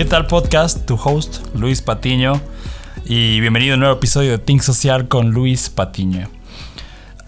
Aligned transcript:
¿Qué 0.00 0.06
tal 0.06 0.26
podcast? 0.26 0.86
Tu 0.86 0.94
host, 0.94 1.44
Luis 1.54 1.82
Patiño. 1.82 2.40
Y 3.04 3.38
bienvenido 3.40 3.72
a 3.72 3.74
un 3.74 3.80
nuevo 3.80 3.96
episodio 3.96 4.30
de 4.30 4.38
Think 4.38 4.62
Social 4.62 5.08
con 5.08 5.32
Luis 5.32 5.68
Patiño. 5.68 6.26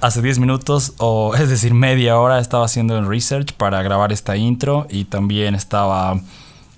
Hace 0.01 0.23
10 0.23 0.39
minutos, 0.39 0.95
o 0.97 1.35
es 1.39 1.51
decir, 1.51 1.75
media 1.75 2.19
hora, 2.19 2.39
estaba 2.39 2.65
haciendo 2.65 2.97
el 2.97 3.07
research 3.07 3.53
para 3.53 3.83
grabar 3.83 4.11
esta 4.11 4.39
intro 4.39 4.87
y 4.89 5.05
también 5.05 5.55
estaba 5.55 6.19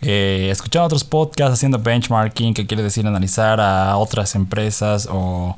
eh, 0.00 0.48
escuchando 0.50 0.86
otros 0.86 1.04
podcasts, 1.04 1.54
haciendo 1.54 1.78
benchmarking, 1.78 2.54
que 2.54 2.66
quiere 2.66 2.82
decir 2.82 3.06
analizar 3.06 3.60
a 3.60 3.96
otras 3.96 4.34
empresas 4.34 5.08
o 5.08 5.56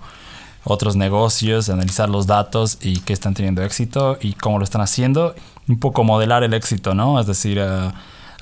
otros 0.64 0.96
negocios, 0.96 1.70
analizar 1.70 2.10
los 2.10 2.26
datos 2.26 2.76
y 2.82 3.00
qué 3.00 3.14
están 3.14 3.32
teniendo 3.32 3.62
éxito 3.62 4.18
y 4.20 4.34
cómo 4.34 4.58
lo 4.58 4.64
están 4.64 4.82
haciendo. 4.82 5.34
Un 5.66 5.80
poco 5.80 6.04
modelar 6.04 6.44
el 6.44 6.52
éxito, 6.52 6.94
¿no? 6.94 7.18
Es 7.18 7.26
decir, 7.26 7.56
eh, 7.58 7.90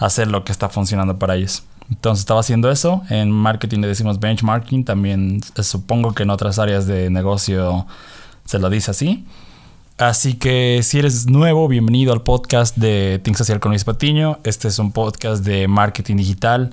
hacer 0.01 0.27
lo 0.27 0.43
que 0.43 0.51
está 0.51 0.69
funcionando 0.69 1.21
para 1.21 1.37
ellos. 1.37 1.63
Entonces 1.91 2.21
estaba 2.21 2.41
haciendo 2.41 2.71
eso. 2.71 3.03
En 3.11 3.31
marketing 3.31 3.81
le 3.81 3.89
decimos 3.89 4.21
benchmarking. 4.21 4.85
También 4.85 5.41
eh, 5.57 5.63
supongo 5.63 6.13
que 6.13 6.23
en 6.23 6.31
otras 6.31 6.59
áreas 6.59 6.87
de 6.87 7.11
negocio 7.11 7.87
se 8.45 8.59
lo 8.59 8.71
dice 8.71 8.91
así. 8.91 9.25
Así 9.99 10.35
que 10.35 10.81
si 10.83 10.99
eres 10.99 11.27
nuevo, 11.27 11.69
bienvenido 11.69 12.13
al 12.13 12.23
podcast 12.23 12.77
de 12.77 13.21
Think 13.23 13.37
Social 13.37 13.61
con 13.61 13.71
Luis 13.71 13.85
Patiño. 13.85 14.39
Este 14.43 14.69
es 14.69 14.79
un 14.79 14.93
podcast 14.93 15.45
de 15.45 15.69
marketing 15.69 16.17
digital 16.17 16.73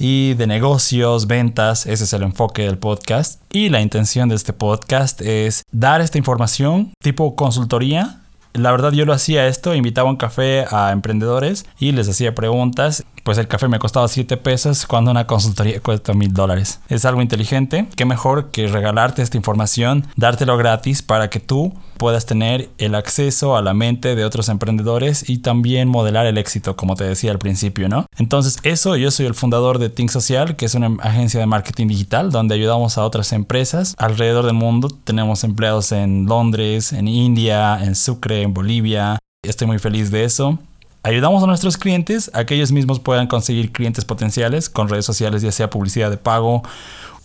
y 0.00 0.34
de 0.34 0.46
negocios, 0.46 1.26
ventas. 1.26 1.86
Ese 1.86 2.04
es 2.04 2.12
el 2.12 2.22
enfoque 2.22 2.62
del 2.62 2.78
podcast. 2.78 3.40
Y 3.52 3.68
la 3.68 3.80
intención 3.80 4.28
de 4.28 4.34
este 4.34 4.52
podcast 4.52 5.20
es 5.20 5.62
dar 5.70 6.00
esta 6.00 6.18
información 6.18 6.92
tipo 7.00 7.36
consultoría 7.36 8.20
la 8.52 8.72
verdad 8.72 8.92
yo 8.92 9.04
lo 9.04 9.12
hacía 9.12 9.46
esto, 9.46 9.74
invitaba 9.74 10.10
un 10.10 10.16
café 10.16 10.64
a 10.70 10.90
emprendedores 10.90 11.66
y 11.78 11.92
les 11.92 12.08
hacía 12.08 12.34
preguntas. 12.34 13.04
Pues 13.22 13.38
el 13.38 13.48
café 13.48 13.68
me 13.68 13.78
costaba 13.78 14.08
7 14.08 14.36
pesos 14.36 14.86
cuando 14.86 15.10
una 15.10 15.26
consultoría 15.26 15.80
cuesta 15.80 16.14
mil 16.14 16.32
dólares. 16.32 16.80
Es 16.88 17.04
algo 17.04 17.22
inteligente. 17.22 17.86
Qué 17.96 18.04
mejor 18.04 18.50
que 18.50 18.66
regalarte 18.66 19.22
esta 19.22 19.36
información, 19.36 20.06
dártelo 20.16 20.56
gratis 20.56 21.02
para 21.02 21.30
que 21.30 21.40
tú 21.40 21.74
puedas 21.98 22.24
tener 22.24 22.70
el 22.78 22.94
acceso 22.94 23.56
a 23.56 23.62
la 23.62 23.74
mente 23.74 24.14
de 24.14 24.24
otros 24.24 24.48
emprendedores 24.48 25.28
y 25.28 25.38
también 25.38 25.86
modelar 25.86 26.24
el 26.26 26.38
éxito, 26.38 26.74
como 26.74 26.96
te 26.96 27.04
decía 27.04 27.30
al 27.30 27.38
principio, 27.38 27.90
¿no? 27.90 28.06
Entonces 28.16 28.58
eso, 28.62 28.96
yo 28.96 29.10
soy 29.10 29.26
el 29.26 29.34
fundador 29.34 29.78
de 29.78 29.90
Think 29.90 30.10
Social, 30.10 30.56
que 30.56 30.64
es 30.64 30.74
una 30.74 30.96
agencia 31.02 31.38
de 31.38 31.46
marketing 31.46 31.88
digital 31.88 32.30
donde 32.30 32.54
ayudamos 32.54 32.96
a 32.96 33.04
otras 33.04 33.32
empresas 33.32 33.94
alrededor 33.98 34.46
del 34.46 34.54
mundo. 34.54 34.88
Tenemos 34.88 35.44
empleados 35.44 35.92
en 35.92 36.24
Londres, 36.24 36.94
en 36.94 37.06
India, 37.06 37.78
en 37.82 37.94
Sucre, 37.94 38.42
en 38.42 38.54
Bolivia. 38.54 39.18
Estoy 39.42 39.66
muy 39.66 39.78
feliz 39.78 40.10
de 40.10 40.24
eso. 40.24 40.58
Ayudamos 41.02 41.42
a 41.42 41.46
nuestros 41.46 41.78
clientes 41.78 42.30
a 42.34 42.44
que 42.44 42.54
ellos 42.54 42.72
mismos 42.72 43.00
puedan 43.00 43.26
conseguir 43.26 43.72
clientes 43.72 44.04
potenciales 44.04 44.68
con 44.68 44.88
redes 44.88 45.06
sociales, 45.06 45.40
ya 45.40 45.50
sea 45.50 45.70
publicidad 45.70 46.10
de 46.10 46.18
pago. 46.18 46.62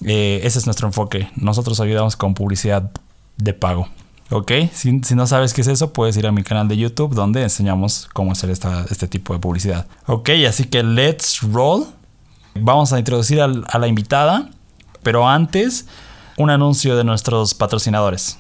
Eh, 0.06 0.40
ese 0.44 0.60
es 0.60 0.66
nuestro 0.66 0.88
enfoque. 0.88 1.30
Nosotros 1.36 1.82
ayudamos 1.82 2.16
con 2.16 2.34
publicidad 2.34 2.90
de 3.36 3.54
pago. 3.54 3.90
Ok, 4.32 4.52
si, 4.74 4.92
no 4.92 5.28
sabes 5.28 5.54
qué 5.54 5.62
es 5.62 5.68
eso, 5.68 5.94
puedes 5.94 6.18
ir 6.18 6.26
a 6.26 6.32
mi 6.32 6.44
canal 6.44 6.68
de 6.68 6.78
YouTube 6.78 7.14
donde 7.14 7.44
enseñamos 7.44 8.10
cómo 8.14 8.32
hacer 8.32 8.50
este 8.50 9.08
tipo 9.08 9.34
de 9.34 9.40
publicidad. 9.40 9.88
Ok, 10.08 10.30
así 10.48 10.64
que 10.64 10.82
let's 10.82 11.42
roll. 11.42 11.86
Vamos 12.56 12.94
a 12.94 12.98
introducir 12.98 13.42
a 13.42 13.48
la 13.48 13.88
invitada, 13.88 14.50
pero 15.04 15.28
antes, 15.28 15.86
un 16.38 16.50
anuncio 16.50 16.96
de 16.96 17.04
nuestros 17.04 17.54
patrocinadores. 17.54 18.40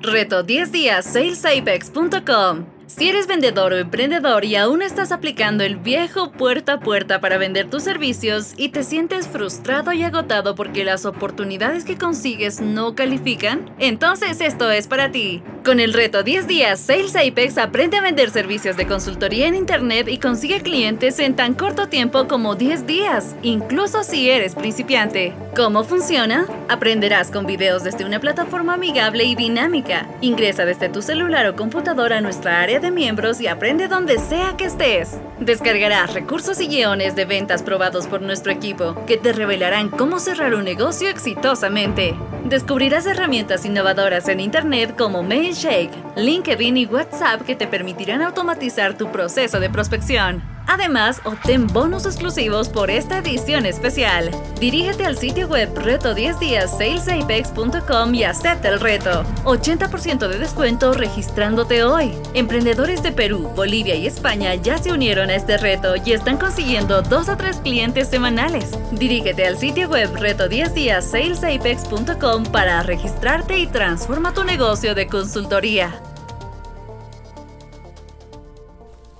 Reto 0.00 0.42
10 0.42 0.72
días 0.72 1.06
salesapex.com 1.06 2.77
si 2.88 3.10
eres 3.10 3.26
vendedor 3.26 3.74
o 3.74 3.76
emprendedor 3.76 4.46
y 4.46 4.56
aún 4.56 4.80
estás 4.80 5.12
aplicando 5.12 5.62
el 5.62 5.76
viejo 5.76 6.32
puerta 6.32 6.74
a 6.74 6.80
puerta 6.80 7.20
para 7.20 7.36
vender 7.36 7.68
tus 7.68 7.82
servicios 7.82 8.54
y 8.56 8.70
te 8.70 8.82
sientes 8.82 9.28
frustrado 9.28 9.92
y 9.92 10.02
agotado 10.02 10.54
porque 10.54 10.84
las 10.84 11.04
oportunidades 11.04 11.84
que 11.84 11.98
consigues 11.98 12.62
no 12.62 12.94
califican, 12.94 13.70
entonces 13.78 14.40
esto 14.40 14.70
es 14.70 14.88
para 14.88 15.12
ti. 15.12 15.42
Con 15.64 15.80
el 15.80 15.92
reto 15.92 16.22
10 16.22 16.46
días, 16.46 16.80
Sales 16.80 17.14
Apex 17.14 17.58
aprende 17.58 17.98
a 17.98 18.00
vender 18.00 18.30
servicios 18.30 18.78
de 18.78 18.86
consultoría 18.86 19.48
en 19.48 19.54
Internet 19.54 20.08
y 20.08 20.16
consigue 20.16 20.62
clientes 20.62 21.18
en 21.18 21.36
tan 21.36 21.52
corto 21.52 21.88
tiempo 21.88 22.26
como 22.26 22.54
10 22.54 22.86
días, 22.86 23.36
incluso 23.42 24.02
si 24.02 24.30
eres 24.30 24.54
principiante. 24.54 25.34
¿Cómo 25.54 25.84
funciona? 25.84 26.46
Aprenderás 26.70 27.30
con 27.30 27.44
videos 27.44 27.84
desde 27.84 28.06
una 28.06 28.18
plataforma 28.18 28.74
amigable 28.74 29.24
y 29.24 29.34
dinámica. 29.34 30.06
Ingresa 30.22 30.64
desde 30.64 30.88
tu 30.88 31.02
celular 31.02 31.46
o 31.46 31.54
computadora 31.54 32.16
a 32.16 32.20
nuestra 32.22 32.62
área 32.62 32.77
de 32.80 32.90
miembros 32.90 33.40
y 33.40 33.46
aprende 33.46 33.88
donde 33.88 34.18
sea 34.18 34.56
que 34.56 34.64
estés. 34.64 35.18
Descargarás 35.40 36.14
recursos 36.14 36.60
y 36.60 36.66
guiones 36.66 37.16
de 37.16 37.24
ventas 37.24 37.62
probados 37.62 38.06
por 38.06 38.20
nuestro 38.20 38.52
equipo 38.52 38.94
que 39.06 39.16
te 39.16 39.32
revelarán 39.32 39.88
cómo 39.88 40.18
cerrar 40.18 40.54
un 40.54 40.64
negocio 40.64 41.08
exitosamente. 41.08 42.14
Descubrirás 42.44 43.06
herramientas 43.06 43.64
innovadoras 43.64 44.28
en 44.28 44.40
Internet 44.40 44.94
como 44.96 45.22
Mailshake, 45.22 45.92
LinkedIn 46.16 46.76
y 46.76 46.86
WhatsApp 46.86 47.42
que 47.42 47.56
te 47.56 47.66
permitirán 47.66 48.22
automatizar 48.22 48.96
tu 48.96 49.10
proceso 49.10 49.60
de 49.60 49.70
prospección. 49.70 50.57
Además, 50.68 51.22
obtén 51.24 51.66
bonos 51.66 52.04
exclusivos 52.04 52.68
por 52.68 52.90
esta 52.90 53.18
edición 53.18 53.64
especial. 53.64 54.30
Dirígete 54.60 55.06
al 55.06 55.16
sitio 55.16 55.48
web 55.48 55.74
reto 55.74 56.14
10 56.14 56.38
días 56.38 56.76
salesapex.com 56.76 58.14
y 58.14 58.24
acepta 58.24 58.68
el 58.68 58.78
reto. 58.78 59.24
80% 59.44 60.28
de 60.28 60.38
descuento 60.38 60.92
registrándote 60.92 61.84
hoy. 61.84 62.12
Emprendedores 62.34 63.02
de 63.02 63.12
Perú, 63.12 63.50
Bolivia 63.56 63.94
y 63.94 64.06
España 64.06 64.54
ya 64.56 64.76
se 64.76 64.92
unieron 64.92 65.30
a 65.30 65.36
este 65.36 65.56
reto 65.56 65.94
y 66.04 66.12
están 66.12 66.36
consiguiendo 66.36 67.00
2 67.00 67.30
a 67.30 67.36
3 67.38 67.56
clientes 67.60 68.08
semanales. 68.08 68.78
Dirígete 68.92 69.46
al 69.46 69.56
sitio 69.56 69.88
web 69.88 70.14
reto 70.16 70.48
10 70.48 70.74
días 70.74 71.10
salesapex.com 71.10 72.44
para 72.52 72.82
registrarte 72.82 73.58
y 73.58 73.66
transforma 73.68 74.34
tu 74.34 74.44
negocio 74.44 74.94
de 74.94 75.06
consultoría. 75.06 76.02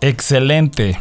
Excelente. 0.03 0.99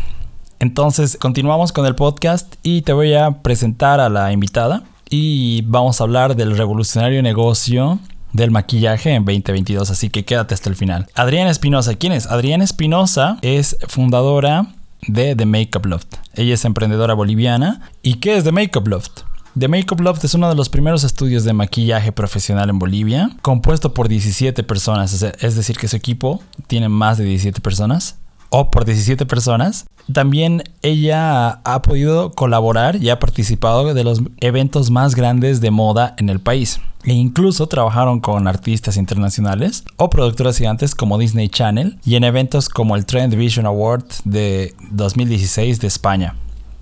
Entonces, 0.60 1.18
continuamos 1.20 1.72
con 1.72 1.86
el 1.86 1.96
podcast 1.96 2.56
y 2.64 2.82
te 2.82 2.94
voy 2.94 3.14
a 3.14 3.44
presentar 3.44 4.00
a 4.00 4.10
la 4.10 4.32
invitada 4.32 4.84
y 5.10 5.62
vamos 5.64 6.02
a 6.02 6.04
hablar 6.04 6.36
del 6.36 6.58
revolucionario 6.58 7.22
negocio 7.22 8.00
del 8.34 8.50
maquillaje 8.50 9.14
en 9.14 9.24
2022, 9.24 9.92
así 9.92 10.10
que 10.10 10.26
quédate 10.26 10.56
hasta 10.56 10.70
el 10.70 10.76
final. 10.76 11.08
Adriana 11.14 11.52
Espinosa, 11.52 11.94
¿quién 11.96 12.12
es? 12.12 12.26
Adriana 12.26 12.64
Espinosa 12.64 13.38
es 13.44 13.78
fundadora 13.88 14.74
de 15.08 15.36
The 15.36 15.46
Makeup 15.46 15.86
Loft. 15.86 16.16
Ella 16.34 16.56
es 16.56 16.66
emprendedora 16.66 17.14
boliviana. 17.14 17.82
¿Y 18.02 18.16
qué 18.16 18.38
es 18.38 18.44
The 18.44 18.52
Makeup 18.52 18.88
Loft? 18.88 19.22
The 19.58 19.68
Makeup 19.68 20.00
Loft 20.02 20.24
es 20.24 20.34
uno 20.34 20.50
de 20.50 20.56
los 20.56 20.70
primeros 20.70 21.04
estudios 21.04 21.44
de 21.44 21.54
maquillaje 21.54 22.12
profesional 22.12 22.70
en 22.70 22.80
Bolivia, 22.80 23.30
compuesto 23.42 23.94
por 23.94 24.08
17 24.08 24.64
personas, 24.64 25.24
es 25.40 25.56
decir, 25.56 25.78
que 25.78 25.88
su 25.88 25.96
equipo 25.96 26.42
tiene 26.68 26.90
más 26.90 27.18
de 27.18 27.26
17 27.26 27.62
personas 27.62 28.18
o 28.50 28.72
por 28.72 28.86
17 28.86 29.26
personas. 29.26 29.86
También 30.12 30.64
ella 30.82 31.60
ha 31.64 31.82
podido 31.82 32.32
colaborar 32.32 32.96
y 32.96 33.10
ha 33.10 33.20
participado 33.20 33.94
de 33.94 34.04
los 34.04 34.22
eventos 34.40 34.90
más 34.90 35.16
grandes 35.16 35.60
de 35.60 35.72
moda 35.72 36.16
en 36.18 36.30
el 36.30 36.40
país. 36.40 36.80
E 37.04 37.14
incluso 37.14 37.68
trabajaron 37.68 38.20
con 38.20 38.48
artistas 38.48 38.98
internacionales 38.98 39.84
o 39.98 40.10
productoras 40.10 40.58
gigantes 40.58 40.96
como 40.96 41.18
Disney 41.18 41.50
Channel 41.50 41.98
y 42.06 42.16
en 42.16 42.24
eventos 42.24 42.70
como 42.70 42.96
el 42.96 43.06
Trend 43.06 43.36
Vision 43.36 43.66
Award 43.66 44.06
de 44.26 44.74
2016 44.92 45.80
de 45.80 45.88
España. 45.88 46.36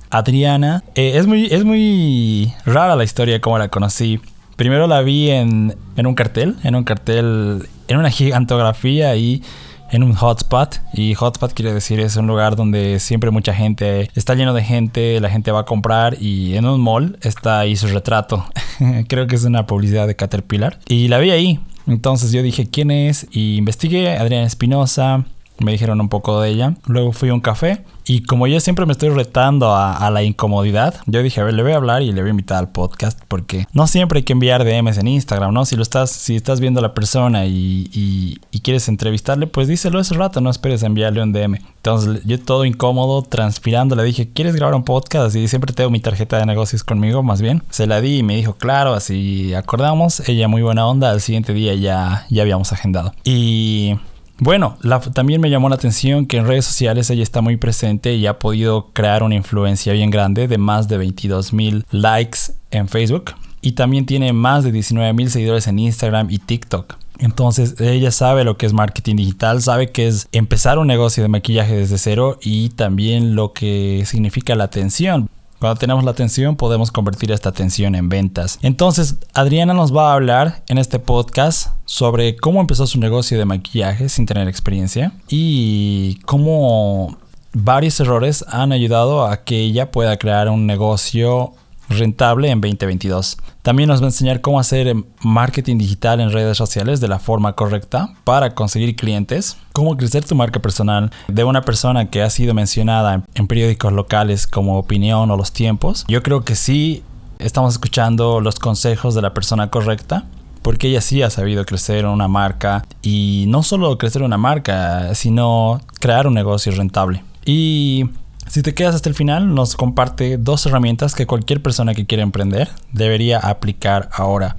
Adriana, 0.10 0.84
eh, 0.96 1.14
es, 1.16 1.28
muy, 1.28 1.48
es 1.48 1.64
muy 1.64 2.54
rara 2.66 2.96
la 2.96 3.04
historia 3.04 3.42
como 3.42 3.58
la 3.58 3.70
conocí. 3.70 4.20
Primero 4.56 4.88
la 4.88 5.02
vi 5.02 5.30
en, 5.30 5.76
en 5.98 6.08
un 6.08 6.16
cartel, 6.16 6.56
en 6.64 6.76
un 6.76 6.84
cartel, 6.84 7.68
en 7.88 7.98
una 7.98 8.10
gigantografía 8.10 9.16
y 9.16 9.44
en 9.92 10.04
un 10.04 10.14
hotspot. 10.14 10.80
Y 10.94 11.14
hotspot 11.14 11.54
quiere 11.54 11.74
decir 11.74 12.00
es 12.00 12.16
un 12.16 12.28
lugar 12.28 12.56
donde 12.56 13.00
siempre 13.00 13.32
mucha 13.32 13.54
gente, 13.54 14.10
está 14.16 14.36
lleno 14.36 14.54
de 14.54 14.64
gente, 14.64 15.20
la 15.20 15.30
gente 15.30 15.52
va 15.52 15.62
a 15.62 15.66
comprar 15.66 16.22
y 16.22 16.56
en 16.56 16.66
un 16.66 16.82
mall 16.82 17.18
está 17.22 17.60
ahí 17.60 17.76
su 17.76 17.88
retrato. 17.88 18.46
Creo 19.08 19.28
que 19.28 19.36
es 19.36 19.44
una 19.44 19.66
publicidad 19.66 20.08
de 20.08 20.16
Caterpillar. 20.16 20.80
Y 20.88 21.08
la 21.08 21.20
vi 21.20 21.32
ahí. 21.32 21.60
Entonces 21.88 22.32
yo 22.32 22.42
dije, 22.42 22.68
¿quién 22.68 22.92
es? 22.92 23.28
Y 23.32 23.58
investigué, 23.58 24.18
Adriana 24.18 24.48
Espinosa, 24.48 25.26
me 25.60 25.72
dijeron 25.72 26.02
un 26.02 26.10
poco 26.10 26.42
de 26.42 26.50
ella. 26.50 26.74
Luego 26.88 27.12
fui 27.12 27.30
a 27.30 27.34
un 27.34 27.42
café 27.42 27.84
y 28.06 28.22
como 28.22 28.48
yo 28.48 28.60
siempre 28.60 28.86
me 28.86 28.92
estoy 28.92 29.10
retando 29.10 29.76
a, 29.76 30.10
la 30.12 30.22
incomodidad, 30.22 30.96
yo 31.08 31.24
dije, 31.24 31.42
a 31.42 31.44
ver, 31.44 31.56
le 31.56 31.64
voy 31.64 31.72
a 31.72 31.78
hablar 31.78 32.04
y 32.04 32.12
le 32.12 32.22
voy 32.22 32.30
a 32.30 32.32
invitar 32.32 32.60
al 32.60 32.70
podcast 32.70 33.20
porque 33.28 33.66
no 33.74 33.88
siempre 33.88 34.20
hay 34.20 34.24
que 34.24 34.34
enviar 34.34 34.64
DMs 34.64 35.00
en 35.00 35.08
Instagram, 35.08 35.54
¿no? 35.54 35.66
Si 35.66 35.76
lo 35.76 35.82
estás, 35.82 36.12
si 36.12 36.36
estás 36.36 36.60
viendo 36.60 36.80
a 36.80 36.84
la 36.84 36.94
persona 36.94 37.46
y, 37.46 38.40
quieres 38.64 38.88
entrevistarle, 38.88 39.46
pues 39.46 39.68
díselo 39.68 40.00
ese 40.00 40.16
rato, 40.16 40.42
no 40.42 40.50
esperes 40.50 40.82
enviarle 40.82 41.22
un 41.22 41.32
DM. 41.32 41.60
Entonces 41.78 42.24
yo 42.26 42.40
todo 42.40 42.66
incómodo, 42.66 43.22
transpirando, 43.22 43.96
le 43.96 44.04
dije, 44.04 44.30
¿quieres 44.34 44.56
grabar 44.56 44.74
un 44.74 44.84
podcast? 44.84 45.36
Y 45.36 45.48
siempre 45.48 45.72
tengo 45.72 45.92
mi 45.92 46.00
tarjeta 46.00 46.40
de 46.40 46.48
negocios 46.48 46.84
conmigo, 46.84 47.22
más 47.22 47.44
bien. 47.44 47.62
Se 47.70 47.86
la 47.86 48.02
di 48.02 48.20
y 48.20 48.24
me 48.24 48.36
dijo, 48.36 48.56
claro, 48.56 48.94
así 48.94 49.54
acordamos. 49.54 50.28
Ella 50.28 50.48
muy 50.48 50.64
buena 50.64 50.88
onda, 50.88 51.12
al 51.12 51.22
siguiente 51.22 51.54
día 51.54 51.76
ya, 51.76 52.26
ya 52.32 52.42
habíamos 52.42 52.74
agendado. 52.74 53.14
Y 53.24 53.98
Bueno, 54.38 54.78
también 55.14 55.40
me 55.40 55.50
llamó 55.50 55.70
la 55.70 55.76
atención 55.76 56.26
que 56.26 56.38
en 56.38 56.46
redes 56.46 56.66
sociales 56.66 57.10
ella 57.10 57.24
está 57.24 57.42
muy 57.42 57.56
presente 57.56 58.16
y 58.16 58.28
ha 58.28 58.38
podido 58.38 58.90
crear 58.92 59.24
una 59.24 59.36
influencia 59.36 59.94
bien 59.94 60.10
grande 60.10 60.48
de 60.48 60.58
más 60.58 60.88
de 60.90 60.98
22 60.98 61.54
mil 61.54 61.86
likes 61.92 62.40
en 62.72 62.90
Facebook 62.90 63.32
y 63.62 63.72
también 63.72 64.06
tiene 64.06 64.34
más 64.34 64.64
de 64.64 64.72
19 64.72 65.14
mil 65.14 65.32
seguidores 65.32 65.68
en 65.68 65.80
Instagram 65.80 66.28
y 66.30 66.40
TikTok. 66.40 66.98
Entonces 67.18 67.80
ella 67.80 68.12
sabe 68.12 68.44
lo 68.44 68.58
que 68.58 68.66
es 68.66 68.74
marketing 68.74 69.16
digital, 69.16 69.62
sabe 69.62 69.92
que 69.92 70.08
es 70.08 70.28
empezar 70.34 70.80
un 70.80 70.88
negocio 70.88 71.24
de 71.24 71.30
maquillaje 71.30 71.76
desde 71.76 71.98
cero 71.98 72.38
y 72.42 72.70
también 72.70 73.36
lo 73.36 73.54
que 73.54 74.04
significa 74.06 74.56
la 74.56 74.66
atención. 74.66 75.30
Cuando 75.60 75.80
tenemos 75.80 76.04
la 76.04 76.12
atención 76.12 76.56
podemos 76.56 76.92
convertir 76.92 77.32
esta 77.32 77.50
atención 77.50 77.96
en 77.96 78.10
ventas. 78.10 78.60
Entonces 78.62 79.16
Adriana 79.34 79.74
nos 79.74 79.96
va 79.96 80.12
a 80.12 80.16
hablar 80.16 80.64
en 80.68 80.78
este 80.78 81.00
podcast 81.00 81.70
sobre 81.86 82.36
cómo 82.36 82.62
empezó 82.62 82.88
su 82.88 83.00
negocio 83.00 83.38
de 83.38 83.46
maquillaje 83.46 84.10
sin 84.10 84.26
tener 84.26 84.48
experiencia 84.48 85.14
y 85.30 86.16
cómo 86.26 87.18
varios 87.54 88.00
errores 88.00 88.44
han 88.50 88.74
ayudado 88.74 89.26
a 89.26 89.44
que 89.44 89.60
ella 89.60 89.92
pueda 89.92 90.18
crear 90.18 90.50
un 90.50 90.68
negocio 90.68 91.54
rentable 91.90 92.50
en 92.50 92.62
2022. 92.62 93.38
También 93.62 93.90
nos 93.90 94.02
va 94.02 94.06
a 94.06 94.10
enseñar 94.10 94.42
cómo 94.42 94.60
hacer 94.60 94.96
marketing 95.22 95.78
digital 95.78 96.20
en 96.20 96.32
redes 96.32 96.58
sociales 96.58 97.00
de 97.02 97.08
la 97.08 97.20
forma 97.20 97.54
correcta 97.54 98.14
para 98.24 98.54
conseguir 98.54 98.96
clientes, 98.96 99.58
cómo 99.74 99.98
crecer 99.98 100.26
tu 100.26 100.36
marca 100.36 100.62
personal 100.62 101.12
de 101.28 101.44
una 101.44 101.62
persona 101.62 102.10
que 102.10 102.22
ha 102.22 102.30
sido 102.30 102.54
mencionada 102.54 103.24
en 103.34 103.48
periódicos 103.48 103.94
locales 103.94 104.48
como 104.48 104.78
Opinión 104.78 105.32
o 105.32 105.38
Los 105.38 105.52
Tiempos. 105.52 106.06
Yo 106.08 106.22
creo 106.24 106.44
que 106.44 106.56
sí 106.56 107.04
estamos 107.40 107.74
escuchando 107.74 108.40
los 108.40 108.60
consejos 108.60 109.16
de 109.16 109.22
la 109.22 109.34
persona 109.34 109.70
correcta 109.70 110.26
porque 110.62 110.88
ella 110.88 111.02
sí 111.02 111.22
ha 111.22 111.30
sabido 111.30 111.64
crecer 111.64 112.08
una 112.08 112.28
marca 112.28 112.84
y 113.04 113.46
no 113.50 113.62
solo 113.62 114.00
crecer 114.00 114.24
una 114.24 114.38
marca, 114.38 115.14
sino 115.14 115.80
crear 116.00 116.26
un 116.26 116.34
negocio 116.34 116.72
rentable. 116.72 117.24
Y 117.46 118.10
si 118.48 118.62
te 118.62 118.74
quedas 118.74 118.96
hasta 118.96 119.10
el 119.10 119.16
final, 119.16 119.54
nos 119.54 119.76
comparte 119.76 120.38
dos 120.38 120.66
herramientas 120.66 121.16
que 121.16 121.26
cualquier 121.26 121.62
persona 121.62 121.94
que 121.94 122.06
quiera 122.06 122.24
emprender 122.24 122.70
debería 122.92 123.40
aplicar 123.40 124.10
ahora. 124.14 124.56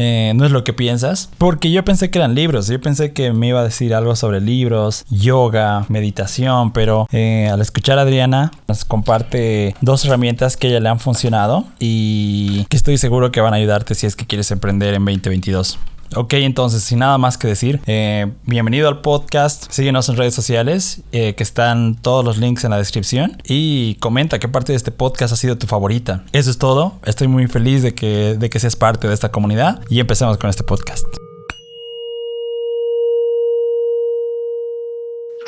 Eh, 0.00 0.32
no 0.36 0.44
es 0.44 0.52
lo 0.52 0.62
que 0.62 0.72
piensas, 0.72 1.28
porque 1.38 1.72
yo 1.72 1.84
pensé 1.84 2.08
que 2.08 2.18
eran 2.18 2.36
libros, 2.36 2.68
yo 2.68 2.80
pensé 2.80 3.12
que 3.12 3.32
me 3.32 3.48
iba 3.48 3.60
a 3.60 3.64
decir 3.64 3.94
algo 3.94 4.14
sobre 4.14 4.40
libros, 4.40 5.04
yoga, 5.10 5.86
meditación, 5.88 6.72
pero 6.72 7.08
eh, 7.10 7.48
al 7.52 7.60
escuchar 7.60 7.98
a 7.98 8.02
Adriana 8.02 8.52
nos 8.68 8.84
comparte 8.84 9.74
dos 9.80 10.04
herramientas 10.04 10.56
que 10.56 10.68
a 10.68 10.70
ella 10.70 10.80
le 10.80 10.88
han 10.88 11.00
funcionado 11.00 11.64
y 11.80 12.64
que 12.66 12.76
estoy 12.76 12.96
seguro 12.96 13.32
que 13.32 13.40
van 13.40 13.54
a 13.54 13.56
ayudarte 13.56 13.96
si 13.96 14.06
es 14.06 14.14
que 14.14 14.24
quieres 14.24 14.48
emprender 14.52 14.94
en 14.94 15.04
2022. 15.04 15.78
Ok, 16.16 16.32
entonces, 16.34 16.82
sin 16.82 17.00
nada 17.00 17.18
más 17.18 17.36
que 17.36 17.48
decir, 17.48 17.80
eh, 17.86 18.32
bienvenido 18.46 18.88
al 18.88 19.02
podcast. 19.02 19.70
Síguenos 19.70 20.08
en 20.08 20.16
redes 20.16 20.34
sociales, 20.34 21.02
eh, 21.12 21.34
que 21.34 21.42
están 21.42 21.96
todos 21.96 22.24
los 22.24 22.38
links 22.38 22.64
en 22.64 22.70
la 22.70 22.78
descripción. 22.78 23.36
Y 23.44 23.96
comenta 23.96 24.38
qué 24.38 24.48
parte 24.48 24.72
de 24.72 24.76
este 24.76 24.90
podcast 24.90 25.34
ha 25.34 25.36
sido 25.36 25.58
tu 25.58 25.66
favorita. 25.66 26.24
Eso 26.32 26.50
es 26.50 26.56
todo. 26.56 26.98
Estoy 27.04 27.28
muy 27.28 27.46
feliz 27.46 27.82
de 27.82 27.94
que, 27.94 28.36
de 28.38 28.48
que 28.48 28.58
seas 28.58 28.74
parte 28.74 29.06
de 29.06 29.12
esta 29.12 29.30
comunidad. 29.30 29.82
Y 29.90 30.00
empecemos 30.00 30.38
con 30.38 30.48
este 30.48 30.64
podcast. 30.64 31.06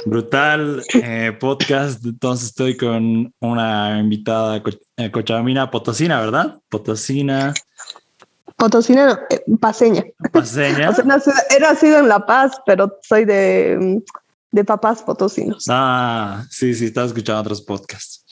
Brutal 0.05 0.83
eh, 0.93 1.33
podcast. 1.41 2.05
Entonces 2.05 2.49
estoy 2.49 2.77
con 2.77 3.33
una 3.41 3.99
invitada 3.99 4.63
cochabamina 5.11 5.71
potosina, 5.71 6.21
¿verdad? 6.21 6.61
Potosina. 6.69 7.55
Potosina, 8.61 9.19
eh, 9.31 9.43
paseña. 9.59 10.05
Paseña. 10.31 10.91
he 11.49 11.61
nacido 11.61 11.99
en 11.99 12.09
La 12.09 12.27
Paz, 12.27 12.61
pero 12.67 12.99
soy 13.03 13.25
de, 13.25 14.03
de 14.53 14.65
papás 14.65 15.03
potosinos. 15.03 15.65
Ah, 15.71 16.45
sí, 16.51 16.75
sí, 16.75 16.85
estaba 16.85 17.07
escuchando 17.07 17.41
otros 17.41 17.63
podcasts. 17.63 18.23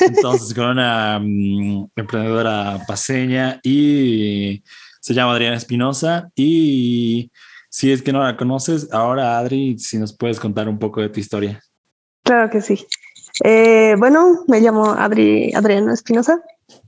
Entonces, 0.00 0.54
con 0.54 0.64
una 0.64 1.20
mm, 1.20 1.90
emprendedora 1.94 2.80
paseña 2.88 3.60
y 3.62 4.62
se 5.00 5.12
llama 5.12 5.34
Adriana 5.34 5.58
Espinosa. 5.58 6.30
Y 6.34 7.30
si 7.68 7.92
es 7.92 8.00
que 8.00 8.14
no 8.14 8.24
la 8.24 8.38
conoces, 8.38 8.90
ahora 8.92 9.38
Adri, 9.38 9.78
si 9.78 9.98
nos 9.98 10.16
puedes 10.16 10.40
contar 10.40 10.70
un 10.70 10.78
poco 10.78 11.02
de 11.02 11.10
tu 11.10 11.20
historia. 11.20 11.62
Claro 12.22 12.48
que 12.48 12.62
sí. 12.62 12.86
Eh, 13.44 13.94
bueno, 13.98 14.44
me 14.48 14.60
llamo 14.62 14.90
Adri, 14.90 15.52
Adriana 15.54 15.92
Espinosa. 15.92 16.40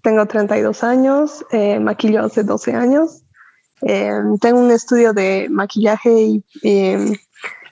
Tengo 0.02 0.26
32 0.26 0.82
años, 0.84 1.44
eh, 1.52 1.78
maquillo 1.78 2.24
hace 2.24 2.42
12 2.42 2.74
años. 2.74 3.22
Eh, 3.82 4.12
tengo 4.40 4.58
un 4.60 4.70
estudio 4.70 5.12
de 5.12 5.46
maquillaje 5.50 6.10
y, 6.10 6.44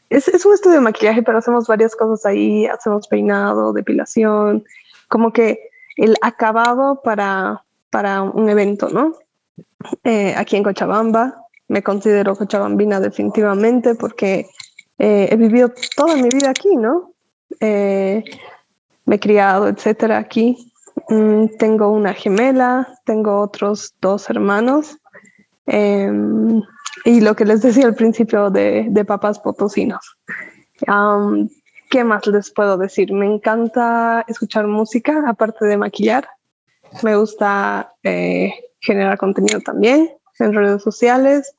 es, 0.09 0.29
es, 0.29 0.47
un 0.47 0.55
estudio 0.55 0.77
de 0.77 0.83
maquillaje, 0.83 1.23
pero 1.23 1.39
hacemos 1.39 1.67
varias 1.67 1.97
cosas 1.97 2.25
ahí. 2.27 2.67
Hacemos 2.67 3.09
peinado, 3.09 3.73
depilación, 3.73 4.65
como 5.09 5.33
que 5.33 5.71
el 5.97 6.17
acabado 6.23 7.01
para, 7.03 7.65
para 7.91 8.23
un 8.23 8.49
evento, 8.49 8.89
¿no? 8.89 9.15
Eh, 10.05 10.35
aquí 10.37 10.57
en 10.57 10.63
Cochabamba. 10.63 11.43
Me 11.69 11.83
considero 11.83 12.37
cochabambina 12.37 13.01
definitivamente 13.01 13.97
porque 13.97 14.47
he 14.99 15.35
vivido 15.35 15.73
toda 15.97 16.15
mi 16.15 16.29
vida 16.29 16.51
aquí, 16.51 16.77
¿no? 16.77 17.11
me 17.59 18.23
he 19.17 19.19
criado, 19.19 19.67
etcétera, 19.67 20.19
aquí. 20.19 20.73
Mm, 21.09 21.47
tengo 21.59 21.91
una 21.91 22.15
gemela, 22.15 22.89
tengo 23.05 23.41
otros 23.41 23.95
dos 24.01 24.29
hermanos. 24.31 24.99
Em, 25.67 26.63
y 27.05 27.21
lo 27.21 27.35
que 27.37 27.45
les 27.45 27.63
decía 27.63 27.87
al 27.87 27.95
principio 27.95 28.51
de, 28.51 28.87
de 28.89 29.05
papás 29.05 29.39
potosinos. 29.39 30.17
¿Qué 31.89 32.03
más 32.03 32.27
les 32.27 32.51
puedo 32.51 32.77
decir? 32.77 33.13
Me 33.13 33.27
encanta 33.27 34.25
escuchar 34.27 34.67
música, 34.67 35.23
aparte 35.27 35.67
de 35.67 35.77
maquillar. 35.77 36.29
Me 37.03 37.17
gusta 37.17 37.95
eh, 38.03 38.53
generar 38.81 39.19
contenido 39.19 39.61
también 39.61 40.11
en 40.39 40.53
redes 40.53 40.83
sociales. 40.83 41.55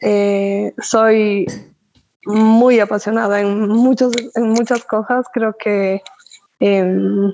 Eh, 0.00 0.72
soy 0.80 1.46
muy 2.24 2.80
apasionada 2.80 3.40
en, 3.40 3.68
muchos, 3.68 4.12
en 4.34 4.50
muchas 4.50 4.84
cosas. 4.84 5.26
Creo 5.32 5.56
que 5.58 6.00
em, 6.60 7.32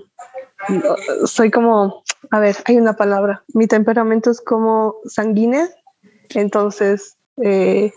soy 1.25 1.51
como, 1.51 2.03
a 2.31 2.41
ver, 2.41 2.57
hay 2.65 2.77
una 2.77 2.95
palabra, 2.95 3.45
mi 3.55 3.67
temperamento 3.67 4.31
es 4.31 4.41
como 4.41 4.97
sanguínea, 5.05 5.69
entonces... 6.35 7.17
Eh, 7.43 7.93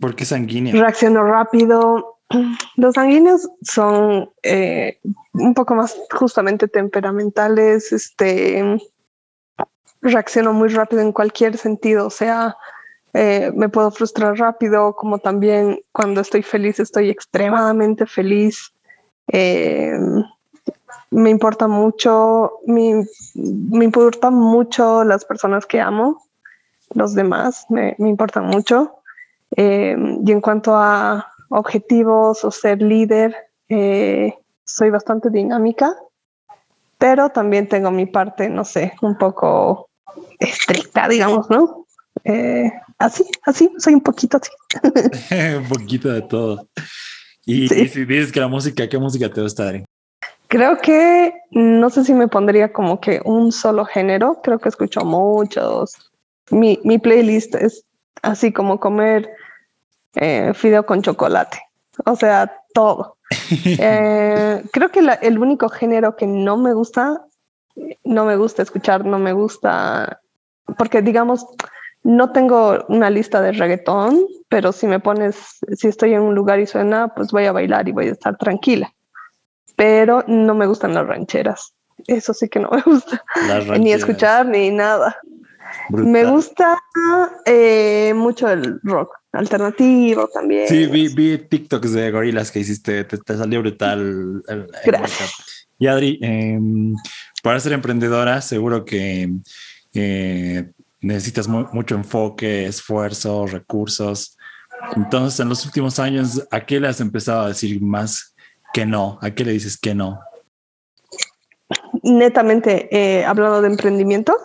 ¿Por 0.00 0.14
qué 0.14 0.24
sanguínea? 0.24 0.72
Reacciono 0.72 1.22
rápido. 1.24 2.18
Los 2.76 2.94
sanguíneos 2.94 3.48
son 3.62 4.30
eh, 4.42 4.98
un 5.32 5.54
poco 5.54 5.74
más 5.74 5.96
justamente 6.10 6.68
temperamentales, 6.68 7.92
este, 7.92 8.78
reacciono 10.00 10.52
muy 10.52 10.68
rápido 10.68 11.02
en 11.02 11.12
cualquier 11.12 11.56
sentido, 11.56 12.06
o 12.06 12.10
sea, 12.10 12.56
eh, 13.12 13.50
me 13.54 13.68
puedo 13.68 13.90
frustrar 13.90 14.36
rápido, 14.36 14.94
como 14.94 15.18
también 15.18 15.80
cuando 15.92 16.20
estoy 16.20 16.42
feliz 16.42 16.78
estoy 16.80 17.08
extremadamente 17.08 18.04
feliz. 18.04 18.74
Eh, 19.32 19.96
me 21.16 21.30
importa 21.30 21.66
mucho, 21.66 22.60
me, 22.66 23.06
me 23.34 23.86
importan 23.86 24.34
mucho 24.34 25.02
las 25.02 25.24
personas 25.24 25.64
que 25.64 25.80
amo, 25.80 26.22
los 26.92 27.14
demás 27.14 27.64
me, 27.70 27.96
me 27.98 28.10
importan 28.10 28.44
mucho. 28.44 28.96
Eh, 29.56 29.96
y 30.26 30.30
en 30.30 30.40
cuanto 30.42 30.76
a 30.76 31.32
objetivos 31.48 32.44
o 32.44 32.50
ser 32.50 32.82
líder, 32.82 33.34
eh, 33.70 34.34
soy 34.62 34.90
bastante 34.90 35.30
dinámica, 35.30 35.94
pero 36.98 37.30
también 37.30 37.66
tengo 37.66 37.90
mi 37.90 38.04
parte, 38.04 38.50
no 38.50 38.66
sé, 38.66 38.92
un 39.00 39.16
poco 39.16 39.88
estricta, 40.38 41.08
digamos, 41.08 41.48
¿no? 41.48 41.86
Eh, 42.24 42.70
así, 42.98 43.24
así, 43.44 43.72
soy 43.78 43.94
un 43.94 44.02
poquito 44.02 44.38
así. 44.38 44.50
un 45.56 45.68
poquito 45.68 46.12
de 46.12 46.20
todo. 46.20 46.68
Y, 47.46 47.68
si 47.68 48.04
dices 48.04 48.32
que 48.32 48.40
la 48.40 48.48
música, 48.48 48.86
¿qué 48.86 48.98
música 48.98 49.32
te 49.32 49.40
gusta, 49.40 49.62
Adri? 49.62 49.86
Creo 50.48 50.78
que 50.78 51.34
no 51.50 51.90
sé 51.90 52.04
si 52.04 52.14
me 52.14 52.28
pondría 52.28 52.72
como 52.72 53.00
que 53.00 53.20
un 53.24 53.50
solo 53.50 53.84
género. 53.84 54.40
Creo 54.42 54.58
que 54.58 54.68
escucho 54.68 55.04
muchos. 55.04 56.12
Mi, 56.50 56.78
mi 56.84 56.98
playlist 56.98 57.54
es 57.56 57.84
así 58.22 58.52
como 58.52 58.78
comer 58.78 59.28
eh, 60.14 60.52
fideo 60.54 60.86
con 60.86 61.02
chocolate. 61.02 61.58
O 62.04 62.14
sea, 62.14 62.62
todo. 62.74 63.16
eh, 63.64 64.62
creo 64.72 64.90
que 64.90 65.02
la, 65.02 65.14
el 65.14 65.38
único 65.38 65.68
género 65.68 66.14
que 66.14 66.26
no 66.26 66.56
me 66.56 66.74
gusta, 66.74 67.26
no 68.04 68.24
me 68.24 68.36
gusta 68.36 68.62
escuchar, 68.62 69.04
no 69.04 69.18
me 69.18 69.32
gusta, 69.32 70.20
porque 70.78 71.02
digamos, 71.02 71.44
no 72.04 72.30
tengo 72.30 72.84
una 72.88 73.10
lista 73.10 73.40
de 73.40 73.50
reggaetón, 73.50 74.24
pero 74.48 74.70
si 74.70 74.86
me 74.86 75.00
pones, 75.00 75.58
si 75.74 75.88
estoy 75.88 76.14
en 76.14 76.22
un 76.22 76.36
lugar 76.36 76.60
y 76.60 76.66
suena, 76.66 77.08
pues 77.08 77.32
voy 77.32 77.46
a 77.46 77.52
bailar 77.52 77.88
y 77.88 77.92
voy 77.92 78.08
a 78.08 78.12
estar 78.12 78.36
tranquila 78.36 78.95
pero 79.76 80.24
no 80.26 80.54
me 80.54 80.66
gustan 80.66 80.94
las 80.94 81.06
rancheras. 81.06 81.74
Eso 82.06 82.34
sí 82.34 82.48
que 82.48 82.60
no 82.60 82.70
me 82.70 82.82
gusta. 82.86 83.22
Ni 83.78 83.92
escuchar 83.92 84.46
ni 84.46 84.70
nada. 84.70 85.16
Me 85.90 86.24
gusta 86.24 86.78
eh, 87.44 88.12
mucho 88.14 88.48
el 88.48 88.80
rock 88.82 89.14
alternativo 89.32 90.28
también. 90.32 90.68
Sí, 90.68 90.86
vi, 90.86 91.08
vi 91.08 91.38
TikToks 91.38 91.92
de 91.92 92.10
gorilas 92.10 92.50
que 92.50 92.60
hiciste, 92.60 93.04
te, 93.04 93.36
salió 93.36 93.60
brutal. 93.60 94.42
El, 94.48 94.66
Gracias. 94.84 95.34
y 95.78 95.86
Adri, 95.86 96.18
em, 96.22 96.94
para 97.42 97.60
ser 97.60 97.72
emprendedora, 97.72 98.40
seguro 98.40 98.84
que 98.84 99.30
eh, 99.94 100.70
necesitas 101.00 101.48
mucho 101.48 101.94
enfoque, 101.94 102.66
esfuerzo, 102.66 103.46
recursos. 103.46 104.36
Entonces, 104.94 105.40
en 105.40 105.48
los 105.48 105.64
últimos 105.66 105.98
años, 105.98 106.46
¿a 106.50 106.60
qué 106.60 106.80
le 106.80 106.88
has 106.88 107.00
empezado 107.00 107.42
a 107.42 107.48
decir 107.48 107.80
más 107.82 108.35
que 108.76 108.84
no? 108.84 109.18
¿A 109.22 109.30
qué 109.30 109.42
le 109.42 109.52
dices 109.52 109.78
que 109.78 109.94
no? 109.94 110.20
Netamente, 112.02 112.90
eh, 112.94 113.24
hablando 113.24 113.62
de 113.62 113.68
emprendimiento. 113.68 114.36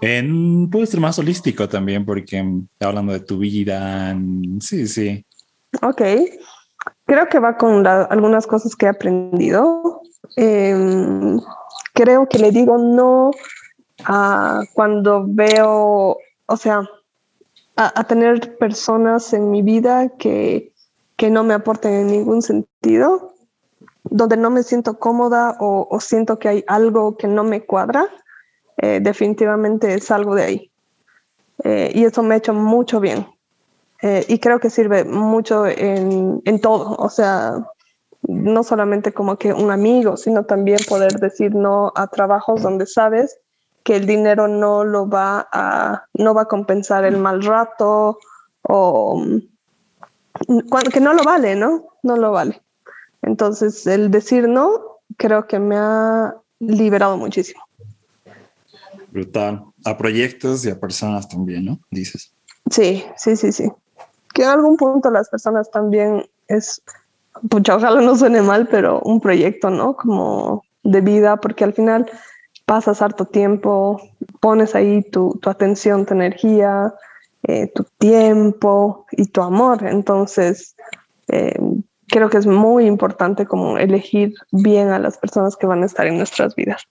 En, 0.00 0.70
puede 0.70 0.86
ser 0.86 1.00
más 1.00 1.18
holístico 1.18 1.68
también, 1.68 2.06
porque 2.06 2.44
hablando 2.78 3.12
de 3.12 3.18
tu 3.18 3.38
vida, 3.38 4.16
sí, 4.60 4.86
sí. 4.86 5.26
Ok, 5.82 6.00
creo 7.06 7.28
que 7.28 7.40
va 7.40 7.56
con 7.56 7.84
algunas 7.84 8.46
cosas 8.46 8.76
que 8.76 8.86
he 8.86 8.88
aprendido. 8.88 10.00
Em, 10.36 11.40
creo 11.92 12.28
que 12.28 12.38
le 12.38 12.52
digo 12.52 12.78
no 12.78 13.32
a 14.04 14.62
cuando 14.74 15.24
veo, 15.26 16.18
o 16.46 16.56
sea, 16.56 16.88
a, 17.74 18.04
tener 18.04 18.56
personas 18.58 19.32
en 19.32 19.50
mi 19.50 19.62
vida 19.62 20.10
que, 20.18 20.72
que 21.16 21.30
no 21.30 21.42
me 21.42 21.54
aporten 21.54 21.92
en 21.94 22.06
ningún 22.06 22.42
sentido, 22.42 23.32
donde 24.10 24.36
no 24.36 24.50
me 24.50 24.62
siento 24.62 24.98
cómoda 24.98 25.56
o 25.60 25.98
siento 26.00 26.38
que 26.38 26.48
hay 26.48 26.64
algo 26.66 27.16
que 27.16 27.26
no 27.26 27.44
me 27.44 27.64
cuadra 27.64 28.08
eh, 28.78 29.00
definitivamente 29.00 29.98
salgo 30.00 30.34
de 30.34 30.42
ahí. 30.42 30.70
Eh, 31.64 31.90
y 31.94 32.04
eso 32.04 32.22
me 32.22 32.34
ha 32.34 32.38
hecho 32.38 32.52
mucho 32.52 33.00
bien. 33.00 33.26
Eh, 34.02 34.24
y 34.28 34.38
creo 34.38 34.60
que 34.60 34.68
sirve 34.68 35.04
mucho 35.04 35.66
en, 35.66 36.42
en, 36.44 36.60
todo, 36.60 36.94
o 36.96 37.08
sea, 37.08 37.66
no 38.22 38.62
solamente 38.62 39.12
como 39.12 39.36
que 39.36 39.54
un 39.54 39.70
amigo, 39.70 40.18
sino 40.18 40.44
también 40.44 40.78
poder 40.86 41.12
decir 41.18 41.54
no 41.54 41.92
a 41.96 42.06
trabajos 42.08 42.62
donde 42.62 42.86
sabes 42.86 43.38
que 43.84 43.96
el 43.96 44.06
dinero 44.06 44.48
no 44.48 44.84
lo 44.84 45.08
va 45.08 45.48
a, 45.50 46.04
no 46.12 46.34
va 46.34 46.42
a 46.42 46.48
compensar 46.48 47.06
el 47.06 47.16
mal 47.16 47.42
rato 47.42 48.18
o 48.62 49.24
que 50.92 51.00
no 51.00 51.14
lo 51.14 51.24
vale, 51.24 51.56
¿no? 51.56 51.86
No 52.02 52.16
lo 52.16 52.32
vale. 52.32 52.60
Entonces, 53.26 53.86
el 53.86 54.10
decir 54.10 54.48
no, 54.48 55.00
creo 55.18 55.46
que 55.46 55.58
me 55.58 55.76
ha 55.76 56.34
liberado 56.60 57.16
muchísimo. 57.18 57.62
Brutal. 59.10 59.64
A 59.84 59.98
proyectos 59.98 60.64
y 60.64 60.70
a 60.70 60.80
personas 60.80 61.28
también, 61.28 61.64
¿no? 61.64 61.80
Dices. 61.90 62.32
Sí, 62.70 63.04
sí, 63.16 63.36
sí, 63.36 63.52
sí. 63.52 63.70
Que 64.32 64.42
en 64.42 64.48
algún 64.48 64.76
punto 64.76 65.10
las 65.10 65.28
personas 65.28 65.70
también 65.70 66.24
es, 66.48 66.80
pucha, 67.48 67.76
ojalá 67.76 68.00
no 68.00 68.16
suene 68.16 68.42
mal, 68.42 68.68
pero 68.68 69.00
un 69.00 69.20
proyecto, 69.20 69.70
¿no? 69.70 69.96
Como 69.96 70.64
de 70.82 71.00
vida, 71.00 71.36
porque 71.36 71.64
al 71.64 71.74
final 71.74 72.10
pasas 72.64 73.02
harto 73.02 73.24
tiempo, 73.24 74.00
pones 74.40 74.74
ahí 74.74 75.02
tu, 75.02 75.38
tu 75.42 75.50
atención, 75.50 76.06
tu 76.06 76.14
energía, 76.14 76.94
eh, 77.42 77.72
tu 77.74 77.84
tiempo 77.98 79.06
y 79.12 79.26
tu 79.26 79.42
amor. 79.42 79.84
Entonces, 79.84 80.76
eh, 81.28 81.58
creo 82.08 82.30
que 82.30 82.38
es 82.38 82.46
muy 82.46 82.86
importante 82.86 83.46
como 83.46 83.78
elegir 83.78 84.34
bien 84.52 84.90
a 84.90 84.98
las 84.98 85.18
personas 85.18 85.56
que 85.56 85.66
van 85.66 85.82
a 85.82 85.86
estar 85.86 86.06
en 86.06 86.18
nuestras 86.18 86.54
vidas. 86.54 86.82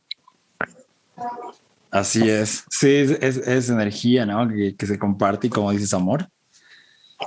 Así 1.92 2.30
es. 2.30 2.66
Sí, 2.70 3.16
es, 3.22 3.70
energía, 3.70 4.26
¿no? 4.26 4.48
Que, 4.50 4.86
se 4.86 5.00
comparte 5.00 5.48
y 5.48 5.50
como 5.50 5.72
dices, 5.72 5.94
amor. 5.94 6.28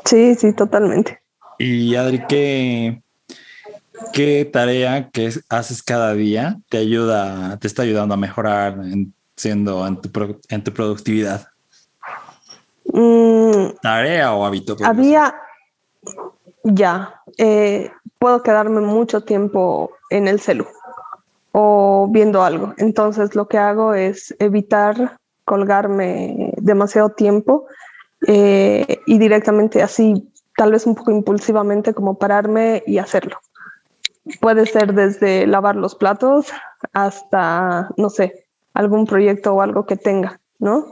Sí, 0.05 0.35
sí, 0.35 0.53
totalmente. 0.53 1.23
Y 1.59 1.95
Adri, 1.95 2.23
¿qué, 2.29 3.03
qué 4.13 4.49
tarea 4.53 5.09
que 5.09 5.33
haces 5.49 5.83
cada 5.83 6.13
día 6.13 6.59
te 6.69 6.77
ayuda, 6.77 7.59
te 7.59 7.67
está 7.67 7.83
ayudando 7.83 8.15
a 8.15 8.19
mejorar 8.19 8.75
en, 8.85 9.15
siendo 9.37 9.87
en 9.87 10.01
tu, 10.01 10.41
en 10.51 10.63
tu 10.63 10.73
productividad? 10.73 11.49
Mm, 12.93 13.71
¿Tarea 13.81 14.35
o 14.35 14.45
hábito? 14.45 14.77
Había, 14.85 15.35
ya, 16.75 17.23
eh, 17.37 17.91
puedo 18.19 18.43
quedarme 18.43 18.81
mucho 18.81 19.23
tiempo 19.23 19.91
en 20.11 20.29
el 20.29 20.41
celu 20.41 20.67
o 21.53 22.09
viendo 22.11 22.43
algo. 22.43 22.75
Entonces 22.77 23.35
lo 23.35 23.49
que 23.49 23.59
hago 23.59 23.95
es 23.95 24.35
evitar 24.39 25.19
colgarme 25.45 26.53
demasiado 26.59 27.11
tiempo 27.11 27.67
eh, 28.27 28.99
y 29.07 29.19
directamente 29.19 29.83
así, 29.83 30.31
tal 30.57 30.73
vez 30.73 30.87
un 30.87 30.95
poco 30.95 31.11
impulsivamente, 31.11 31.95
como 31.95 32.19
pararme 32.19 32.83
y 32.87 32.99
hacerlo. 32.99 33.39
Puede 34.41 34.67
ser 34.67 34.93
desde 34.93 35.47
lavar 35.47 35.77
los 35.77 35.95
platos 35.95 36.49
hasta, 36.93 37.89
no 37.97 38.11
sé, 38.11 38.45
algún 38.75 39.07
proyecto 39.07 39.55
o 39.55 39.63
algo 39.63 39.87
que 39.87 39.97
tenga, 39.97 40.41
¿no? 40.59 40.87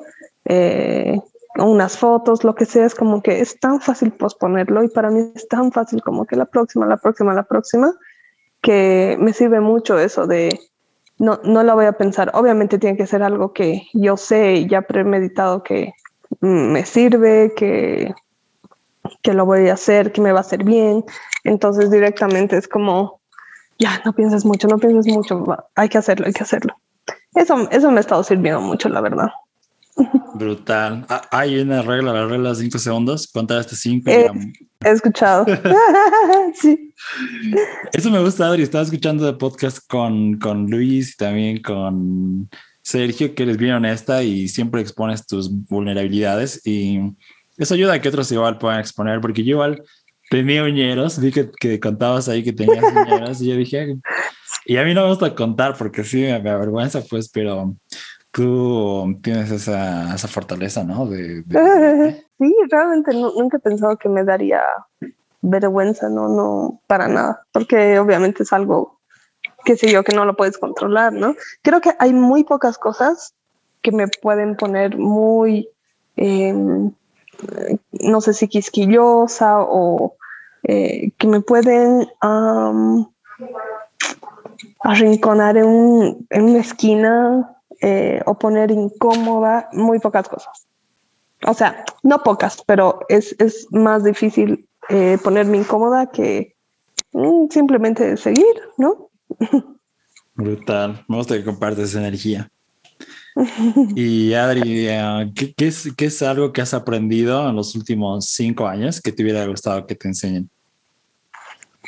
Eh, 0.47 1.21
unas 1.58 1.96
fotos, 1.98 2.44
lo 2.44 2.54
que 2.54 2.66
sea, 2.66 2.84
es 2.84 2.94
como 2.94 3.22
que 3.22 3.40
es 3.40 3.58
tan 3.58 3.80
fácil 3.80 4.12
posponerlo 4.12 4.82
y 4.82 4.88
para 4.88 5.10
mí 5.10 5.32
es 5.34 5.48
tan 5.48 5.72
fácil 5.72 6.02
como 6.02 6.26
que 6.26 6.36
la 6.36 6.46
próxima, 6.46 6.86
la 6.86 6.96
próxima, 6.96 7.34
la 7.34 7.44
próxima 7.44 7.92
que 8.62 9.16
me 9.20 9.32
sirve 9.32 9.60
mucho 9.60 9.98
eso 9.98 10.26
de 10.26 10.58
no, 11.18 11.40
no 11.44 11.62
la 11.62 11.75
voy 11.75 11.86
a 11.86 11.92
pensar. 11.92 12.30
Obviamente 12.34 12.78
tiene 12.78 12.96
que 12.96 13.06
ser 13.06 13.22
algo 13.22 13.52
que 13.52 13.82
yo 13.94 14.16
sé 14.16 14.54
y 14.54 14.68
ya 14.68 14.82
premeditado 14.82 15.62
que 15.62 15.92
me 16.40 16.84
sirve, 16.84 17.52
que, 17.56 18.14
que 19.22 19.34
lo 19.34 19.46
voy 19.46 19.68
a 19.68 19.75
hacer, 19.75 20.12
que 20.12 20.20
me 20.20 20.32
va 20.32 20.38
a 20.38 20.42
hacer 20.42 20.64
bien. 20.64 21.04
Entonces 21.44 21.90
directamente 21.90 22.56
es 22.56 22.68
como, 22.68 23.20
ya, 23.78 24.02
no 24.04 24.12
pienses 24.12 24.44
mucho, 24.44 24.68
no 24.68 24.78
pienses 24.78 25.12
mucho, 25.12 25.44
hay 25.75 25.88
que 25.88 25.98
hacerlo, 25.98 26.26
hay 26.26 26.32
que 26.32 26.42
hacerlo. 26.42 26.75
Eso, 27.34 27.68
eso 27.70 27.90
me 27.90 27.98
ha 27.98 28.00
estado 28.00 28.22
sirviendo 28.22 28.60
mucho, 28.60 28.88
la 28.88 29.00
verdad. 29.00 29.28
Brutal. 30.35 31.07
Ah, 31.09 31.23
hay 31.31 31.59
una 31.59 31.83
regla, 31.83 32.12
la 32.12 32.26
regla 32.26 32.50
de 32.50 32.57
5 32.57 32.79
segundos. 32.79 33.26
Contar 33.29 33.59
hasta 33.59 33.75
5. 33.75 34.11
Eh, 34.11 34.31
he 34.85 34.91
escuchado. 34.91 35.47
sí. 36.55 36.93
Eso 37.93 38.11
me 38.11 38.21
gusta, 38.21 38.47
Adri. 38.47 38.62
Estaba 38.62 38.85
escuchando 38.85 39.25
de 39.25 39.33
podcast 39.33 39.79
con, 39.88 40.38
con 40.38 40.71
Luis 40.71 41.15
y 41.15 41.17
también 41.17 41.62
con 41.62 42.50
Sergio, 42.83 43.35
que 43.35 43.45
eres 43.45 43.57
bien 43.57 43.75
honesta 43.75 44.23
y 44.23 44.49
siempre 44.49 44.83
expones 44.83 45.26
tus 45.26 45.50
vulnerabilidades. 45.50 46.61
Y 46.67 47.00
eso 47.57 47.75
ayuda 47.75 47.95
a 47.95 48.00
que 48.00 48.09
otros 48.09 48.31
igual 48.31 48.59
puedan 48.59 48.81
exponer, 48.81 49.21
porque 49.21 49.43
yo 49.43 49.53
igual 49.53 49.83
tenía 50.29 50.62
uñeros. 50.62 51.19
Vi 51.19 51.33
que, 51.33 51.50
que 51.59 51.81
contabas 51.81 52.29
ahí 52.29 52.45
que 52.45 52.53
tenías 52.53 52.85
uñeros 52.95 53.41
y 53.41 53.49
yo 53.49 53.57
dije, 53.57 53.97
y 54.67 54.76
a 54.76 54.85
mí 54.85 54.93
no 54.93 55.03
me 55.03 55.09
gusta 55.09 55.35
contar 55.35 55.76
porque 55.79 56.05
sí 56.05 56.19
me 56.19 56.33
avergüenza, 56.33 57.00
pues, 57.09 57.31
pero 57.31 57.75
tú 58.37 59.19
tienes 59.23 59.50
esa, 59.50 60.14
esa 60.14 60.28
fortaleza, 60.28 60.85
¿no? 60.85 61.07
De, 61.07 61.43
Sí, 62.38 62.55
realmente 62.71 63.14
nunca 63.14 63.57
he 63.57 63.61
pensado 63.61 63.97
que 63.97 64.11
me 64.11 64.23
daría 64.23 64.62
vergüenza, 65.40 66.11
no, 66.11 66.28
no, 66.28 66.83
para 66.87 67.09
nada, 67.09 67.47
porque 67.50 67.99
obviamente 67.99 68.43
es 68.43 68.52
algo, 68.52 69.00
qué 69.64 69.78
sé 69.78 69.90
yo, 69.90 70.05
que 70.05 70.14
no 70.14 70.26
lo 70.26 70.37
puedes 70.37 70.59
controlar, 70.59 71.14
¿no? 71.14 71.35
Creo 71.62 71.81
que 71.81 71.95
hay 71.99 72.12
muy 72.12 72.45
pocas 72.45 72.76
cosas 72.76 73.33
que 73.81 73.90
me 73.90 74.07
pueden 74.07 74.55
poner 74.55 74.99
muy, 74.99 75.71
em, 76.16 76.93
no 77.93 78.21
sé 78.21 78.35
si 78.35 78.49
quisquillosa 78.49 79.62
o 79.62 80.14
eh, 80.64 81.11
que 81.16 81.26
me 81.26 81.40
pueden 81.40 82.07
arrinconar 84.81 85.57
en, 85.57 86.26
en 86.28 86.43
una 86.43 86.59
esquina 86.59 87.55
eh, 87.80 88.21
o 88.26 88.38
poner 88.38 88.71
incómoda 88.71 89.68
muy 89.73 89.99
pocas 89.99 90.28
cosas. 90.28 90.66
O 91.47 91.54
sea, 91.54 91.85
no 92.02 92.23
pocas, 92.23 92.62
pero 92.66 93.00
es, 93.09 93.37
es 93.38 93.66
más 93.71 94.04
difícil 94.04 94.66
eh, 94.88 95.18
ponerme 95.23 95.59
incómoda 95.59 96.11
que 96.11 96.56
mm, 97.12 97.50
simplemente 97.50 98.16
seguir, 98.16 98.54
¿no? 98.78 99.11
Brutal. 100.35 101.04
Me 101.09 101.16
gusta 101.16 101.37
que 101.37 101.45
compartes 101.45 101.95
energía. 101.95 102.50
Y 103.95 104.33
Adri, 104.33 104.88
eh, 104.88 105.30
¿qué, 105.35 105.52
qué, 105.52 105.66
es, 105.66 105.92
¿qué, 105.95 106.06
es, 106.06 106.23
algo 106.23 106.54
que 106.54 106.62
has 106.62 106.73
aprendido 106.73 107.47
en 107.49 107.54
los 107.54 107.75
últimos 107.75 108.30
cinco 108.30 108.66
años 108.66 109.00
que 109.00 109.12
te 109.12 109.23
hubiera 109.23 109.47
gustado 109.47 109.87
que 109.87 109.95
te 109.95 110.09
enseñen? 110.09 110.49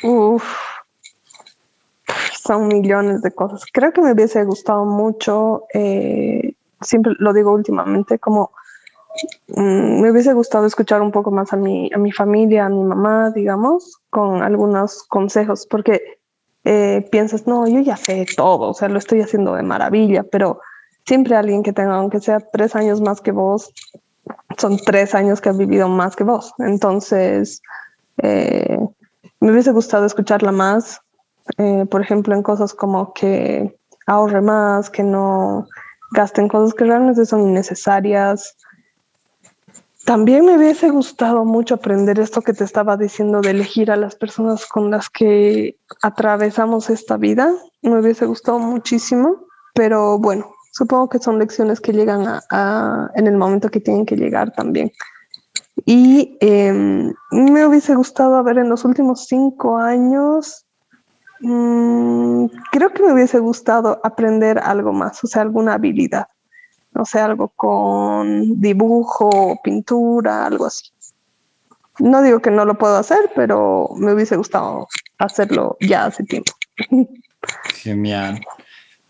Uf, 0.03 0.43
son 2.49 2.67
millones 2.67 3.21
de 3.21 3.29
cosas. 3.29 3.63
Creo 3.71 3.93
que 3.93 4.01
me 4.01 4.13
hubiese 4.13 4.43
gustado 4.43 4.83
mucho, 4.83 5.65
eh, 5.71 6.55
siempre 6.81 7.13
lo 7.19 7.31
digo 7.31 7.53
últimamente, 7.53 8.17
como 8.17 8.49
mm, 9.55 10.01
me 10.01 10.09
hubiese 10.09 10.33
gustado 10.33 10.65
escuchar 10.65 11.03
un 11.03 11.11
poco 11.11 11.29
más 11.29 11.53
a 11.53 11.57
mi, 11.57 11.91
a 11.93 11.99
mi 11.99 12.11
familia, 12.11 12.65
a 12.65 12.69
mi 12.69 12.83
mamá, 12.83 13.29
digamos, 13.29 13.99
con 14.09 14.41
algunos 14.41 15.03
consejos, 15.03 15.67
porque 15.69 16.17
eh, 16.63 17.07
piensas, 17.11 17.45
no, 17.45 17.67
yo 17.67 17.81
ya 17.81 17.97
sé 17.97 18.25
todo, 18.35 18.69
o 18.69 18.73
sea, 18.73 18.89
lo 18.89 18.97
estoy 18.97 19.21
haciendo 19.21 19.53
de 19.53 19.61
maravilla, 19.61 20.23
pero 20.23 20.59
siempre 21.05 21.35
alguien 21.35 21.61
que 21.61 21.71
tenga, 21.71 21.97
aunque 21.97 22.19
sea 22.19 22.39
tres 22.39 22.75
años 22.75 22.99
más 22.99 23.21
que 23.21 23.31
vos, 23.31 23.71
son 24.57 24.77
tres 24.77 25.13
años 25.13 25.39
que 25.39 25.49
ha 25.49 25.53
vivido 25.53 25.87
más 25.87 26.15
que 26.15 26.23
vos. 26.23 26.51
Entonces, 26.57 27.61
eh, 28.23 28.79
me 29.39 29.51
hubiese 29.51 29.71
gustado 29.71 30.07
escucharla 30.07 30.51
más, 30.51 30.99
eh, 31.57 31.85
por 31.89 32.01
ejemplo, 32.01 32.35
en 32.35 32.43
cosas 32.43 32.73
como 32.73 33.13
que 33.13 33.77
ahorre 34.05 34.41
más, 34.41 34.89
que 34.89 35.03
no 35.03 35.67
gasten 36.11 36.47
cosas 36.47 36.73
que 36.73 36.85
realmente 36.85 37.25
son 37.25 37.41
innecesarias. 37.41 38.55
También 40.05 40.45
me 40.45 40.57
hubiese 40.57 40.89
gustado 40.89 41.45
mucho 41.45 41.75
aprender 41.75 42.19
esto 42.19 42.41
que 42.41 42.53
te 42.53 42.63
estaba 42.63 42.97
diciendo 42.97 43.41
de 43.41 43.51
elegir 43.51 43.91
a 43.91 43.95
las 43.95 44.15
personas 44.15 44.65
con 44.65 44.89
las 44.89 45.09
que 45.09 45.77
atravesamos 46.01 46.89
esta 46.89 47.17
vida. 47.17 47.53
Me 47.81 47.99
hubiese 47.99 48.25
gustado 48.25 48.57
muchísimo, 48.57 49.45
pero 49.75 50.17
bueno, 50.17 50.51
supongo 50.71 51.09
que 51.09 51.19
son 51.19 51.37
lecciones 51.37 51.79
que 51.79 51.93
llegan 51.93 52.25
a, 52.49 53.11
en 53.15 53.27
el 53.27 53.37
momento 53.37 53.69
que 53.69 53.81
tienen 53.81 54.05
que 54.05 54.15
llegar 54.15 54.51
también. 54.53 54.91
Y 55.85 56.37
em, 56.41 57.13
me 57.31 57.65
hubiese 57.65 57.95
gustado 57.95 58.43
ver 58.43 58.57
en 58.57 58.69
los 58.69 58.85
últimos 58.85 59.27
cinco 59.27 59.77
años 59.77 60.65
Mm, 61.41 62.47
creo 62.71 62.93
que 62.93 63.03
me 63.03 63.13
hubiese 63.13 63.39
gustado 63.39 63.99
aprender 64.03 64.59
algo 64.59 64.91
más, 64.91 65.23
o 65.23 65.27
sea, 65.27 65.41
alguna 65.41 65.75
habilidad, 65.75 66.27
no 66.93 67.05
sé, 67.05 67.19
algo 67.19 67.49
con 67.49 68.59
dibujo, 68.59 69.59
pintura, 69.63 70.45
algo 70.45 70.65
así. 70.65 70.91
No 71.99 72.21
digo 72.21 72.39
que 72.39 72.51
no 72.51 72.65
lo 72.65 72.77
puedo 72.77 72.95
hacer, 72.95 73.31
pero 73.35 73.89
me 73.95 74.13
hubiese 74.13 74.35
gustado 74.35 74.87
hacerlo 75.17 75.77
ya 75.81 76.05
hace 76.05 76.23
tiempo. 76.23 76.53
Genial. 77.75 78.41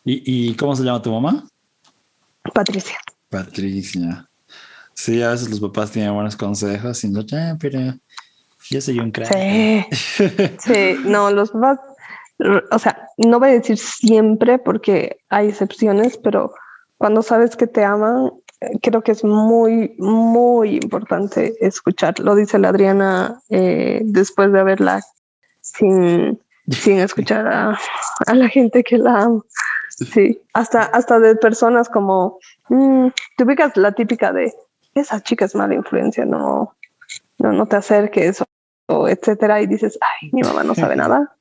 ¿Y, 0.03 0.55
cómo 0.55 0.75
se 0.75 0.83
llama 0.83 1.01
tu 1.01 1.12
mamá? 1.12 1.48
Patricia. 2.53 2.98
Patricia. 3.29 4.27
Sí, 4.93 5.21
a 5.21 5.29
veces 5.29 5.50
los 5.50 5.59
papás 5.59 5.91
tienen 5.91 6.13
buenos 6.13 6.36
consejos, 6.36 7.03
y 7.03 7.09
no, 7.09 7.24
pero 7.59 7.93
yo 8.69 8.81
soy 8.81 9.00
un 9.00 9.12
crack. 9.12 9.31
Sí. 9.31 9.86
sí, 10.59 10.95
no, 11.05 11.29
los 11.29 11.51
papás 11.51 11.79
o 12.72 12.79
sea, 12.79 13.10
no 13.17 13.39
voy 13.39 13.50
a 13.50 13.53
decir 13.53 13.77
siempre 13.77 14.60
porque 14.60 15.19
hay 15.29 15.50
excepciones, 15.50 16.17
pero 16.17 16.53
cuando 16.98 17.22
sabes 17.22 17.55
que 17.55 17.67
te 17.67 17.84
aman, 17.84 18.31
eh, 18.62 18.77
creo 18.81 19.01
que 19.01 19.13
es 19.13 19.24
muy, 19.24 19.96
muy 19.98 20.75
importante 20.75 21.53
escuchar. 21.60 22.19
Lo 22.19 22.36
dice 22.36 22.60
la 22.60 22.69
Adriana 22.69 23.41
eh, 23.50 24.01
después 24.03 24.51
de 24.51 24.60
haberla 24.60 25.01
sin, 25.62 26.41
sin 26.69 27.00
escuchar 27.00 27.48
a, 27.48 27.79
la 28.34 28.50
gente 28.50 28.84
que 28.84 28.98
la 28.98 29.24
ama. 29.24 29.41
Sí, 29.89 30.41
hasta, 30.53 30.84
hasta 30.84 31.19
de 31.19 31.36
personas 31.36 31.89
como, 31.89 32.39
mm, 32.69 33.08
te 33.36 33.43
ubicas 33.43 33.75
la 33.75 33.91
típica 33.91 34.31
de, 34.31 34.53
esa 34.93 35.22
chica 35.22 35.46
es 35.46 35.55
mala 35.55 35.75
influencia, 35.75 36.25
no, 36.25 36.75
no, 37.38 37.51
no 37.51 37.65
te 37.65 37.75
acerques, 37.75 38.41
o, 38.88 39.08
etcétera, 39.08 39.62
y 39.62 39.67
dices, 39.67 39.98
ay, 40.01 40.29
mi 40.31 40.41
mamá 40.41 40.63
no 40.63 40.74
sabe 40.74 40.96
nada. 40.96 41.36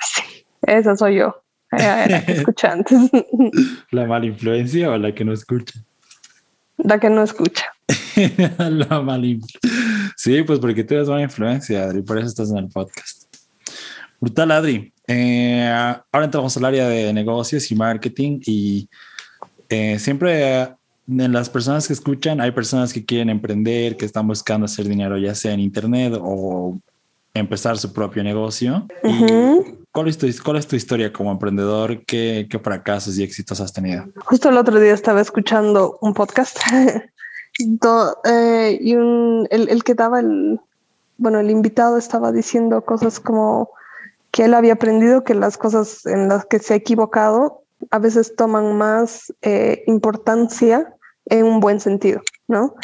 Sí, 0.00 0.22
esa 0.62 0.96
soy 0.96 1.16
yo, 1.16 1.42
la 1.70 2.24
que 2.24 2.32
escucha 2.32 2.72
antes. 2.72 2.98
¿La 3.90 4.06
mala 4.06 4.26
influencia 4.26 4.90
o 4.90 4.98
la 4.98 5.14
que 5.14 5.24
no 5.24 5.32
escucha? 5.32 5.80
La 6.78 6.98
que 6.98 7.10
no 7.10 7.22
escucha. 7.22 7.66
la 8.58 9.00
mala 9.00 9.26
Sí, 10.16 10.42
pues 10.42 10.58
porque 10.58 10.84
tú 10.84 10.94
eres 10.94 11.08
mala 11.08 11.22
influencia, 11.22 11.84
Adri, 11.84 12.02
por 12.02 12.18
eso 12.18 12.28
estás 12.28 12.50
en 12.50 12.58
el 12.58 12.68
podcast. 12.68 13.24
Brutal, 14.20 14.50
Adri. 14.52 14.92
Eh, 15.08 15.68
ahora 16.12 16.24
entramos 16.24 16.56
al 16.56 16.64
área 16.64 16.88
de 16.88 17.12
negocios 17.12 17.70
y 17.70 17.74
marketing 17.74 18.40
y 18.46 18.88
eh, 19.68 19.98
siempre 19.98 20.68
en 21.08 21.32
las 21.32 21.50
personas 21.50 21.86
que 21.86 21.92
escuchan 21.92 22.40
hay 22.40 22.52
personas 22.52 22.92
que 22.92 23.04
quieren 23.04 23.30
emprender, 23.30 23.96
que 23.96 24.04
están 24.04 24.26
buscando 24.28 24.66
hacer 24.66 24.86
dinero 24.86 25.18
ya 25.18 25.34
sea 25.34 25.52
en 25.52 25.60
internet 25.60 26.14
o 26.20 26.78
empezar 27.34 27.78
su 27.78 27.92
propio 27.92 28.22
negocio. 28.22 28.86
¿Cuál 29.92 30.08
es, 30.08 30.16
tu, 30.16 30.26
¿Cuál 30.42 30.56
es 30.56 30.66
tu 30.66 30.74
historia 30.74 31.12
como 31.12 31.30
emprendedor? 31.30 32.04
¿Qué, 32.06 32.46
¿Qué 32.50 32.58
fracasos 32.58 33.18
y 33.18 33.22
éxitos 33.22 33.60
has 33.60 33.74
tenido? 33.74 34.06
Justo 34.24 34.48
el 34.48 34.56
otro 34.56 34.80
día 34.80 34.94
estaba 34.94 35.20
escuchando 35.20 35.98
un 36.00 36.14
podcast 36.14 36.58
eh, 38.24 38.78
y 38.80 38.94
un, 38.94 39.46
el, 39.50 39.68
el, 39.68 39.84
que 39.84 39.94
daba 39.94 40.20
el, 40.20 40.58
bueno, 41.18 41.40
el 41.40 41.50
invitado 41.50 41.98
estaba 41.98 42.32
diciendo 42.32 42.82
cosas 42.86 43.20
como 43.20 43.68
que 44.30 44.46
él 44.46 44.54
había 44.54 44.72
aprendido 44.72 45.24
que 45.24 45.34
las 45.34 45.58
cosas 45.58 46.06
en 46.06 46.28
las 46.28 46.46
que 46.46 46.58
se 46.58 46.72
ha 46.72 46.76
equivocado 46.78 47.62
a 47.90 47.98
veces 47.98 48.34
toman 48.34 48.78
más 48.78 49.30
eh, 49.42 49.84
importancia 49.86 50.94
en 51.26 51.44
un 51.44 51.60
buen 51.60 51.80
sentido, 51.80 52.22
¿no? 52.48 52.74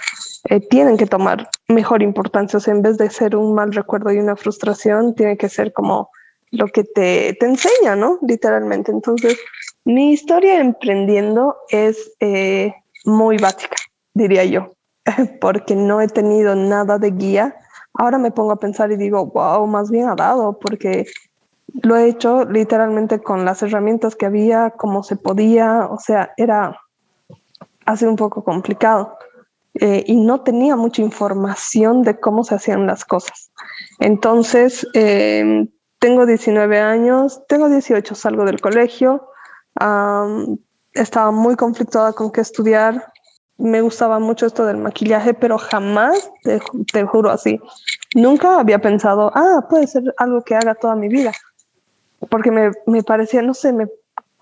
Eh, 0.50 0.60
tienen 0.60 0.98
que 0.98 1.06
tomar 1.06 1.48
mejor 1.68 2.02
importancia, 2.02 2.58
o 2.58 2.60
sea, 2.60 2.74
en 2.74 2.82
vez 2.82 2.98
de 2.98 3.08
ser 3.08 3.34
un 3.34 3.54
mal 3.54 3.72
recuerdo 3.72 4.12
y 4.12 4.18
una 4.18 4.36
frustración, 4.36 5.14
tiene 5.14 5.38
que 5.38 5.48
ser 5.48 5.72
como 5.72 6.10
lo 6.50 6.68
que 6.68 6.84
te, 6.84 7.36
te 7.38 7.46
enseña, 7.46 7.96
¿no? 7.96 8.18
Literalmente. 8.22 8.90
Entonces, 8.90 9.38
mi 9.84 10.12
historia 10.12 10.60
emprendiendo 10.60 11.56
es 11.70 12.12
eh, 12.20 12.74
muy 13.04 13.38
básica, 13.38 13.76
diría 14.14 14.44
yo, 14.44 14.72
porque 15.40 15.74
no 15.74 16.00
he 16.00 16.08
tenido 16.08 16.54
nada 16.54 16.98
de 16.98 17.10
guía. 17.10 17.56
Ahora 17.94 18.18
me 18.18 18.30
pongo 18.30 18.52
a 18.52 18.60
pensar 18.60 18.92
y 18.92 18.96
digo, 18.96 19.26
wow, 19.26 19.66
más 19.66 19.90
bien 19.90 20.08
ha 20.08 20.14
dado, 20.14 20.58
porque 20.58 21.06
lo 21.82 21.96
he 21.96 22.08
hecho 22.08 22.44
literalmente 22.44 23.20
con 23.20 23.44
las 23.44 23.62
herramientas 23.62 24.14
que 24.14 24.26
había, 24.26 24.70
como 24.70 25.02
se 25.02 25.16
podía, 25.16 25.86
o 25.86 25.98
sea, 25.98 26.32
era 26.36 26.78
hace 27.86 28.06
un 28.06 28.16
poco 28.16 28.44
complicado. 28.44 29.16
Eh, 29.80 30.04
y 30.06 30.16
no 30.16 30.42
tenía 30.42 30.76
mucha 30.76 31.02
información 31.02 32.02
de 32.02 32.18
cómo 32.18 32.42
se 32.42 32.54
hacían 32.54 32.86
las 32.86 33.04
cosas. 33.04 33.50
Entonces, 34.00 34.86
eh, 34.94 35.68
tengo 35.98 36.26
19 36.26 36.80
años, 36.80 37.42
tengo 37.48 37.68
18, 37.68 38.14
salgo 38.14 38.44
del 38.44 38.60
colegio, 38.60 39.28
estaba 40.92 41.30
muy 41.30 41.56
conflictuada 41.56 42.12
con 42.12 42.30
qué 42.30 42.40
estudiar, 42.40 43.12
me 43.56 43.80
gustaba 43.80 44.20
mucho 44.20 44.46
esto 44.46 44.64
del 44.64 44.76
maquillaje, 44.76 45.34
pero 45.34 45.58
jamás, 45.58 46.30
te, 46.42 47.04
juro 47.04 47.30
así, 47.30 47.60
nunca 48.14 48.60
había 48.60 48.80
pensado, 48.80 49.32
ah, 49.34 49.66
puede 49.68 49.86
ser 49.86 50.14
algo 50.16 50.42
que 50.42 50.54
haga 50.54 50.74
toda 50.74 50.94
mi 50.94 51.08
vida, 51.08 51.32
porque 52.30 52.50
me, 52.50 52.70
me 52.86 53.02
parecía, 53.02 53.42
no 53.42 53.54
sé, 53.54 53.72
me, 53.72 53.88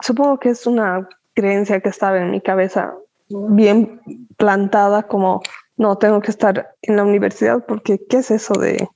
supongo 0.01 0.38
que 0.38 0.51
es 0.51 0.66
una 0.66 1.09
creencia 1.35 1.81
que 1.81 1.88
estaba 1.88 2.19
en 2.19 2.31
mi 2.31 2.40
cabeza 2.40 2.95
bien 3.29 4.01
plantada 4.37 5.05
como, 5.05 5.42
no, 5.77 5.97
tengo 5.97 6.21
que 6.21 6.31
estar 6.31 6.75
en 6.83 6.97
la 6.97 7.05
universidad 7.05 7.64
porque 7.66 7.99
¿qué 8.09 8.19
es 8.19 8.31
eso 8.31 8.55
de 8.55 8.88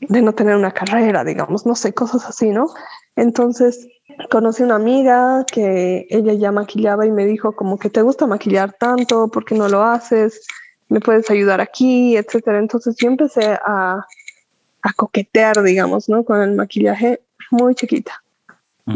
de 0.00 0.22
no 0.22 0.32
tener 0.32 0.56
una 0.56 0.72
carrera, 0.72 1.24
digamos, 1.24 1.66
no 1.66 1.74
sé, 1.74 1.92
cosas 1.92 2.24
así, 2.26 2.50
¿no? 2.50 2.68
Entonces 3.16 3.88
conocí 4.30 4.62
una 4.62 4.76
amiga 4.76 5.44
que 5.50 6.06
ella 6.10 6.32
ya 6.34 6.52
maquillaba 6.52 7.06
y 7.06 7.10
me 7.10 7.26
dijo 7.26 7.52
como 7.52 7.78
que 7.78 7.90
te 7.90 8.02
gusta 8.02 8.26
maquillar 8.26 8.72
tanto, 8.72 9.28
¿por 9.28 9.44
qué 9.44 9.54
no 9.54 9.68
lo 9.68 9.82
haces? 9.82 10.46
¿Me 10.88 11.00
puedes 11.00 11.30
ayudar 11.30 11.60
aquí? 11.60 12.16
Etcétera. 12.16 12.58
Entonces 12.58 12.96
yo 12.96 13.08
empecé 13.08 13.58
a, 13.64 14.04
a 14.82 14.92
coquetear, 14.96 15.62
digamos, 15.62 16.08
¿no? 16.08 16.24
Con 16.24 16.40
el 16.40 16.54
maquillaje 16.54 17.20
muy 17.50 17.74
chiquita. 17.74 18.22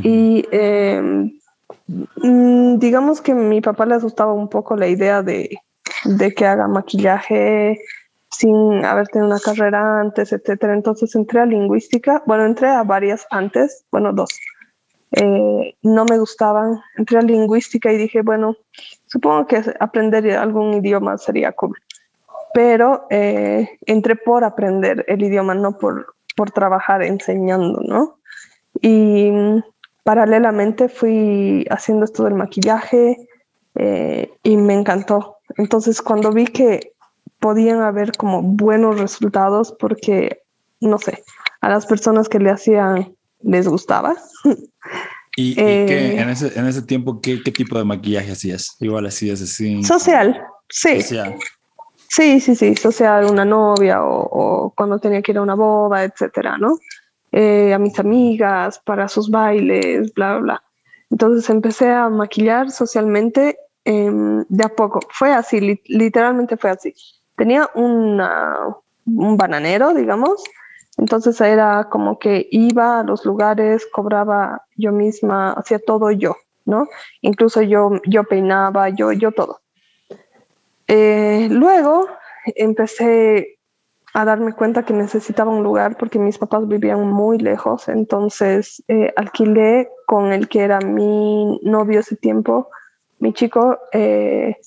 Y 0.02 0.46
em, 0.50 1.38
mm, 2.16 2.78
digamos 2.78 3.20
que 3.20 3.32
a 3.32 3.34
mi 3.34 3.60
papá 3.60 3.84
le 3.84 3.96
asustaba 3.96 4.32
un 4.32 4.48
poco 4.48 4.74
la 4.74 4.88
idea 4.88 5.22
de, 5.22 5.58
de 6.04 6.34
que 6.34 6.46
haga 6.46 6.66
maquillaje 6.66 7.78
sin 8.32 8.84
haber 8.84 9.08
tenido 9.08 9.28
una 9.28 9.40
carrera 9.40 10.00
antes, 10.00 10.32
etcétera. 10.32 10.74
Entonces 10.74 11.14
entré 11.14 11.40
a 11.40 11.46
lingüística, 11.46 12.22
bueno, 12.26 12.44
entré 12.44 12.68
a 12.68 12.82
varias 12.82 13.26
antes, 13.30 13.84
bueno, 13.92 14.12
dos. 14.12 14.30
Eh, 15.12 15.76
no 15.82 16.04
me 16.06 16.18
gustaban, 16.18 16.80
entré 16.96 17.18
a 17.18 17.22
lingüística 17.22 17.92
y 17.92 17.98
dije, 17.98 18.22
bueno, 18.22 18.56
supongo 19.06 19.46
que 19.46 19.62
aprender 19.78 20.30
algún 20.36 20.74
idioma 20.74 21.18
sería 21.18 21.52
cool. 21.52 21.76
Pero 22.54 23.06
eh, 23.10 23.68
entré 23.86 24.16
por 24.16 24.44
aprender 24.44 25.04
el 25.08 25.22
idioma, 25.22 25.54
no 25.54 25.78
por, 25.78 26.14
por 26.34 26.50
trabajar 26.50 27.02
enseñando, 27.02 27.82
¿no? 27.82 28.18
Y 28.80 29.30
paralelamente 30.02 30.88
fui 30.88 31.66
haciendo 31.70 32.04
esto 32.04 32.24
del 32.24 32.34
maquillaje 32.34 33.28
eh, 33.74 34.32
y 34.42 34.56
me 34.56 34.74
encantó. 34.74 35.36
Entonces, 35.56 36.00
cuando 36.00 36.32
vi 36.32 36.46
que 36.46 36.91
podían 37.42 37.82
haber 37.82 38.12
como 38.12 38.40
buenos 38.40 38.98
resultados 38.98 39.74
porque, 39.78 40.42
no 40.80 40.98
sé, 40.98 41.22
a 41.60 41.68
las 41.68 41.84
personas 41.84 42.30
que 42.30 42.38
le 42.38 42.50
hacían 42.50 43.14
les 43.42 43.68
gustaba. 43.68 44.14
¿Y, 45.36 45.54
qué, 45.54 45.86
eh, 45.86 46.20
en, 46.20 46.28
ese, 46.28 46.58
en 46.58 46.66
ese 46.66 46.82
tiempo 46.82 47.20
qué, 47.20 47.42
qué, 47.42 47.50
tipo 47.50 47.76
de 47.76 47.84
maquillaje 47.84 48.32
hacías? 48.32 48.76
Igual 48.80 49.06
hacías 49.06 49.42
así. 49.42 49.82
Social, 49.82 50.40
sí. 50.68 51.00
Social. 51.02 51.36
Sí, 52.08 52.40
sí, 52.40 52.54
sí, 52.54 52.76
social, 52.76 53.24
una 53.24 53.44
novia 53.44 54.04
o, 54.04 54.28
o, 54.30 54.70
cuando 54.76 54.98
tenía 54.98 55.22
que 55.22 55.32
ir 55.32 55.38
a 55.38 55.42
una 55.42 55.54
boda, 55.54 56.04
etcétera, 56.04 56.58
¿no? 56.58 56.76
Eh, 57.32 57.72
a 57.72 57.78
mis 57.78 57.98
amigas 57.98 58.78
para 58.84 59.08
sus 59.08 59.30
bailes, 59.30 60.12
bla, 60.12 60.36
bla. 60.36 60.62
Entonces 61.10 61.48
empecé 61.48 61.90
a 61.90 62.10
maquillar 62.10 62.70
socialmente 62.70 63.56
em, 63.84 64.44
de 64.50 64.64
a 64.64 64.68
poco. 64.68 65.00
Fue 65.10 65.32
así, 65.32 65.80
literalmente 65.86 66.58
fue 66.58 66.70
así. 66.70 66.94
Tenía 67.36 67.70
una, 67.74 68.76
un 69.06 69.36
bananero, 69.36 69.94
digamos. 69.94 70.42
Entonces 70.98 71.40
era 71.40 71.88
como 71.90 72.18
que 72.18 72.48
iba 72.50 73.00
a 73.00 73.02
los 73.02 73.24
lugares, 73.24 73.86
cobraba 73.90 74.66
yo 74.76 74.92
misma, 74.92 75.52
hacía 75.52 75.78
todo 75.78 76.10
yo, 76.10 76.36
¿no? 76.64 76.86
Incluso 77.22 77.62
yo, 77.62 77.92
yo 78.06 78.24
peinaba, 78.24 78.90
yo, 78.90 79.12
yo 79.12 79.32
todo. 79.32 79.60
Eh, 80.86 81.48
luego 81.50 82.08
empecé 82.44 83.58
a 84.14 84.24
darme 84.26 84.52
cuenta 84.52 84.84
que 84.84 84.92
necesitaba 84.92 85.50
un 85.50 85.62
lugar 85.62 85.96
porque 85.96 86.18
mis 86.18 86.36
papás 86.36 86.68
vivían 86.68 87.08
muy 87.08 87.38
lejos, 87.38 87.88
entonces 87.88 88.82
eh, 88.88 89.12
alquilé 89.16 89.88
con 90.06 90.32
el 90.32 90.48
que 90.48 90.60
era 90.60 90.80
mi 90.80 91.58
novio 91.62 92.00
ese 92.00 92.16
tiempo, 92.16 92.68
mi 93.20 93.32
chico, 93.32 93.78
eh, 93.92 94.58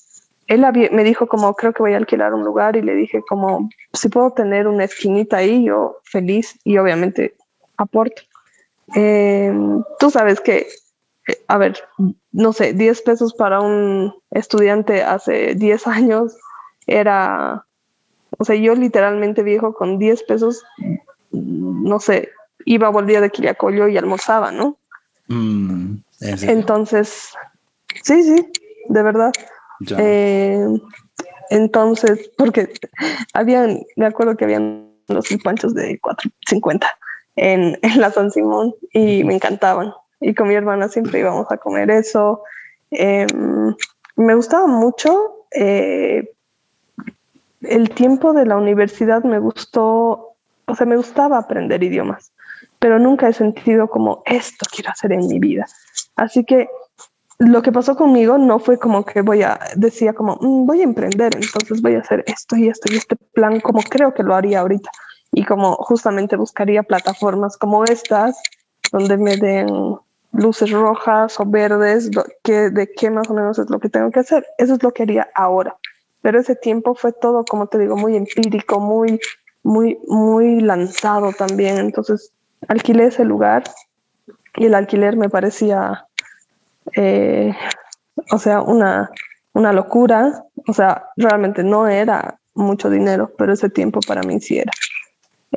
él 0.46 0.64
me 0.92 1.04
dijo 1.04 1.26
como 1.26 1.54
creo 1.54 1.72
que 1.72 1.82
voy 1.82 1.94
a 1.94 1.96
alquilar 1.96 2.34
un 2.34 2.44
lugar 2.44 2.76
y 2.76 2.82
le 2.82 2.94
dije 2.94 3.22
como 3.28 3.68
si 3.92 4.08
puedo 4.08 4.30
tener 4.30 4.68
una 4.68 4.84
esquinita 4.84 5.38
ahí, 5.38 5.64
yo 5.64 5.98
feliz 6.04 6.58
y 6.64 6.78
obviamente 6.78 7.34
aporto. 7.76 8.22
Em, 8.94 9.82
tú 9.98 10.10
sabes 10.10 10.40
que, 10.40 10.68
eh, 11.26 11.38
a 11.48 11.58
ver, 11.58 11.76
no 12.30 12.52
sé, 12.52 12.72
10 12.72 13.02
pesos 13.02 13.34
para 13.34 13.60
un 13.60 14.14
estudiante 14.30 15.02
hace 15.02 15.54
10 15.56 15.86
años 15.88 16.36
era 16.86 17.66
o 18.38 18.44
sea, 18.44 18.56
yo 18.56 18.74
literalmente 18.74 19.42
viejo 19.42 19.72
con 19.74 19.98
10 19.98 20.22
pesos, 20.24 20.64
no 21.30 22.00
sé, 22.00 22.30
iba, 22.64 22.88
volvía 22.88 23.20
de 23.20 23.30
Quiliacollo 23.30 23.88
y 23.88 23.96
almorzaba, 23.96 24.50
¿no? 24.52 24.78
Mm, 25.28 25.96
entonces, 26.20 27.30
sí, 28.02 28.22
sí, 28.22 28.50
de 28.88 29.02
verdad. 29.02 29.32
Eh, 29.98 30.66
entonces, 31.50 32.30
porque 32.36 32.72
habían, 33.32 33.80
me 33.96 34.06
acuerdo 34.06 34.36
que 34.36 34.44
habían 34.44 34.90
los 35.08 35.26
panchos 35.44 35.74
de 35.74 36.00
4.50 36.00 36.86
en, 37.36 37.78
en 37.82 38.00
la 38.00 38.10
San 38.10 38.30
Simón 38.30 38.74
y 38.92 39.24
me 39.24 39.34
encantaban. 39.34 39.92
Y 40.20 40.34
con 40.34 40.48
mi 40.48 40.54
hermana 40.54 40.88
siempre 40.88 41.20
íbamos 41.20 41.50
a 41.50 41.58
comer 41.58 41.90
eso. 41.90 42.42
Em, 42.90 43.74
me 44.16 44.34
gustaba 44.34 44.66
mucho 44.66 45.46
eh, 45.52 46.30
el 47.62 47.90
tiempo 47.90 48.32
de 48.32 48.46
la 48.46 48.56
universidad 48.56 49.24
me 49.24 49.38
gustó, 49.38 50.34
o 50.66 50.74
sea, 50.74 50.86
me 50.86 50.96
gustaba 50.96 51.38
aprender 51.38 51.82
idiomas, 51.82 52.32
pero 52.78 52.98
nunca 52.98 53.28
he 53.28 53.32
sentido 53.32 53.88
como 53.88 54.22
esto 54.26 54.66
quiero 54.72 54.90
hacer 54.90 55.12
en 55.12 55.26
mi 55.26 55.38
vida. 55.38 55.66
Así 56.16 56.44
que 56.44 56.68
lo 57.38 57.62
que 57.62 57.72
pasó 57.72 57.96
conmigo 57.96 58.38
no 58.38 58.58
fue 58.58 58.78
como 58.78 59.04
que 59.04 59.22
voy 59.22 59.42
a, 59.42 59.58
decía 59.76 60.12
como, 60.12 60.38
mm, 60.40 60.66
voy 60.66 60.80
a 60.80 60.84
emprender, 60.84 61.34
entonces 61.36 61.82
voy 61.82 61.94
a 61.94 62.00
hacer 62.00 62.24
esto 62.26 62.56
y 62.56 62.68
esto 62.68 62.92
y 62.92 62.96
este 62.96 63.16
plan 63.34 63.60
como 63.60 63.80
creo 63.82 64.14
que 64.14 64.22
lo 64.22 64.34
haría 64.34 64.60
ahorita. 64.60 64.90
Y 65.32 65.44
como 65.44 65.74
justamente 65.76 66.36
buscaría 66.36 66.82
plataformas 66.82 67.56
como 67.56 67.84
estas, 67.84 68.40
donde 68.92 69.18
me 69.18 69.36
den 69.36 69.96
luces 70.32 70.70
rojas 70.70 71.38
o 71.40 71.44
verdes, 71.44 72.10
que, 72.42 72.70
de 72.70 72.90
qué 72.92 73.10
más 73.10 73.28
o 73.28 73.34
menos 73.34 73.58
es 73.58 73.68
lo 73.68 73.80
que 73.80 73.88
tengo 73.88 74.10
que 74.10 74.20
hacer. 74.20 74.46
Eso 74.56 74.74
es 74.74 74.82
lo 74.82 74.92
que 74.92 75.02
haría 75.02 75.28
ahora 75.34 75.76
pero 76.26 76.40
ese 76.40 76.56
tiempo 76.56 76.96
fue 76.96 77.12
todo, 77.12 77.44
como 77.44 77.68
te 77.68 77.78
digo, 77.78 77.96
muy 77.96 78.16
empírico, 78.16 78.80
muy, 78.80 79.20
muy, 79.62 79.96
muy 80.08 80.58
lanzado 80.58 81.32
también. 81.32 81.78
Entonces 81.78 82.32
alquilé 82.66 83.04
ese 83.04 83.24
lugar 83.24 83.62
y 84.56 84.66
el 84.66 84.74
alquiler 84.74 85.16
me 85.16 85.28
parecía, 85.28 86.08
eh, 86.94 87.52
o 88.30 88.38
sea, 88.38 88.60
una, 88.62 89.10
una 89.52 89.72
locura. 89.72 90.44
O 90.68 90.72
sea, 90.72 91.04
realmente 91.16 91.62
no 91.62 91.88
era 91.88 92.38
mucho 92.54 92.90
dinero, 92.90 93.32
pero 93.36 93.52
ese 93.52 93.70
tiempo 93.70 94.00
para 94.06 94.22
mí 94.22 94.40
sí 94.40 94.58
era. 94.58 94.72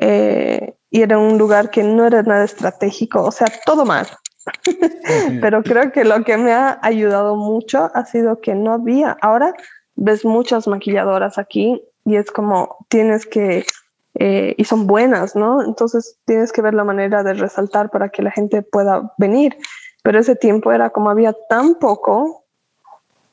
Eh, 0.00 0.74
y 0.90 1.02
era 1.02 1.18
un 1.18 1.38
lugar 1.38 1.70
que 1.70 1.82
no 1.82 2.06
era 2.06 2.22
nada 2.22 2.44
estratégico, 2.44 3.22
o 3.22 3.32
sea, 3.32 3.48
todo 3.64 3.84
mal. 3.84 4.06
pero 5.40 5.62
creo 5.62 5.92
que 5.92 6.04
lo 6.04 6.24
que 6.24 6.36
me 6.36 6.52
ha 6.52 6.78
ayudado 6.82 7.36
mucho 7.36 7.90
ha 7.94 8.04
sido 8.06 8.40
que 8.40 8.54
no 8.54 8.72
había, 8.72 9.16
ahora 9.20 9.54
ves 9.96 10.24
muchas 10.24 10.66
maquilladoras 10.66 11.38
aquí 11.38 11.82
y 12.04 12.16
es 12.16 12.30
como 12.30 12.86
tienes 12.88 13.26
que, 13.26 13.66
eh, 14.14 14.54
y 14.56 14.64
son 14.64 14.86
buenas, 14.86 15.36
¿no? 15.36 15.62
Entonces 15.62 16.16
tienes 16.24 16.52
que 16.52 16.62
ver 16.62 16.74
la 16.74 16.84
manera 16.84 17.22
de 17.22 17.34
resaltar 17.34 17.90
para 17.90 18.08
que 18.08 18.22
la 18.22 18.30
gente 18.30 18.62
pueda 18.62 19.12
venir. 19.18 19.56
Pero 20.02 20.18
ese 20.18 20.36
tiempo 20.36 20.72
era 20.72 20.90
como 20.90 21.10
había 21.10 21.34
tan 21.48 21.74
poco, 21.74 22.44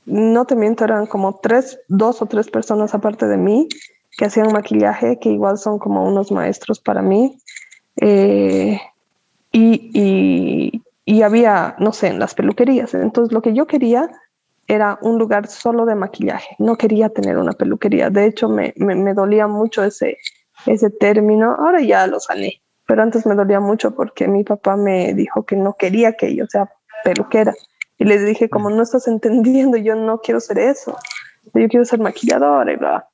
no 0.06 0.46
te 0.46 0.56
miento, 0.56 0.84
eran 0.84 1.06
como 1.06 1.40
tres, 1.40 1.80
dos 1.88 2.22
o 2.22 2.26
tres 2.26 2.50
personas 2.50 2.94
aparte 2.94 3.28
de 3.28 3.38
mí 3.38 3.68
que 4.18 4.26
hacían 4.26 4.52
maquillaje, 4.52 5.20
que 5.20 5.30
igual 5.30 5.58
son 5.58 5.80
como 5.80 6.04
unos 6.08 6.32
maestros 6.32 6.80
para 6.80 7.02
mí. 7.02 7.38
Eh, 7.98 8.80
y, 9.52 9.92
y, 9.94 10.84
y 11.06 11.22
había, 11.22 11.76
no 11.80 11.94
sé, 11.94 12.08
en 12.08 12.20
las 12.20 12.34
peluquerías. 12.34 12.94
Entonces 12.94 13.32
lo 13.32 13.42
que 13.42 13.54
yo 13.54 13.68
quería 13.68 14.10
era 14.68 15.00
un 15.02 15.18
lugar 15.18 15.48
solo 15.48 15.86
de 15.86 15.96
maquillaje. 15.96 16.56
No 16.60 16.78
quería 16.78 17.10
tener 17.10 17.38
una 17.38 17.54
peluquería. 17.54 18.10
De 18.10 18.26
hecho, 18.26 18.50
me, 18.50 18.74
me, 18.76 19.14
dolía 19.14 19.48
mucho 19.48 19.84
ese, 19.84 20.18
ese 20.66 20.90
término. 20.90 21.56
Ahora 21.56 21.82
ya 21.82 22.06
lo 22.08 22.20
sané, 22.20 22.62
pero 22.88 23.04
antes 23.04 23.26
me 23.26 23.36
dolía 23.36 23.60
mucho 23.60 23.94
porque 23.94 24.28
mi 24.28 24.44
papá 24.44 24.78
me 24.78 25.14
dijo 25.14 25.46
que 25.46 25.56
no 25.56 25.76
quería 25.76 26.14
que 26.14 26.34
yo 26.36 26.46
sea 26.48 26.72
peluquera. 27.04 27.54
Y 28.00 28.06
le 28.06 28.18
dije, 28.20 28.50
como 28.50 28.70
no 28.70 28.82
estás 28.82 29.08
entendiendo, 29.08 29.78
yo 29.78 29.96
no 29.96 30.20
quiero 30.20 30.40
ser 30.40 30.58
eso. 30.58 30.98
Yo 31.54 31.68
quiero 31.68 31.86
ser 31.86 32.00
maquilladora 32.00 32.72
y 32.72 32.78
bla. 32.78 33.08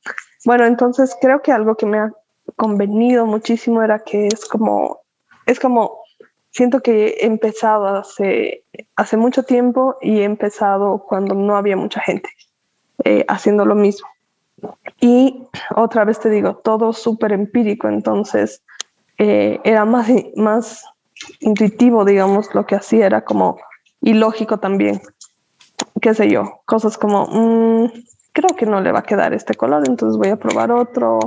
Bueno, 0.46 0.66
entonces 0.66 1.18
creo 1.20 1.42
que 1.42 1.52
algo 1.52 1.76
que 1.76 1.86
me 1.86 2.00
ha 2.00 2.12
convenido 2.56 3.26
muchísimo 3.26 3.82
era 3.82 4.00
que 4.00 4.28
es 4.28 4.46
como, 4.46 5.02
es 5.46 5.60
como 5.60 6.04
siento 6.52 6.82
que 6.82 7.08
he 7.20 7.26
empezado 7.26 7.88
hace, 7.88 8.64
hace 8.96 9.18
mucho 9.18 9.44
tiempo 9.44 9.98
y 10.02 10.20
he 10.20 10.24
empezado 10.24 11.04
cuando 11.08 11.34
no 11.34 11.58
había 11.58 11.76
mucha 11.78 12.00
gente 12.00 12.30
eh, 13.06 13.26
haciendo 13.28 13.66
lo 13.66 13.74
mismo. 13.74 14.08
Y 15.02 15.48
otra 15.76 16.06
vez 16.06 16.20
te 16.20 16.30
digo, 16.30 16.58
todo 16.58 16.94
súper 16.94 17.32
empírico, 17.32 17.88
entonces 17.88 18.64
eh, 19.18 19.60
era 19.64 19.86
más, 19.86 20.10
más 20.36 20.86
intuitivo, 21.40 22.06
digamos, 22.06 22.54
lo 22.54 22.66
que 22.66 22.76
hacía 22.76 23.06
era 23.06 23.24
como 23.24 23.58
ilógico 24.02 24.60
también, 24.60 25.02
qué 26.02 26.14
sé 26.14 26.30
yo, 26.30 26.62
cosas 26.66 26.98
como, 26.98 27.28
mm, 27.28 27.92
creo 28.34 28.56
que 28.58 28.66
no 28.66 28.82
le 28.82 28.92
va 28.92 29.00
a 29.00 29.04
quedar 29.04 29.34
este 29.34 29.54
color, 29.54 29.84
entonces 29.88 30.18
voy 30.18 30.30
a 30.30 30.38
probar 30.38 30.72
otro, 30.72 31.20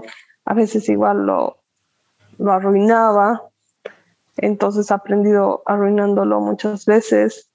a 0.45 0.55
veces 0.55 0.89
igual 0.89 1.27
lo, 1.27 1.59
lo 2.39 2.53
arruinaba, 2.53 3.43
entonces 4.37 4.91
he 4.91 4.95
aprendido 4.95 5.63
arruinándolo 5.67 6.41
muchas 6.41 6.85
veces. 6.85 7.51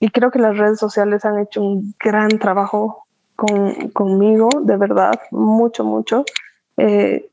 Y 0.00 0.10
creo 0.10 0.30
que 0.30 0.38
las 0.38 0.56
redes 0.56 0.78
sociales 0.78 1.24
han 1.24 1.38
hecho 1.38 1.62
un 1.62 1.94
gran 2.00 2.28
trabajo 2.38 3.06
con, 3.36 3.90
conmigo, 3.90 4.48
de 4.62 4.76
verdad, 4.76 5.12
mucho, 5.30 5.84
mucho. 5.84 6.24
Eh, 6.76 7.30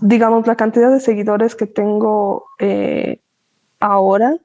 digamos, 0.00 0.46
la 0.46 0.56
cantidad 0.56 0.90
de 0.90 1.00
seguidores 1.00 1.54
que 1.54 1.66
tengo 1.66 2.46
eh, 2.58 3.20
ahora 3.80 4.36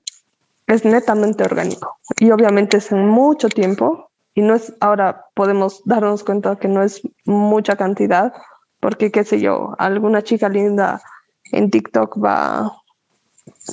es 0.67 0.86
netamente 0.86 1.43
orgánico. 1.43 1.97
Y 2.19 2.32
obviamente 2.32 2.77
es 2.77 2.91
en 2.91 3.08
mucho 3.08 3.49
tiempo. 3.49 4.10
Y 4.34 4.41
no 4.41 4.53
es 4.53 4.73
ahora 4.80 5.25
podemos 5.34 5.82
darnos 5.86 6.23
cuenta 6.23 6.58
que 6.58 6.67
no 6.67 6.84
es 6.84 7.01
mucha 7.25 7.75
cantidad 7.75 8.34
porque 8.80 9.12
qué 9.12 9.23
sé 9.23 9.41
yo, 9.41 9.73
alguna 9.80 10.21
chica 10.21 10.49
linda 10.49 11.01
en 11.51 11.71
TikTok 11.71 12.23
va 12.23 12.71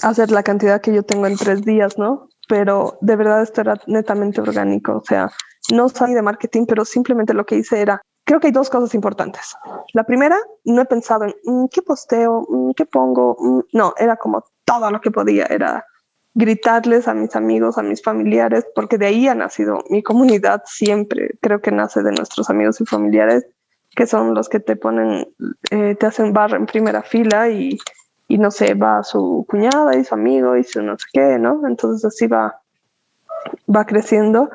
hacer 0.02 0.30
la 0.30 0.42
cantidad 0.42 0.80
que 0.80 0.94
yo 0.94 1.02
tengo 1.02 1.26
en 1.26 1.36
tres 1.36 1.62
días, 1.62 1.98
¿no? 1.98 2.28
Pero 2.48 2.98
de 3.00 3.16
verdad 3.16 3.42
esto 3.42 3.60
era 3.60 3.80
netamente 3.86 4.40
orgánico, 4.40 4.96
o 4.96 5.04
sea, 5.04 5.30
no 5.72 5.88
salí 5.88 6.14
de 6.14 6.22
marketing, 6.22 6.66
pero 6.66 6.84
simplemente 6.84 7.34
lo 7.34 7.46
que 7.46 7.56
hice 7.56 7.80
era, 7.80 8.02
creo 8.24 8.40
que 8.40 8.48
hay 8.48 8.52
dos 8.52 8.70
cosas 8.70 8.94
importantes. 8.94 9.54
La 9.92 10.04
primera, 10.04 10.36
no 10.64 10.82
he 10.82 10.86
pensado 10.86 11.24
en 11.24 11.34
mm, 11.44 11.68
qué 11.68 11.82
posteo, 11.82 12.46
mm, 12.48 12.72
qué 12.72 12.86
pongo, 12.86 13.36
mm", 13.38 13.60
no, 13.72 13.94
era 13.98 14.16
como 14.16 14.44
todo 14.64 14.90
lo 14.90 15.00
que 15.00 15.10
podía, 15.10 15.46
era 15.46 15.84
gritarles 16.34 17.06
a 17.06 17.14
mis 17.14 17.36
amigos, 17.36 17.78
a 17.78 17.82
mis 17.82 18.02
familiares, 18.02 18.66
porque 18.74 18.98
de 18.98 19.06
ahí 19.06 19.28
ha 19.28 19.34
nacido 19.34 19.84
mi 19.88 20.02
comunidad 20.02 20.62
siempre, 20.66 21.30
creo 21.40 21.60
que 21.60 21.70
nace 21.70 22.02
de 22.02 22.10
nuestros 22.10 22.50
amigos 22.50 22.80
y 22.80 22.86
familiares, 22.86 23.46
que 23.94 24.06
son 24.06 24.34
los 24.34 24.48
que 24.48 24.58
te 24.58 24.74
ponen, 24.74 25.28
eh, 25.70 25.94
te 25.94 26.06
hacen 26.06 26.32
barra 26.32 26.56
en 26.56 26.66
primera 26.66 27.02
fila 27.02 27.48
y 27.48 27.78
y 28.28 28.38
no 28.38 28.50
sé, 28.50 28.74
va 28.74 29.02
su 29.02 29.44
cuñada 29.48 29.96
y 29.96 30.04
su 30.04 30.14
amigo 30.14 30.56
y 30.56 30.64
su 30.64 30.82
no 30.82 30.98
sé 30.98 31.06
qué, 31.12 31.38
¿no? 31.38 31.66
Entonces 31.66 32.04
así 32.04 32.26
va, 32.26 32.60
va 33.74 33.84
creciendo. 33.84 34.50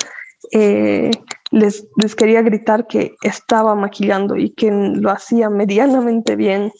Eh, 0.52 1.12
les, 1.52 1.88
les 1.98 2.16
quería 2.16 2.42
gritar 2.42 2.88
que 2.88 3.16
estaba 3.22 3.76
maquillando 3.76 4.36
y 4.36 4.52
que 4.52 4.72
lo 4.72 5.10
hacía 5.10 5.50
medianamente 5.50 6.36
bien. 6.36 6.72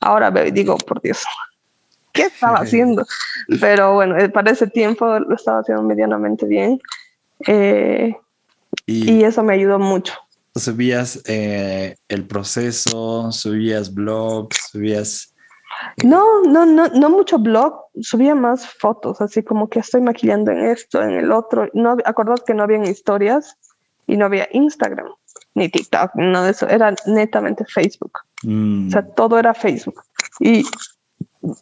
Ahora 0.00 0.30
digo, 0.30 0.76
por 0.78 1.00
Dios, 1.02 1.24
¿qué 2.12 2.22
estaba 2.22 2.58
haciendo? 2.58 3.04
Pero 3.60 3.94
bueno, 3.94 4.16
eh, 4.18 4.28
para 4.28 4.50
ese 4.50 4.66
tiempo 4.66 5.18
lo 5.18 5.34
estaba 5.34 5.60
haciendo 5.60 5.82
medianamente 5.82 6.46
bien. 6.46 6.80
Eh, 7.46 8.14
Y, 8.86 9.24
eso 9.24 9.42
me 9.42 9.54
ayudó 9.54 9.78
mucho. 9.78 10.14
¿Subías 10.54 11.20
eh, 11.26 11.96
el 12.08 12.26
proceso? 12.26 13.30
¿Subías 13.32 13.92
blogs? 13.92 14.70
¿Subías...? 14.72 15.34
No, 16.02 16.42
no, 16.42 16.64
no, 16.64 16.88
no 16.88 17.10
mucho 17.10 17.38
blog, 17.38 17.74
subía 18.00 18.34
más 18.34 18.66
fotos, 18.66 19.20
así 19.20 19.42
como 19.42 19.68
que 19.68 19.80
estoy 19.80 20.00
maquillando 20.00 20.50
en 20.50 20.64
esto, 20.64 21.02
en 21.02 21.10
el 21.10 21.30
otro. 21.30 21.68
No, 21.74 21.98
acordás 22.06 22.40
que 22.46 22.54
no 22.54 22.62
habían 22.62 22.84
historias 22.84 23.58
y 24.06 24.16
no 24.16 24.26
había 24.26 24.48
Instagram, 24.52 25.08
ni 25.54 25.68
TikTok, 25.68 26.14
nada 26.14 26.46
de 26.46 26.50
eso, 26.52 26.68
era 26.68 26.94
netamente 27.06 27.64
Facebook. 27.64 28.12
Mm. 28.42 28.88
O 28.88 28.90
sea, 28.90 29.02
todo 29.02 29.38
era 29.38 29.54
Facebook. 29.54 30.02
Y, 30.40 30.64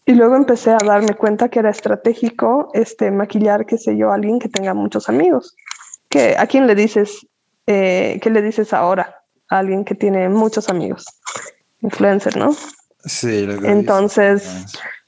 y 0.07 0.15
luego 0.15 0.37
empecé 0.37 0.71
a 0.71 0.79
darme 0.85 1.15
cuenta 1.15 1.49
que 1.49 1.61
era 1.61 1.71
estratégico 1.71 2.71
este, 2.75 3.11
maquillar, 3.11 3.67
qué 3.67 3.79
sé 3.79 3.97
yo, 3.97 4.11
a 4.11 4.15
alguien 4.15 4.39
que 4.39 4.49
tenga 4.49 4.75
muchos 4.75 5.09
amigos. 5.09 5.55
Que, 6.09 6.37
¿A 6.39 6.47
quién 6.47 6.67
le 6.67 6.75
dices, 6.75 7.27
eh, 7.67 8.19
qué 8.23 8.31
le 8.31 8.43
dices 8.43 8.73
ahora? 8.73 9.23
A 9.49 9.59
alguien 9.59 9.85
que 9.85 9.95
tiene 9.95 10.29
muchos 10.29 10.69
amigos. 10.69 11.07
Influencer, 11.81 12.37
¿no? 12.37 12.55
Sí. 13.05 13.47
Entonces, 13.65 14.67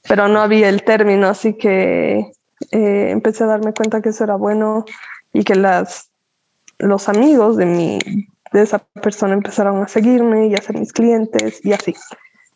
pero 0.08 0.28
no 0.28 0.40
había 0.40 0.68
el 0.68 0.82
término, 0.82 1.28
así 1.28 1.54
que 1.54 2.32
eh, 2.70 3.10
empecé 3.10 3.44
a 3.44 3.48
darme 3.48 3.72
cuenta 3.72 4.00
que 4.00 4.10
eso 4.10 4.24
era 4.24 4.36
bueno 4.36 4.84
y 5.32 5.44
que 5.44 5.54
las, 5.54 6.10
los 6.78 7.08
amigos 7.08 7.56
de, 7.56 7.66
mi, 7.66 7.98
de 8.52 8.62
esa 8.62 8.78
persona 9.02 9.34
empezaron 9.34 9.82
a 9.82 9.88
seguirme 9.88 10.48
y 10.48 10.54
a 10.54 10.62
ser 10.62 10.78
mis 10.78 10.92
clientes 10.92 11.64
y 11.64 11.72
así. 11.72 11.94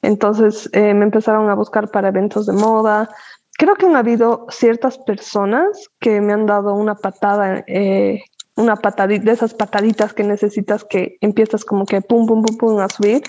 Entonces 0.03 0.69
eh, 0.73 0.95
me 0.95 1.05
empezaron 1.05 1.51
a 1.51 1.55
buscar 1.55 1.91
para 1.91 2.09
eventos 2.09 2.47
de 2.47 2.53
moda. 2.53 3.11
Creo 3.59 3.75
que 3.75 3.87
han 3.87 3.97
habido 3.97 4.47
ciertas 4.51 4.99
personas 4.99 5.91
que 5.99 6.21
me 6.21 6.33
han 6.33 6.47
dado 6.47 6.75
una 6.75 6.95
patada, 6.95 7.63
eh, 7.67 8.23
una 8.57 8.77
patadita, 8.77 9.25
de 9.25 9.33
esas 9.33 9.55
pataditas 9.55 10.15
que 10.15 10.25
necesitas 10.25 10.85
que 10.85 11.19
empiezas 11.21 11.65
como 11.65 11.85
que 11.85 12.01
pum, 12.01 12.27
pum, 12.27 12.43
pum, 12.43 12.57
pum 12.57 12.79
a 12.81 12.89
subir. 12.89 13.23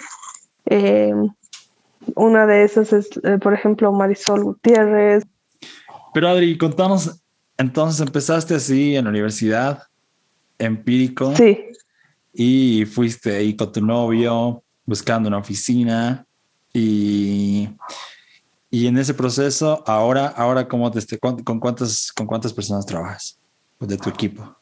Eh, 0.65 1.13
una 2.15 2.45
de 2.47 2.63
esas 2.63 2.93
es, 2.93 3.09
por 3.41 3.53
ejemplo, 3.53 3.91
Marisol 3.91 4.43
Gutiérrez. 4.43 5.23
Pero 6.13 6.29
Adri, 6.29 6.57
contanos, 6.57 7.21
entonces 7.57 8.01
empezaste 8.01 8.55
así 8.55 8.95
en 8.95 9.03
la 9.03 9.11
universidad, 9.11 9.83
empírico. 10.61 11.35
Sí. 11.35 11.65
Y 12.33 12.85
fuiste 12.85 13.35
ahí 13.35 13.55
con 13.55 13.71
tu 13.71 13.85
novio 13.85 14.63
buscando 14.85 15.27
una 15.27 15.37
oficina 15.37 16.25
y, 16.73 17.69
y 18.69 18.87
en 18.87 18.97
ese 18.97 19.13
proceso, 19.13 19.83
ahora, 19.85 20.27
ahora 20.27 20.67
¿cómo 20.67 20.89
te, 20.91 21.19
con, 21.19 21.59
cuántas, 21.59 22.11
¿con 22.11 22.25
cuántas 22.25 22.53
personas 22.53 22.85
trabajas 22.85 23.37
de 23.79 23.97
tu 23.97 24.09
equipo? 24.09 24.55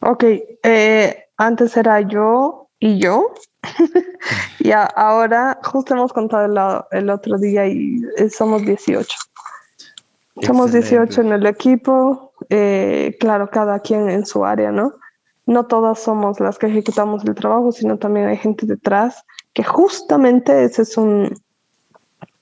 Ok, 0.00 0.24
eh, 0.62 1.24
antes 1.36 1.76
era 1.76 2.00
yo 2.00 2.68
y 2.80 2.98
yo. 2.98 3.32
y 4.58 4.70
ahora, 4.72 5.58
justo 5.62 5.94
hemos 5.94 6.12
contado 6.12 6.46
el, 6.46 6.98
el 6.98 7.10
otro 7.10 7.38
día 7.38 7.66
y 7.66 8.00
eh, 8.16 8.28
somos 8.28 8.62
18. 8.62 9.08
Somos 10.42 10.72
18 10.72 11.22
en 11.22 11.32
el 11.32 11.46
equipo, 11.46 12.32
eh, 12.50 13.16
claro, 13.18 13.48
cada 13.48 13.80
quien 13.80 14.10
en 14.10 14.26
su 14.26 14.44
área, 14.44 14.70
¿no? 14.70 14.94
No 15.46 15.66
todas 15.66 16.00
somos 16.00 16.40
las 16.40 16.58
que 16.58 16.66
ejecutamos 16.66 17.24
el 17.24 17.34
trabajo, 17.34 17.72
sino 17.72 17.98
también 17.98 18.26
hay 18.26 18.36
gente 18.36 18.66
detrás 18.66 19.24
que 19.54 19.62
justamente 19.64 20.64
ese 20.64 20.82
es 20.82 20.96
un, 20.96 21.34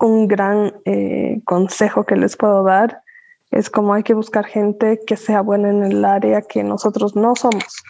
un 0.01 0.27
gran 0.27 0.75
eh, 0.85 1.41
consejo 1.45 2.05
que 2.05 2.17
les 2.17 2.37
puedo 2.37 2.65
dar. 2.65 3.03
Es 3.51 3.71
como 3.71 3.95
hay 3.95 4.03
que 4.03 4.15
buscar 4.15 4.47
gente 4.47 4.99
que 5.07 5.17
sea 5.17 5.43
buena 5.43 5.71
en 5.71 5.85
el 5.85 6.05
área 6.05 6.43
que 6.43 6.65
nosotros 6.65 7.15
no 7.15 7.37
somos. 7.37 7.83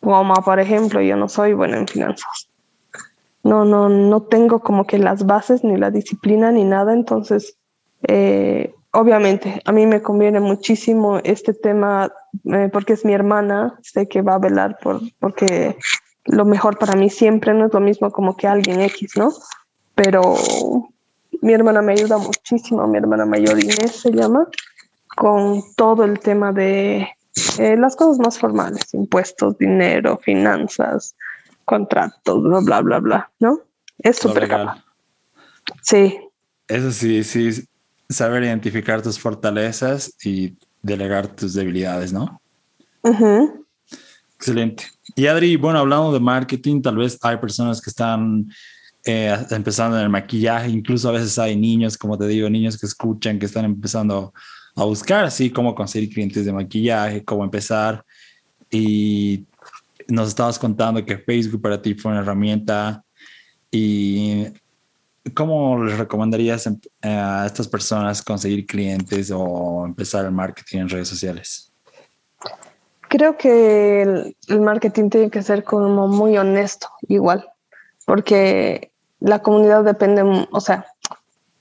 Como 0.00 0.34
por 0.34 0.58
ejemplo, 0.58 1.00
yo 1.00 1.16
no 1.16 1.28
soy 1.28 1.52
buena 1.52 1.78
en 1.78 1.86
finanzas. 1.86 2.48
No, 3.42 3.64
no, 3.64 3.88
no 3.88 4.22
tengo 4.22 4.60
como 4.60 4.84
que 4.84 4.98
las 4.98 5.24
bases, 5.24 5.62
ni 5.62 5.76
la 5.76 5.90
disciplina, 5.90 6.50
ni 6.50 6.64
nada. 6.64 6.92
Entonces, 6.92 7.56
eh, 8.08 8.74
obviamente, 8.92 9.60
a 9.64 9.72
mí 9.72 9.86
me 9.86 10.02
conviene 10.02 10.40
muchísimo 10.40 11.18
este 11.24 11.54
tema 11.54 12.12
eh, 12.44 12.68
porque 12.72 12.94
es 12.94 13.04
mi 13.04 13.12
hermana. 13.12 13.78
Sé 13.82 14.08
que 14.08 14.22
va 14.22 14.34
a 14.34 14.38
velar 14.38 14.78
por, 14.82 15.00
porque 15.18 15.76
lo 16.24 16.44
mejor 16.44 16.78
para 16.78 16.94
mí 16.94 17.10
siempre 17.10 17.54
no 17.54 17.66
es 17.66 17.72
lo 17.72 17.80
mismo 17.80 18.10
como 18.10 18.36
que 18.36 18.46
alguien 18.46 18.80
X, 18.80 19.16
¿no? 19.16 19.32
Pero 19.94 20.36
mi 21.42 21.52
hermana 21.52 21.82
me 21.82 21.92
ayuda 21.92 22.18
muchísimo, 22.18 22.86
mi 22.86 22.98
hermana 22.98 23.24
mayor 23.24 23.58
Inés 23.58 24.00
se 24.02 24.12
llama, 24.12 24.46
con 25.16 25.62
todo 25.76 26.04
el 26.04 26.20
tema 26.20 26.52
de 26.52 27.08
eh, 27.58 27.76
las 27.76 27.96
cosas 27.96 28.18
más 28.18 28.38
formales, 28.38 28.92
impuestos, 28.94 29.56
dinero, 29.58 30.18
finanzas, 30.18 31.16
contratos, 31.64 32.42
bla, 32.42 32.60
bla, 32.60 32.80
bla, 32.80 32.98
bla, 32.98 33.30
¿no? 33.38 33.60
Es 33.98 34.18
súper 34.18 34.48
Sí. 35.82 36.18
Eso 36.68 36.90
sí, 36.92 37.24
sí, 37.24 37.64
saber 38.10 38.42
identificar 38.42 39.00
tus 39.00 39.18
fortalezas 39.18 40.12
y 40.24 40.54
delegar 40.82 41.28
tus 41.28 41.54
debilidades, 41.54 42.12
¿no? 42.12 42.40
Excelente. 44.34 44.84
Y 45.14 45.26
Adri, 45.26 45.56
bueno, 45.56 45.78
hablando 45.78 46.12
de 46.12 46.20
marketing, 46.20 46.82
tal 46.82 46.96
vez 46.96 47.18
hay 47.22 47.36
personas 47.36 47.80
que 47.80 47.90
están 47.90 48.50
eh, 49.04 49.36
empezando 49.50 49.96
en 49.96 50.04
el 50.04 50.08
maquillaje, 50.08 50.68
incluso 50.68 51.08
a 51.08 51.12
veces 51.12 51.38
hay 51.38 51.56
niños, 51.56 51.96
como 51.96 52.18
te 52.18 52.26
digo, 52.26 52.50
niños 52.50 52.78
que 52.78 52.86
escuchan, 52.86 53.38
que 53.38 53.46
están 53.46 53.64
empezando 53.64 54.32
a 54.74 54.84
buscar 54.84 55.24
así 55.24 55.50
cómo 55.50 55.74
conseguir 55.74 56.10
clientes 56.10 56.44
de 56.44 56.52
maquillaje, 56.52 57.24
cómo 57.24 57.44
empezar. 57.44 58.04
Y 58.70 59.44
nos 60.08 60.28
estabas 60.28 60.58
contando 60.58 61.04
que 61.04 61.18
Facebook 61.18 61.62
para 61.62 61.80
ti 61.80 61.94
fue 61.94 62.12
una 62.12 62.20
herramienta 62.20 63.04
y 63.70 64.46
¿cómo 65.34 65.82
les 65.84 65.98
recomendarías 65.98 66.66
em, 66.66 66.78
a 67.02 67.44
estas 67.46 67.68
personas 67.68 68.22
conseguir 68.22 68.66
clientes 68.66 69.30
o 69.34 69.84
empezar 69.84 70.24
el 70.24 70.32
marketing 70.32 70.78
en 70.78 70.88
redes 70.88 71.08
sociales? 71.08 71.72
Creo 73.08 73.36
que 73.36 74.02
el, 74.02 74.60
marketing 74.60 75.10
tiene 75.10 75.30
que 75.30 75.42
ser 75.42 75.64
como 75.64 76.06
muy 76.06 76.38
honesto, 76.38 76.88
igual, 77.08 77.44
porque 78.06 78.92
la 79.18 79.40
comunidad 79.40 79.82
depende, 79.82 80.46
o 80.52 80.60
sea, 80.60 80.86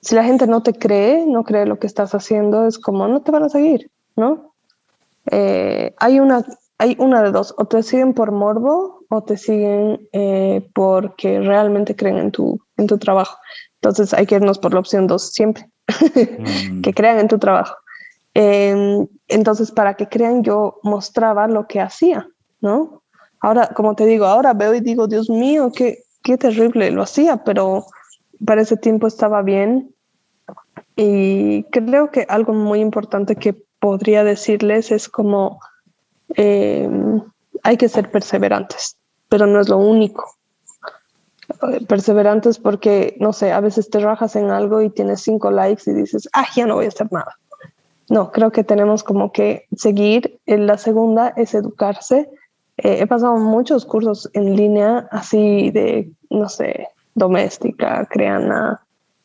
si 0.02 0.14
la 0.14 0.24
gente 0.24 0.46
no 0.46 0.62
te 0.62 0.74
cree, 0.74 1.26
no 1.26 1.44
cree 1.44 1.66
lo 1.66 1.80
que 1.80 1.88
estás 1.88 2.14
haciendo, 2.14 2.68
es 2.68 2.78
como 2.78 3.08
no 3.08 3.22
te 3.22 3.32
van 3.32 3.44
a 3.44 3.50
seguir, 3.50 3.90
¿no? 4.16 4.54
Eh, 5.32 5.94
hay, 5.98 6.20
una, 6.20 6.46
hay 6.80 6.96
una 6.98 7.22
de 7.22 7.32
dos, 7.32 7.54
o 7.58 7.66
te 7.66 7.84
siguen 7.84 8.14
por 8.14 8.32
morbo 8.32 9.04
o 9.10 9.22
te 9.22 9.36
siguen 9.38 10.08
eh, 10.14 10.68
porque 10.74 11.42
realmente 11.42 11.96
creen 11.96 12.18
en 12.18 12.32
tu, 12.32 12.60
en 12.78 12.88
tu 12.88 12.98
trabajo. 12.98 13.38
Entonces 13.76 14.14
hay 14.14 14.26
que 14.26 14.36
irnos 14.36 14.60
por 14.60 14.74
la 14.74 14.80
opción 14.80 15.06
dos 15.06 15.34
siempre, 15.34 15.70
mm. 16.16 16.82
que 16.82 16.94
crean 16.94 17.20
en 17.20 17.28
tu 17.28 17.38
trabajo. 17.38 17.76
Em, 18.34 19.08
entonces, 19.28 19.72
para 19.72 19.96
que 19.96 20.08
crean, 20.08 20.44
yo 20.44 20.80
mostraba 20.84 21.48
lo 21.48 21.68
que 21.68 21.82
hacía, 21.82 22.28
¿no? 22.62 23.04
Ahora, 23.42 23.68
como 23.76 23.96
te 23.96 24.06
digo, 24.06 24.26
ahora 24.26 24.54
veo 24.54 24.74
y 24.74 24.80
digo, 24.80 25.08
Dios 25.08 25.30
mío, 25.30 25.72
qué, 25.76 26.04
qué 26.24 26.38
terrible 26.38 26.92
lo 26.92 27.02
hacía, 27.02 27.44
pero 27.44 27.86
para 28.46 28.62
ese 28.62 28.78
tiempo 28.78 29.08
estaba 29.08 29.42
bien. 29.42 29.94
Y 30.96 31.64
creo 31.72 32.12
que 32.12 32.26
algo 32.30 32.54
muy 32.54 32.80
importante 32.80 33.36
que 33.36 33.54
podría 33.80 34.24
decirles 34.24 34.92
es 34.92 35.10
como 35.10 35.60
em, 36.36 37.22
hay 37.64 37.78
que 37.78 37.90
ser 37.90 38.12
perseverantes, 38.12 38.98
pero 39.28 39.46
no 39.46 39.60
es 39.60 39.70
lo 39.70 39.78
único. 39.78 40.26
Perseverantes 41.88 42.60
porque, 42.60 43.16
no 43.20 43.34
sé, 43.34 43.52
a 43.52 43.60
veces 43.60 43.90
te 43.90 44.00
rajas 44.00 44.36
en 44.36 44.52
algo 44.52 44.82
y 44.82 44.90
tienes 44.90 45.22
cinco 45.22 45.52
likes 45.52 45.90
y 45.90 45.94
dices, 45.94 46.30
ah, 46.34 46.46
ya 46.56 46.66
no 46.66 46.76
voy 46.76 46.86
a 46.86 46.90
hacer 46.90 47.12
nada. 47.12 47.38
No, 48.10 48.32
creo 48.32 48.52
que 48.52 48.64
tenemos 48.64 49.04
como 49.04 49.32
que 49.32 49.68
seguir. 49.76 50.40
La 50.46 50.78
segunda 50.78 51.34
es 51.36 51.54
educarse. 51.54 52.30
Eh, 52.78 52.98
he 53.02 53.08
pasado 53.08 53.38
muchos 53.38 53.86
cursos 53.86 54.30
en 54.34 54.56
línea, 54.56 55.08
así 55.12 55.70
de, 55.72 56.12
no 56.30 56.50
sé, 56.50 56.88
doméstica, 57.14 58.08
creana. 58.10 58.82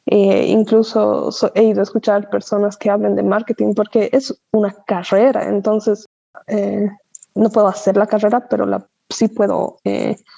Eh, 0.07 0.47
incluso 0.49 1.31
he 1.55 1.63
ido 1.65 1.81
a 1.81 1.85
escuchar 1.85 2.29
personas 2.29 2.77
que 2.77 2.91
hablen 2.91 3.17
de 3.17 3.23
marketing 3.23 3.75
porque 3.75 4.11
es 4.13 4.39
una 4.53 4.75
carrera. 4.87 5.49
Entonces, 5.49 6.07
eh, 6.47 6.89
no 7.35 7.51
puedo 7.51 7.69
hacer 7.69 7.97
la 7.97 8.07
carrera, 8.07 8.49
pero 8.49 8.67
la, 8.67 8.87
sí 9.09 9.29
puedo 9.29 9.79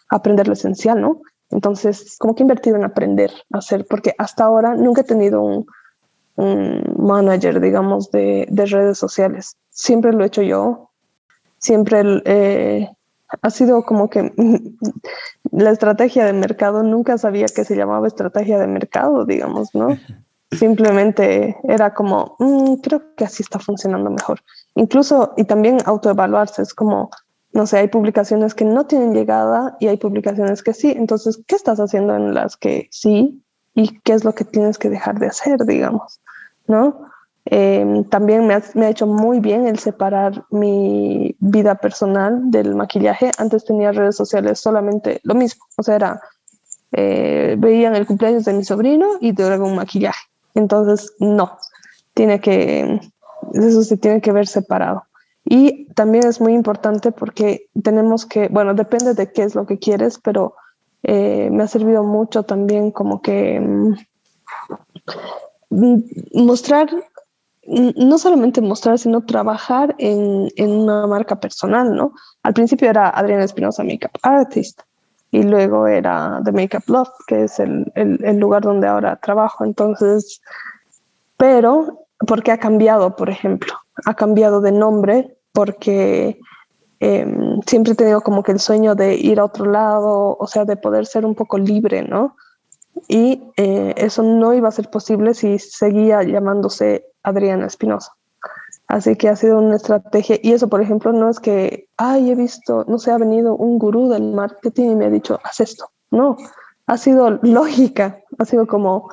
aprender 0.09 0.47
lo 0.47 0.55
esencial, 0.55 1.01
¿no? 1.01 1.21
Entonces, 1.51 2.16
como 2.19 2.35
que 2.35 2.42
he 2.42 2.45
invertido 2.45 2.77
en 2.77 2.85
aprender 2.85 3.31
a 3.53 3.59
hacer, 3.59 3.87
porque 3.88 4.14
hasta 4.19 4.45
ahora 4.45 4.75
nunca 4.75 5.03
he 5.03 5.05
tenido 5.05 5.42
un, 5.42 5.66
un 6.37 6.83
manager, 6.99 7.61
digamos, 7.61 8.11
de, 8.11 8.47
de, 8.51 8.66
redes 8.66 8.99
sociales. 8.99 9.57
Siempre 9.71 10.12
lo 10.12 10.25
he 10.25 10.27
hecho 10.27 10.42
yo. 10.42 10.90
Siempre 11.59 12.03
eh, 12.25 12.90
ha 13.42 13.51
sido 13.51 13.85
como 13.85 14.11
que 14.11 14.33
la 15.51 15.71
estrategia 15.71 16.25
de 16.25 16.33
mercado, 16.33 16.83
nunca 16.83 17.19
sabía 17.19 17.47
que 17.47 17.64
se 17.64 17.77
llamaba 17.77 18.07
estrategia 18.07 18.59
de 18.59 18.66
mercado, 18.66 19.25
digamos, 19.25 19.75
¿no? 19.75 19.97
Simplemente 20.51 21.57
era 21.64 21.92
como, 21.95 22.37
mm, 22.38 22.75
creo 22.77 23.14
que 23.16 23.25
así 23.25 23.42
está 23.42 23.59
funcionando 23.59 24.11
mejor. 24.11 24.40
Incluso, 24.76 25.32
y 25.36 25.44
también 25.44 25.78
autoevaluarse, 25.86 26.62
es 26.62 26.74
como, 26.74 27.10
no 27.52 27.66
sé, 27.66 27.78
hay 27.78 27.88
publicaciones 27.88 28.54
que 28.54 28.66
no 28.66 28.86
tienen 28.86 29.14
llegada 29.14 29.76
y 29.80 29.88
hay 29.88 29.96
publicaciones 29.96 30.62
que 30.62 30.74
sí. 30.74 30.94
Entonces, 30.96 31.40
¿qué 31.46 31.56
estás 31.56 31.80
haciendo 31.80 32.14
en 32.14 32.34
las 32.34 32.56
que 32.56 32.88
sí 32.90 33.42
y 33.74 33.98
qué 34.00 34.12
es 34.12 34.24
lo 34.24 34.34
que 34.34 34.44
tienes 34.44 34.76
que 34.78 34.90
dejar 34.90 35.18
de 35.18 35.28
hacer, 35.28 35.64
digamos? 35.64 36.20
¿No? 36.68 37.08
Em, 37.46 38.04
también 38.04 38.46
me 38.46 38.54
ha, 38.54 38.62
me 38.74 38.86
ha, 38.86 38.90
hecho 38.90 39.06
muy 39.06 39.40
bien 39.40 39.66
el 39.66 39.78
separar 39.78 40.44
mi 40.50 41.36
vida 41.38 41.76
personal 41.76 42.50
del 42.50 42.74
maquillaje. 42.74 43.30
Antes 43.38 43.64
tenía 43.64 43.92
redes 43.92 44.16
sociales 44.16 44.60
solamente 44.60 45.20
lo 45.22 45.34
mismo, 45.34 45.64
o 45.76 45.82
sea, 45.82 45.94
era, 45.94 46.20
eh, 46.92 47.54
veían 47.56 47.94
el 47.94 48.06
cumpleaños 48.06 48.44
de 48.44 48.52
mi 48.52 48.64
sobrino 48.64 49.06
y 49.20 49.32
luego 49.32 49.64
un 49.64 49.76
maquillaje. 49.76 50.26
Entonces, 50.54 51.14
no, 51.20 51.56
tiene 52.14 52.40
que, 52.40 53.00
eso 53.54 53.82
se 53.82 53.96
tiene 53.96 54.20
que 54.20 54.32
ver 54.32 54.46
separado. 54.46 55.04
Y 55.44 55.87
también 55.94 56.26
es 56.26 56.40
muy 56.40 56.54
importante 56.54 57.12
porque 57.12 57.68
tenemos 57.82 58.26
que, 58.26 58.48
bueno, 58.48 58.74
depende 58.74 59.14
de 59.14 59.30
qué 59.32 59.44
es 59.44 59.54
lo 59.54 59.64
que 59.66 59.78
quieres, 59.78 60.18
pero 60.18 60.54
eh, 61.02 61.48
me 61.52 61.62
ha 61.62 61.68
servido 61.68 62.02
mucho 62.02 62.42
también 62.42 62.90
como 62.90 63.22
que 63.22 63.61
mm, 63.61 63.94
mostrar 66.35 66.88
no 67.68 68.18
solamente 68.18 68.61
mostrar, 68.61 68.98
sino 68.98 69.24
trabajar 69.24 69.94
en, 69.98 70.48
en, 70.56 70.70
una 70.70 71.06
marca 71.06 71.40
personal, 71.40 71.94
¿no? 71.94 72.12
Al 72.42 72.54
principio 72.54 72.88
era 72.88 73.11
Adriana 73.11 73.44
Espinosa 73.44 73.82
Makeup 73.82 74.16
Artist 74.22 74.82
y 75.32 75.42
luego 75.42 75.87
era 75.87 76.40
The 76.44 76.52
Makeup 76.52 76.88
Love, 76.88 77.11
que 77.26 77.44
es 77.44 77.59
el, 77.59 77.90
el, 77.94 78.24
el, 78.24 78.38
lugar 78.38 78.62
donde 78.62 78.87
ahora 78.87 79.16
trabajo. 79.16 79.64
Entonces, 79.64 80.40
pero, 81.37 82.06
¿por 82.26 82.42
qué 82.42 82.52
ha 82.52 82.59
cambiado, 82.59 83.16
por 83.16 83.31
ejemplo? 83.31 83.72
Ha 84.05 84.14
cambiado 84.14 84.61
de 84.61 84.72
nombre 84.72 85.37
porque 85.52 86.38
eh, 87.00 87.26
siempre 87.66 87.92
he 87.92 87.96
tenido 87.96 88.20
como 88.20 88.42
que 88.42 88.52
el 88.52 88.61
sueño 88.61 88.94
de 88.94 89.14
ir 89.14 89.40
a 89.40 89.44
otro 89.44 89.66
lado, 89.66 90.37
o 90.38 90.46
sea, 90.46 90.64
de 90.64 90.76
poder 90.76 91.07
ser 91.07 91.24
un 91.24 91.35
poco 91.35 91.59
libre, 91.59 92.02
¿no? 92.02 92.37
Y 93.09 93.42
eh, 93.57 93.94
eso 93.96 94.22
no 94.22 94.55
iba 94.55 94.68
a 94.68 94.72
ser 94.72 94.90
posible 94.90 95.35
si 95.35 95.59
seguía 95.59 96.22
llamándose 96.22 97.07
Adriana 97.22 97.66
Espinosa. 97.66 98.12
Así 98.88 99.16
que 99.16 99.29
ha 99.29 99.37
sido 99.37 99.59
una 99.59 99.76
estrategia. 99.76 100.38
Y 100.42 100.52
eso, 100.52 100.68
por 100.68 100.81
ejemplo, 100.81 101.12
no 101.12 101.29
es 101.29 101.40
que, 101.40 101.88
ay, 101.96 102.31
he 102.31 102.35
visto, 102.35 102.85
no 102.88 102.98
sé, 102.98 103.11
ha 103.11 103.18
venido 103.18 103.57
un 103.57 103.79
gurú 103.79 104.09
del 104.09 104.33
marketing 104.33 104.90
y 104.90 104.96
me 104.96 105.07
ha 105.07 105.11
dicho, 105.11 105.40
haz 105.42 105.61
esto. 105.61 105.90
No, 106.11 106.37
ha 106.87 106.96
sido 106.96 107.31
lógica. 107.42 108.20
Ha 108.38 108.44
sido 108.44 108.66
como, 108.66 109.11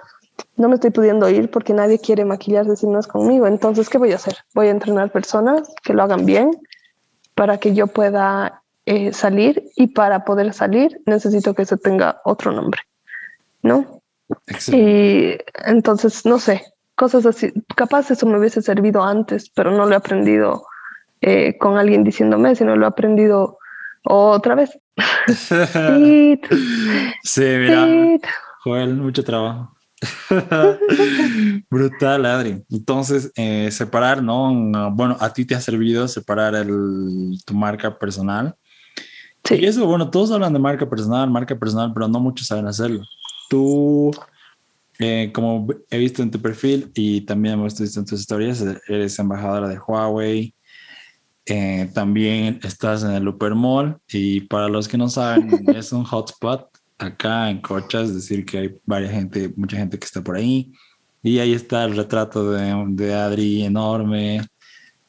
no 0.56 0.69
me 0.69 0.76
estoy 0.76 0.91
pudiendo 0.91 1.30
ir 1.30 1.50
porque 1.50 1.74
nadie 1.74 2.00
quiere 2.00 2.26
maquillarse 2.26 2.76
si 2.76 2.88
no 2.88 3.00
es 3.00 3.08
conmigo. 3.08 3.48
Entonces, 3.48 3.89
¿qué 3.89 3.98
voy 3.98 4.12
a 4.12 4.15
hacer? 4.15 4.38
Voy 4.54 4.67
a 4.67 4.72
entrenar 4.72 5.12
personas 5.12 5.69
que 5.84 5.93
lo 5.93 6.04
hagan 6.04 6.26
bien 6.26 6.52
para 7.36 7.58
que 7.58 7.74
yo 7.74 7.88
pueda 7.88 8.62
eh, 8.86 9.13
salir 9.13 9.63
y 9.76 9.88
para 9.88 10.26
poder 10.26 10.54
salir 10.54 11.02
necesito 11.06 11.54
que 11.54 11.65
se 11.65 11.78
tenga 11.78 12.22
otro 12.26 12.52
nombre, 12.52 12.82
¿no? 13.62 14.02
Y 14.67 15.38
entonces, 15.65 16.26
no 16.26 16.39
sé, 16.39 16.63
cosas 16.96 17.26
así. 17.26 17.52
Capaz 17.76 18.12
eso 18.12 18.26
me 18.26 18.38
hubiese 18.38 18.62
servido 18.62 19.04
antes, 19.04 19.50
pero 19.50 19.72
no 19.72 19.86
lo 19.86 19.93
he 19.93 19.96
aprendido 19.96 20.65
eh, 21.22 21.58
con 21.58 21.78
alguien 21.78 22.04
diciéndome, 22.04 22.56
sino 22.56 22.76
lo 22.76 22.86
he 22.86 22.89
aprendido 22.89 23.58
otra 24.04 24.56
vez. 24.56 24.78
sí, 27.24 27.41
mira, 27.41 27.88
Joel, 28.63 28.96
mucho 28.96 29.24
trabajo. 29.24 29.73
Brutal, 31.70 32.26
Adri. 32.26 32.63
Entonces, 32.70 33.32
eh, 33.36 33.70
separar, 33.72 34.22
¿no? 34.22 34.92
Bueno, 34.92 35.18
a 35.20 35.34
ti 35.34 35.46
te 35.46 35.56
ha 35.56 35.62
servido 35.62 36.08
separar 36.08 36.56
el, 36.56 37.38
tu 37.46 37.54
marca 37.54 37.98
personal. 37.98 38.56
Sí. 39.44 39.56
Y 39.56 39.66
eso, 39.66 39.86
bueno, 39.86 40.10
todos 40.10 40.32
hablan 40.32 40.54
de 40.54 40.60
marca 40.60 40.89
personal, 40.89 41.30
marca 41.30 41.58
personal, 41.58 41.92
pero 41.94 42.08
no 42.08 42.20
muchos 42.20 42.48
saben 42.48 42.68
hacerlo. 42.68 43.04
Tú 43.50 44.12
eh, 45.00 45.32
como 45.34 45.68
he 45.89 45.98
visto 45.98 46.22
en 46.22 46.32
tu 46.32 46.39
perfil 46.39 46.92
y 46.94 47.22
también 47.22 47.56
hemos 47.56 47.80
visto 47.80 48.00
en 48.00 48.06
tus 48.06 48.20
historias, 48.20 48.63
eres 48.88 49.18
embajadora 49.20 49.68
de 49.68 49.80
Huawei. 49.80 50.56
Eh, 51.46 51.89
también 51.94 52.60
estás 52.63 53.04
en 53.04 53.12
el 53.12 53.28
Upper 53.28 53.54
Mall 53.54 53.98
y 54.08 54.42
para 54.42 54.70
los 54.70 54.88
que 54.88 54.98
no 54.98 55.10
saben, 55.10 55.50
es 55.76 55.92
un 55.92 56.06
hotspot 56.06 56.70
acá 56.98 57.50
en 57.50 57.62
Cocha, 57.62 58.02
es 58.02 58.14
decir, 58.14 58.46
que 58.46 58.58
hay 58.58 58.76
varias 58.86 59.12
gente, 59.12 59.54
mucha 59.56 59.78
gente 59.78 59.98
que 59.98 60.06
está 60.06 60.22
por 60.22 60.36
ahí. 60.36 60.72
Y 61.22 61.40
ahí 61.40 61.54
está 61.54 61.86
el 61.86 61.96
retrato 61.96 62.52
de, 62.52 62.86
de 62.90 63.14
Adri 63.14 63.64
enorme. 63.64 64.42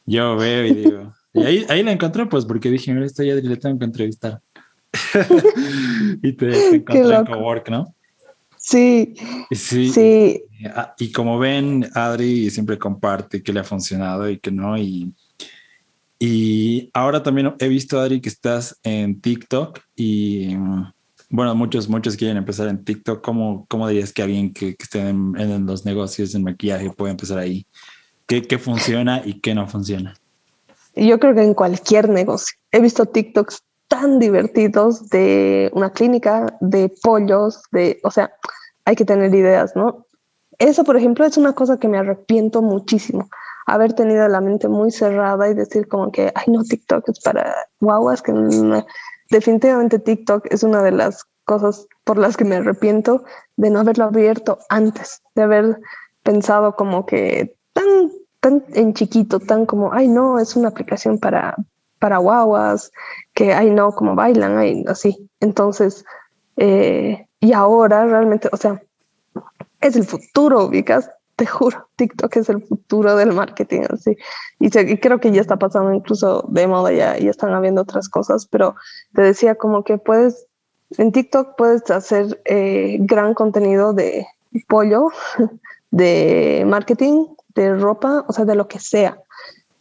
Yo 0.06 0.36
veo 0.36 0.66
y 0.66 0.74
digo, 0.74 1.14
y 1.32 1.42
ahí, 1.42 1.66
ahí 1.68 1.82
la 1.82 1.92
encontré, 1.92 2.26
pues, 2.26 2.44
porque 2.44 2.70
dije, 2.70 2.92
mira, 2.92 3.06
esta 3.06 3.22
Adri 3.22 3.48
le 3.48 3.56
tengo 3.56 3.78
que 3.78 3.84
entrevistar. 3.84 4.40
y 6.22 6.32
te, 6.32 6.46
te 6.50 6.76
encontré 6.76 7.16
en 7.16 7.26
Cowork, 7.26 7.68
¿no? 7.68 7.94
Sí. 8.56 9.14
Sí. 9.50 9.90
sí. 9.90 10.42
Ah, 10.74 10.94
y 10.98 11.12
como 11.12 11.38
ven, 11.38 11.86
Adri 11.94 12.48
siempre 12.50 12.78
comparte 12.78 13.42
que 13.42 13.52
le 13.52 13.60
ha 13.60 13.64
funcionado 13.64 14.30
y 14.30 14.38
que 14.38 14.50
no. 14.50 14.78
Y, 14.78 15.12
y 16.18 16.90
ahora 16.94 17.22
también 17.22 17.54
he 17.58 17.68
visto, 17.68 18.00
Adri, 18.00 18.20
que 18.20 18.28
estás 18.28 18.78
en 18.82 19.20
TikTok 19.20 19.80
y 19.96 20.56
bueno, 21.30 21.54
muchos, 21.54 21.88
muchos 21.88 22.16
quieren 22.16 22.36
empezar 22.36 22.68
en 22.68 22.84
TikTok. 22.84 23.22
¿Cómo, 23.22 23.66
cómo 23.68 23.88
dirías 23.88 24.12
que 24.12 24.22
alguien 24.22 24.52
que, 24.52 24.76
que 24.76 24.82
esté 24.82 25.00
en, 25.08 25.66
los 25.66 25.84
negocios 25.84 26.34
en 26.34 26.44
maquillaje 26.44 26.90
puede 26.90 27.12
empezar 27.12 27.38
ahí? 27.38 27.66
¿Qué, 28.26 28.42
¿Qué 28.42 28.58
funciona 28.58 29.22
y 29.24 29.40
qué 29.40 29.54
no 29.54 29.66
funciona? 29.66 30.14
Yo 30.96 31.18
creo 31.18 31.34
que 31.34 31.42
en 31.42 31.54
cualquier 31.54 32.08
negocio. 32.08 32.56
He 32.70 32.80
visto 32.80 33.06
TikToks 33.06 33.62
tan 33.88 34.18
divertidos 34.18 35.08
de 35.08 35.70
una 35.74 35.90
clínica, 35.90 36.56
de 36.60 36.92
pollos, 37.02 37.62
de, 37.72 38.00
o 38.02 38.10
sea, 38.10 38.32
hay 38.84 38.96
que 38.96 39.04
tener 39.04 39.34
ideas, 39.34 39.74
¿no? 39.74 40.06
Eso, 40.58 40.84
por 40.84 40.96
ejemplo, 40.96 41.24
es 41.24 41.36
una 41.36 41.52
cosa 41.52 41.78
que 41.78 41.88
me 41.88 41.98
arrepiento 41.98 42.62
muchísimo, 42.62 43.28
haber 43.66 43.92
tenido 43.94 44.26
la 44.28 44.40
mente 44.40 44.68
muy 44.68 44.90
cerrada 44.90 45.48
y 45.48 45.54
decir 45.54 45.88
como 45.88 46.12
que, 46.12 46.32
ay, 46.34 46.44
no, 46.48 46.62
TikTok 46.62 47.08
es 47.08 47.20
para 47.20 47.54
guaguas, 47.80 48.22
que. 48.22 48.32
Definitivamente 49.30 49.98
TikTok 49.98 50.46
es 50.50 50.62
una 50.62 50.82
de 50.82 50.92
las 50.92 51.24
cosas 51.44 51.86
por 52.04 52.18
las 52.18 52.36
que 52.36 52.44
me 52.44 52.56
arrepiento 52.56 53.24
de 53.56 53.70
no 53.70 53.80
haberlo 53.80 54.04
abierto 54.04 54.58
antes, 54.68 55.22
de 55.34 55.42
haber 55.42 55.78
pensado 56.22 56.74
como 56.74 57.06
que 57.06 57.54
tan, 57.72 58.10
tan 58.40 58.64
en 58.72 58.94
chiquito, 58.94 59.40
tan 59.40 59.66
como, 59.66 59.92
ay, 59.92 60.08
no, 60.08 60.38
es 60.38 60.56
una 60.56 60.68
aplicación 60.68 61.18
para, 61.18 61.54
para 61.98 62.18
guaguas, 62.18 62.92
que, 63.34 63.52
ay, 63.52 63.70
no, 63.70 63.92
como 63.92 64.14
bailan, 64.14 64.58
ay, 64.58 64.84
así. 64.88 65.28
Entonces, 65.40 66.04
eh, 66.56 67.26
y 67.40 67.52
ahora 67.52 68.06
realmente, 68.06 68.48
o 68.52 68.56
sea, 68.56 68.82
es 69.80 69.96
el 69.96 70.04
futuro, 70.04 70.64
ubicas, 70.64 71.10
te 71.36 71.46
juro, 71.46 71.88
TikTok 71.96 72.36
es 72.36 72.48
el 72.48 72.62
futuro 72.62 73.16
del 73.16 73.32
marketing, 73.32 73.82
así. 73.90 74.16
Y, 74.60 74.70
creo 74.70 75.20
que 75.20 75.32
ya 75.32 75.40
está 75.40 75.58
pasando 75.58 75.92
incluso 75.92 76.46
de 76.48 76.66
moda, 76.66 76.92
ya, 76.92 77.18
ya 77.18 77.30
están 77.30 77.52
habiendo 77.52 77.82
otras 77.82 78.08
cosas, 78.08 78.46
pero 78.46 78.76
te 79.14 79.22
decía 79.22 79.56
como 79.56 79.84
que 79.84 79.98
puedes, 79.98 80.46
en 80.98 81.12
TikTok 81.12 81.56
puedes 81.56 81.90
hacer 81.90 82.40
eh, 82.44 82.98
gran 83.00 83.34
contenido 83.34 83.92
de 83.92 84.26
pollo, 84.68 85.08
de 85.90 86.64
marketing, 86.66 87.26
de 87.54 87.74
ropa, 87.74 88.24
o 88.28 88.32
sea, 88.32 88.44
de 88.44 88.54
lo 88.54 88.68
que 88.68 88.78
sea. 88.78 89.18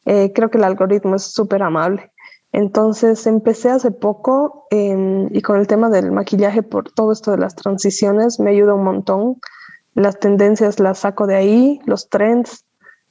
Eh, 0.05 0.31
creo 0.33 0.49
que 0.49 0.57
el 0.57 0.63
algoritmo 0.63 1.15
es 1.15 1.23
súper 1.23 1.63
amable. 1.63 2.11
Entonces 2.51 3.25
empecé 3.25 3.71
hace 3.71 3.89
poco 3.89 4.67
y 4.69 5.41
con 5.41 5.59
el 5.59 5.65
tema 5.65 5.89
del 5.89 6.11
maquillaje 6.11 6.61
por 6.61 6.91
todo 6.91 7.11
esto 7.11 7.31
de 7.31 7.39
las 7.39 7.55
transiciones 7.55 8.39
me 8.39 8.51
ayuda 8.51 8.75
un 8.75 8.83
montón. 8.83 9.41
Las 9.95 10.19
tendencias 10.19 10.79
las 10.79 10.99
saco 10.99 11.27
de 11.27 11.35
ahí, 11.35 11.79
los 11.85 12.09
trends 12.09 12.65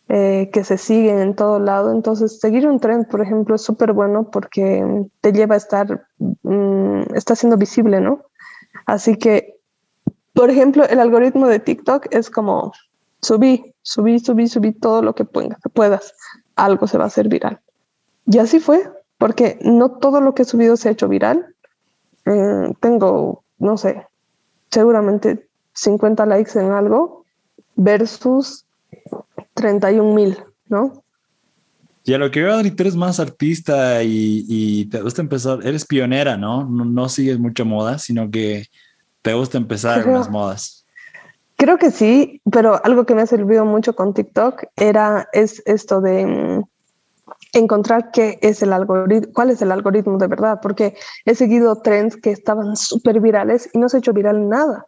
eh, 0.09 0.51
que 0.53 0.64
se 0.64 0.79
siguen 0.79 1.18
en 1.21 1.35
todo 1.35 1.59
lado. 1.59 1.92
Entonces 1.92 2.40
seguir 2.40 2.66
un 2.66 2.81
trend, 2.81 3.09
por 3.09 3.21
ejemplo, 3.21 3.54
es 3.54 3.63
súper 3.63 3.92
bueno 3.92 4.31
porque 4.31 4.85
te 5.21 5.33
lleva 5.33 5.54
a 5.54 5.59
estar, 5.59 6.07
mm, 6.19 7.15
está 7.15 7.35
siendo 7.37 7.57
visible, 7.57 8.00
¿no? 8.00 8.25
Así 8.87 9.17
que, 9.17 9.59
por 10.35 10.50
ejemplo, 10.50 10.85
el 10.85 10.98
algoritmo 10.98 11.46
de 11.46 11.61
TikTok 11.61 12.07
es 12.11 12.31
como 12.31 12.73
subí, 13.21 13.75
subí, 13.83 14.19
subí, 14.19 14.48
subí 14.48 14.73
todo 14.73 15.02
lo 15.02 15.15
que 15.15 15.25
puedas. 15.25 16.15
Algo 16.57 16.87
se 16.87 16.98
va 16.98 17.04
a 17.04 17.07
hacer 17.07 17.29
viral. 17.29 17.61
Y 18.27 18.38
así 18.38 18.61
fue 18.61 18.90
porque 19.19 19.59
no 19.63 19.92
todo 19.92 20.21
lo 20.21 20.35
que 20.35 20.42
he 20.42 20.44
subido 20.44 20.77
se 20.77 20.88
ha 20.88 20.92
hecho 20.92 21.09
viral. 21.09 21.54
Eh, 22.27 22.73
tengo, 22.81 23.44
no 23.59 23.77
sé, 23.77 24.07
seguramente 24.71 25.48
50 25.75 26.27
likes 26.27 26.58
en 26.58 26.73
algo 26.73 27.25
versus 27.77 28.64
31 29.54 30.14
mil, 30.14 30.38
¿no? 30.68 31.02
Y 32.04 32.14
a 32.14 32.18
lo 32.18 32.31
que 32.31 32.42
veo, 32.42 32.54
Adri, 32.54 32.73
tú 32.73 32.83
eres 32.83 32.96
más 32.96 33.20
artista 33.20 34.02
y, 34.02 34.87
te 34.90 35.00
gusta 35.00 35.23
empezar, 35.23 35.60
eres 35.64 35.87
pionera, 35.87 36.37
¿no? 36.37 36.64
¿no? 36.64 37.08
sigues 37.08 37.38
mucha 37.38 37.64
moda, 37.64 37.98
sino 37.98 38.29
que 38.31 38.66
te 39.23 39.35
gusta 39.35 39.56
empezar 39.56 40.02
con 40.02 40.14
las 40.14 40.29
modas. 40.29 40.85
Creo 41.56 41.79
que 41.79 41.92
sí, 41.92 42.40
pero 42.50 42.85
algo 42.85 43.06
que 43.06 43.14
me 43.14 43.23
ha 43.23 43.27
servido 43.27 43.64
mucho 43.64 43.94
con 43.94 44.14
TikTok 44.14 44.64
era 44.75 45.29
es 45.33 45.62
esto 45.64 46.00
de 46.00 46.64
encontrar 47.52 48.10
qué 48.10 48.38
es 48.42 48.62
el 48.62 48.73
algoritmo, 48.73 49.33
cuál 49.33 49.50
es 49.50 49.62
el 49.62 49.70
algoritmo 49.70 50.18
de 50.18 50.27
verdad, 50.27 50.58
porque 50.60 50.96
he 51.25 51.37
seguido 51.37 51.81
trends 51.83 52.16
que 52.16 52.33
estaban 52.33 52.77
súper 52.77 53.20
virales 53.20 53.70
y 53.73 53.79
no 53.79 53.88
se 53.88 53.98
ha 53.98 54.00
hecho 54.00 54.12
viral 54.12 54.48
nada. 54.48 54.87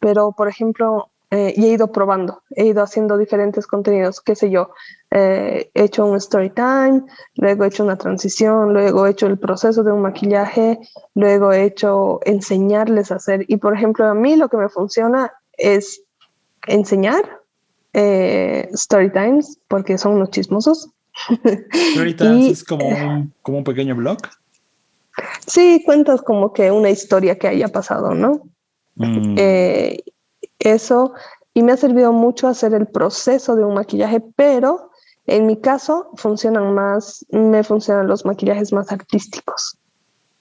Pero, 0.00 0.32
por 0.32 0.48
ejemplo, 0.48 1.10
eh, 1.32 1.54
y 1.56 1.66
he 1.66 1.68
ido 1.68 1.92
probando, 1.92 2.42
he 2.56 2.66
ido 2.66 2.82
haciendo 2.82 3.16
diferentes 3.16 3.68
contenidos, 3.68 4.20
qué 4.20 4.34
sé 4.34 4.50
yo, 4.50 4.70
eh, 5.12 5.70
he 5.74 5.84
hecho 5.84 6.04
un 6.04 6.16
story 6.16 6.50
time, 6.50 7.02
luego 7.36 7.62
he 7.62 7.68
hecho 7.68 7.84
una 7.84 7.96
transición, 7.96 8.72
luego 8.72 9.06
he 9.06 9.10
hecho 9.10 9.28
el 9.28 9.38
proceso 9.38 9.84
de 9.84 9.92
un 9.92 10.02
maquillaje, 10.02 10.80
luego 11.14 11.52
he 11.52 11.62
hecho 11.62 12.18
enseñarles 12.24 13.12
a 13.12 13.16
hacer, 13.16 13.44
y 13.46 13.58
por 13.58 13.74
ejemplo, 13.74 14.06
a 14.06 14.14
mí 14.14 14.34
lo 14.34 14.48
que 14.48 14.56
me 14.56 14.68
funciona 14.68 15.32
es 15.56 16.02
enseñar 16.66 17.22
eh, 17.92 18.68
story 18.72 19.12
times, 19.12 19.60
porque 19.68 19.98
son 19.98 20.14
unos 20.14 20.30
chismosos. 20.30 20.90
Story 21.72 22.14
times 22.16 22.50
es 22.50 22.64
como 22.64 22.88
un, 22.88 23.32
como 23.42 23.58
un 23.58 23.64
pequeño 23.64 23.94
blog. 23.94 24.18
Sí, 25.46 25.82
cuentas 25.84 26.22
como 26.22 26.52
que 26.52 26.72
una 26.72 26.90
historia 26.90 27.38
que 27.38 27.46
haya 27.46 27.68
pasado, 27.68 28.14
¿no? 28.14 28.49
Mm 29.06 29.36
eso 30.60 31.12
y 31.54 31.62
me 31.62 31.72
ha 31.72 31.76
servido 31.76 32.12
mucho 32.12 32.46
hacer 32.46 32.74
el 32.74 32.86
proceso 32.86 33.56
de 33.56 33.64
un 33.64 33.74
maquillaje, 33.74 34.22
pero 34.36 34.90
en 35.26 35.46
mi 35.46 35.60
caso 35.60 36.10
funcionan 36.16 36.74
más, 36.74 37.24
me 37.30 37.64
funcionan 37.64 38.06
los 38.06 38.24
maquillajes 38.24 38.72
más 38.72 38.92
artísticos. 38.92 39.78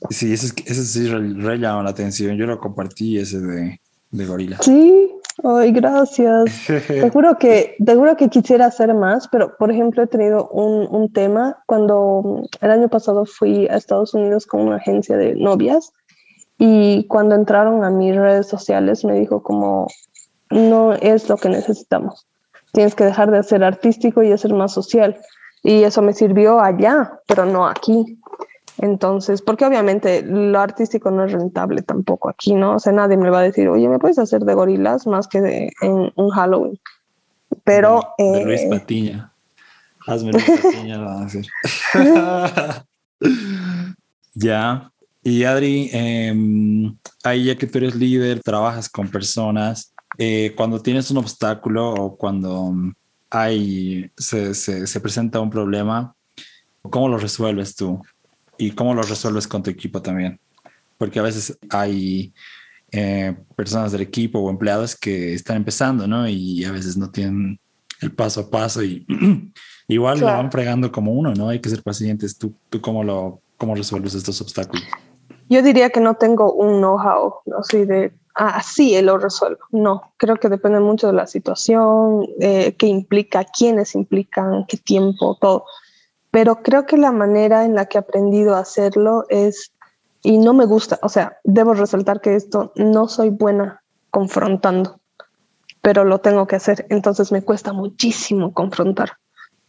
Sí, 0.09 0.33
ese, 0.33 0.53
ese 0.65 0.85
sí 0.85 1.07
re, 1.09 1.57
llama 1.57 1.83
la 1.83 1.89
atención. 1.89 2.37
Yo 2.37 2.45
lo 2.45 2.59
compartí 2.59 3.17
ese 3.17 3.39
de, 3.39 3.81
de 4.11 4.25
gorila. 4.25 4.57
Sí, 4.61 5.11
ay, 5.43 5.71
gracias. 5.71 6.45
te 6.67 7.09
juro 7.13 7.37
que 7.37 7.75
te 7.83 7.95
juro 7.95 8.15
que 8.15 8.29
quisiera 8.29 8.67
hacer 8.67 8.93
más, 8.93 9.27
pero 9.27 9.57
por 9.57 9.71
ejemplo 9.71 10.03
he 10.03 10.07
tenido 10.07 10.47
un, 10.49 10.87
un 10.95 11.11
tema 11.11 11.61
cuando 11.65 12.43
el 12.61 12.71
año 12.71 12.87
pasado 12.87 13.25
fui 13.25 13.67
a 13.67 13.75
Estados 13.75 14.13
Unidos 14.13 14.45
con 14.45 14.61
una 14.61 14.77
agencia 14.77 15.17
de 15.17 15.35
novias 15.35 15.91
y 16.61 17.05
cuando 17.05 17.35
entraron 17.35 17.85
a 17.85 17.89
mis 17.89 18.15
redes 18.15 18.47
sociales 18.47 19.05
me 19.05 19.13
dijo 19.13 19.41
como 19.41 19.87
no 20.51 20.93
es 20.93 21.29
lo 21.29 21.37
que 21.37 21.47
necesitamos. 21.47 22.27
Tienes 22.73 22.95
que 22.95 23.05
dejar 23.05 23.31
de 23.31 23.41
ser 23.43 23.63
artístico 23.63 24.21
y 24.21 24.31
hacer 24.33 24.53
más 24.53 24.73
social. 24.73 25.17
Y 25.63 25.83
eso 25.83 26.01
me 26.01 26.13
sirvió 26.13 26.59
allá, 26.59 27.13
pero 27.27 27.45
no 27.45 27.65
aquí. 27.65 28.19
Entonces, 28.77 29.41
porque 29.41 29.65
obviamente 29.65 30.21
lo 30.21 30.59
artístico 30.59 31.11
no 31.11 31.23
es 31.25 31.31
rentable 31.31 31.81
tampoco 31.81 32.29
aquí, 32.29 32.53
¿no? 32.53 32.75
O 32.75 32.79
sea, 32.79 32.91
nadie 32.91 33.15
me 33.15 33.29
va 33.29 33.39
a 33.39 33.43
decir, 33.43 33.69
oye, 33.69 33.87
¿me 33.87 33.99
puedes 33.99 34.19
hacer 34.19 34.41
de 34.41 34.53
gorilas 34.53 35.07
más 35.07 35.27
que 35.29 35.41
de, 35.41 35.71
en 35.81 36.11
un 36.15 36.29
Halloween? 36.29 36.77
Pero... 37.63 38.01
De, 38.17 38.43
Luis 38.43 38.61
eh, 38.61 38.69
Patiña. 38.69 39.33
Hazme 40.05 40.33
Luis 40.33 40.45
Patiña, 40.45 40.97
lo 40.97 41.05
van 41.05 41.23
a 41.23 41.25
hacer. 41.25 41.45
ya. 44.33 44.91
Y 45.21 45.43
Adri, 45.43 45.89
eh, 45.91 46.33
ahí 47.23 47.45
ya 47.45 47.55
que 47.55 47.67
tú 47.67 47.79
eres 47.79 47.95
líder, 47.95 48.41
trabajas 48.41 48.89
con 48.89 49.09
personas, 49.09 49.93
eh, 50.17 50.53
cuando 50.55 50.81
tienes 50.81 51.11
un 51.11 51.17
obstáculo 51.17 51.93
o 51.93 52.17
cuando 52.17 52.73
hay, 53.29 54.11
se, 54.17 54.53
se, 54.53 54.99
presenta 54.99 55.39
un 55.39 55.49
problema, 55.49 56.15
¿cómo 56.81 57.07
lo 57.07 57.17
resuelves 57.17 57.75
tú? 57.75 58.01
¿Y 58.57 58.71
cómo 58.71 58.93
lo 58.93 59.03
resuelves 59.03 59.47
con 59.47 59.61
tu 59.61 59.69
equipo 59.69 60.01
también? 60.01 60.39
Porque 60.97 61.19
a 61.19 61.23
veces 61.23 61.57
hay 61.69 62.33
eh, 62.91 63.35
personas 63.55 63.91
del 63.91 64.01
equipo 64.01 64.39
o 64.39 64.49
empleados 64.49 64.95
que 64.95 65.33
están 65.33 65.57
empezando, 65.57 66.07
¿no? 66.07 66.27
Y 66.27 66.65
a 66.65 66.71
veces 66.71 66.97
no 66.97 67.09
tienen 67.11 67.59
el 68.01 68.11
paso 68.11 68.41
a 68.41 68.49
paso 68.49 68.83
y 68.83 69.05
igual 69.87 70.19
lo 70.19 70.25
van 70.25 70.51
fregando 70.51 70.91
como 70.91 71.13
uno, 71.13 71.33
¿no? 71.33 71.49
Hay 71.49 71.59
que 71.59 71.69
ser 71.69 71.83
pacientes. 71.83 72.37
¿Tú, 72.37 72.53
tú 72.69 72.81
cómo, 72.81 73.03
lo, 73.03 73.41
cómo 73.57 73.75
resuelves 73.75 74.15
estos 74.15 74.41
obstáculos? 74.41 74.83
Yo 75.49 75.63
diría 75.63 75.89
que 75.89 75.99
no 75.99 76.13
tengo 76.13 76.53
un 76.53 76.79
know-how, 76.79 77.35
no 77.45 77.63
sé, 77.63 77.85
de 77.85 78.13
así 78.35 78.95
él 78.95 79.07
lo 79.07 79.17
resuelvo. 79.17 79.59
No, 79.71 80.13
creo 80.17 80.37
que 80.37 80.47
depende 80.47 80.79
mucho 80.79 81.07
de 81.07 81.13
la 81.13 81.27
situación, 81.27 82.27
eh, 82.39 82.75
qué 82.77 82.87
implica, 82.87 83.43
quiénes 83.43 83.95
implican, 83.95 84.65
qué 84.67 84.77
tiempo, 84.77 85.37
todo. 85.41 85.65
Pero 86.31 86.61
creo 86.61 86.85
que 86.85 86.97
la 86.97 87.11
manera 87.11 87.65
en 87.65 87.75
la 87.75 87.87
que 87.87 87.97
he 87.97 88.01
aprendido 88.01 88.55
a 88.55 88.59
hacerlo 88.59 89.25
es, 89.29 89.73
y 90.21 90.37
no 90.37 90.53
me 90.53 90.65
gusta, 90.65 90.99
o 91.01 91.09
sea, 91.09 91.39
debo 91.43 91.73
resaltar 91.73 92.21
que 92.21 92.35
esto 92.35 92.71
no 92.75 93.07
soy 93.07 93.29
buena 93.29 93.81
confrontando, 94.11 94.99
pero 95.81 96.03
lo 96.03 96.19
tengo 96.19 96.45
que 96.45 96.57
hacer, 96.57 96.85
entonces 96.89 97.31
me 97.31 97.41
cuesta 97.41 97.73
muchísimo 97.73 98.53
confrontar. 98.53 99.13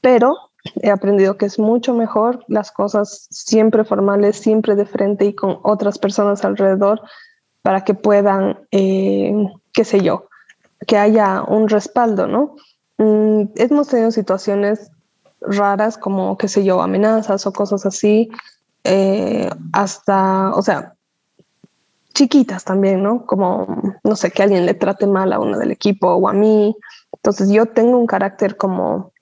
Pero 0.00 0.49
he 0.82 0.90
aprendido 0.90 1.36
que 1.36 1.46
es 1.46 1.58
mucho 1.58 1.94
mejor 1.94 2.44
las 2.48 2.70
cosas 2.70 3.26
siempre 3.30 3.84
formales, 3.84 4.36
siempre 4.36 4.74
de 4.76 4.86
frente 4.86 5.24
y 5.24 5.34
con 5.34 5.58
otras 5.62 5.98
personas 5.98 6.44
alrededor 6.44 7.00
para 7.62 7.84
que 7.84 7.94
puedan, 7.94 8.58
eh, 8.70 9.32
qué 9.72 9.84
sé 9.84 10.00
yo, 10.00 10.28
que 10.86 10.96
haya 10.96 11.42
un 11.42 11.68
respaldo, 11.68 12.26
¿no? 12.26 12.56
Mm, 12.98 13.52
hemos 13.56 13.88
tenido 13.88 14.10
situaciones 14.10 14.90
raras 15.40 15.98
como, 15.98 16.36
qué 16.36 16.48
sé 16.48 16.64
yo, 16.64 16.82
amenazas 16.82 17.46
o 17.46 17.52
cosas 17.52 17.86
así, 17.86 18.30
eh, 18.84 19.48
hasta, 19.72 20.54
o 20.54 20.62
sea, 20.62 20.94
chiquitas 22.14 22.64
también, 22.64 23.02
¿no? 23.02 23.24
Como, 23.26 23.98
no 24.04 24.16
sé, 24.16 24.30
que 24.30 24.42
alguien 24.42 24.66
le 24.66 24.74
trate 24.74 25.06
mal 25.06 25.32
a 25.32 25.38
uno 25.38 25.58
del 25.58 25.70
equipo 25.70 26.08
o 26.08 26.28
a 26.28 26.32
mí. 26.32 26.76
Entonces 27.12 27.50
yo 27.50 27.66
tengo 27.66 27.98
un 27.98 28.06
carácter 28.06 28.56
como, 28.56 29.12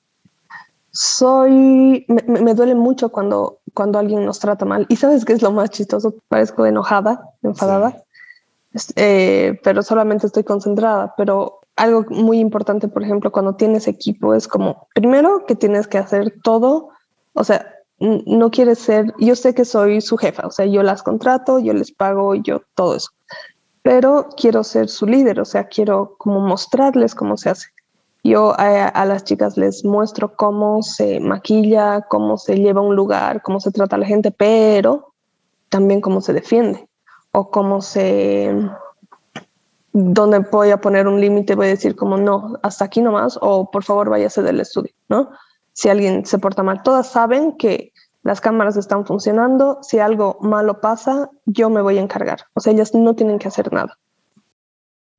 soy, 0.90 2.04
me, 2.08 2.22
me, 2.40 2.54
duele 2.54 2.74
mucho 2.74 3.10
cuando, 3.10 3.60
cuando 3.74 3.98
alguien 3.98 4.24
nos 4.24 4.38
trata 4.38 4.64
mal. 4.64 4.86
Y 4.88 4.96
sabes 4.96 5.24
qué 5.24 5.32
es 5.32 5.42
lo 5.42 5.52
más 5.52 5.70
chistoso? 5.70 6.14
Parezco 6.28 6.66
enojada, 6.66 7.30
enfadada. 7.42 8.02
Eh, 8.96 9.58
pero 9.62 9.82
solamente 9.82 10.26
estoy 10.26 10.44
concentrada. 10.44 11.14
Pero 11.16 11.60
algo 11.78 12.04
muy 12.10 12.38
importante, 12.40 12.88
por 12.88 13.02
ejemplo, 13.02 13.32
cuando 13.32 13.54
tienes 13.54 13.88
equipo 13.88 14.34
es 14.34 14.48
como, 14.48 14.88
primero 14.94 15.46
que 15.46 15.54
tienes 15.54 15.86
que 15.86 15.98
hacer 15.98 16.34
todo, 16.42 16.90
o 17.34 17.44
sea, 17.44 17.74
no 18.00 18.50
quieres 18.50 18.78
ser, 18.78 19.14
yo 19.18 19.34
sé 19.34 19.54
que 19.54 19.64
soy 19.64 20.00
su 20.00 20.16
jefa, 20.16 20.46
o 20.46 20.50
sea, 20.50 20.66
yo 20.66 20.82
las 20.82 21.02
contrato, 21.02 21.58
yo 21.58 21.72
les 21.72 21.92
pago, 21.92 22.34
yo 22.34 22.62
todo 22.74 22.96
eso, 22.96 23.10
pero 23.82 24.28
quiero 24.36 24.62
ser 24.64 24.88
su 24.88 25.06
líder, 25.06 25.40
o 25.40 25.44
sea, 25.44 25.64
quiero 25.64 26.16
como 26.18 26.40
mostrarles 26.40 27.14
cómo 27.14 27.36
se 27.36 27.50
hace. 27.50 27.68
Yo 28.24 28.52
a, 28.58 29.04
las 29.04 29.24
chicas 29.24 29.56
les 29.56 29.84
muestro 29.84 30.34
cómo 30.36 30.82
se 30.82 31.20
maquilla, 31.20 32.02
cómo 32.02 32.36
se 32.36 32.56
lleva 32.56 32.80
un 32.80 32.96
lugar, 32.96 33.42
cómo 33.42 33.60
se 33.60 33.70
trata 33.70 33.96
a 33.96 33.98
la 33.98 34.06
gente, 34.06 34.30
pero 34.30 35.14
también 35.68 36.00
cómo 36.00 36.20
se 36.20 36.32
defiende 36.32 36.88
o 37.32 37.50
cómo 37.50 37.80
se 37.80 38.54
donde 39.92 40.38
voy 40.40 40.70
a 40.70 40.80
poner 40.80 41.08
un 41.08 41.20
límite, 41.20 41.54
voy 41.54 41.66
a 41.66 41.70
decir 41.70 41.96
como 41.96 42.16
no, 42.16 42.58
hasta 42.62 42.84
aquí 42.84 43.00
nomás, 43.00 43.38
o 43.40 43.70
por 43.70 43.84
favor 43.84 44.10
váyase 44.10 44.42
del 44.42 44.60
estudio, 44.60 44.92
¿no? 45.08 45.30
Si 45.72 45.88
alguien 45.88 46.24
se 46.26 46.38
porta 46.38 46.62
mal, 46.62 46.82
todas 46.82 47.08
saben 47.08 47.56
que 47.56 47.92
las 48.22 48.40
cámaras 48.40 48.76
están 48.76 49.06
funcionando, 49.06 49.78
si 49.82 49.98
algo 49.98 50.38
malo 50.40 50.80
pasa, 50.80 51.30
yo 51.46 51.70
me 51.70 51.80
voy 51.80 51.98
a 51.98 52.02
encargar, 52.02 52.44
o 52.54 52.60
sea, 52.60 52.72
ellas 52.72 52.94
no 52.94 53.14
tienen 53.14 53.38
que 53.38 53.48
hacer 53.48 53.72
nada. 53.72 53.98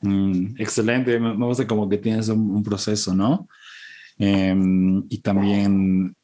Mm, 0.02 0.56
excelente, 0.58 1.20
me, 1.20 1.45
gusta 1.45 1.68
como 1.68 1.89
que 1.89 1.97
tienes 1.97 2.30
un, 2.30 2.64
proceso, 2.64 3.14
¿no? 3.14 3.47
Em, 4.18 5.06
y 5.10 5.20
también 5.20 6.16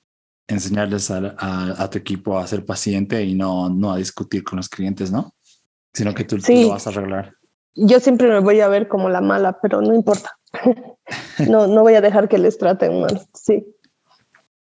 enseñarles 0.48 1.10
a, 1.12 1.36
a, 1.82 1.90
tu 1.90 1.98
equipo 1.98 2.38
a 2.38 2.48
ser 2.48 2.66
paciente 2.66 3.24
y 3.24 3.34
no, 3.34 3.70
no 3.70 3.92
a 3.92 3.98
discutir 3.98 4.44
con 4.44 4.58
los 4.58 4.70
clientes, 4.70 5.12
¿no? 5.12 5.34
sino 5.96 6.14
que 6.14 6.26
tú, 6.26 6.38
lo 6.38 6.70
vas 6.70 6.88
a 6.88 6.90
arreglar. 6.90 7.34
Yo 7.74 8.00
siempre 8.00 8.28
me 8.28 8.40
voy 8.40 8.60
a 8.60 8.68
ver 8.68 8.88
como 8.88 9.10
la 9.10 9.22
mala, 9.22 9.60
pero 9.62 9.82
no 9.82 9.94
importa. 9.96 10.38
no, 11.50 11.68
no 11.68 11.82
voy 11.82 11.94
a 11.94 12.02
dejar 12.02 12.28
que 12.28 12.38
les 12.38 12.58
traten 12.58 13.02
mal. 13.02 13.22
Sí. 13.34 13.66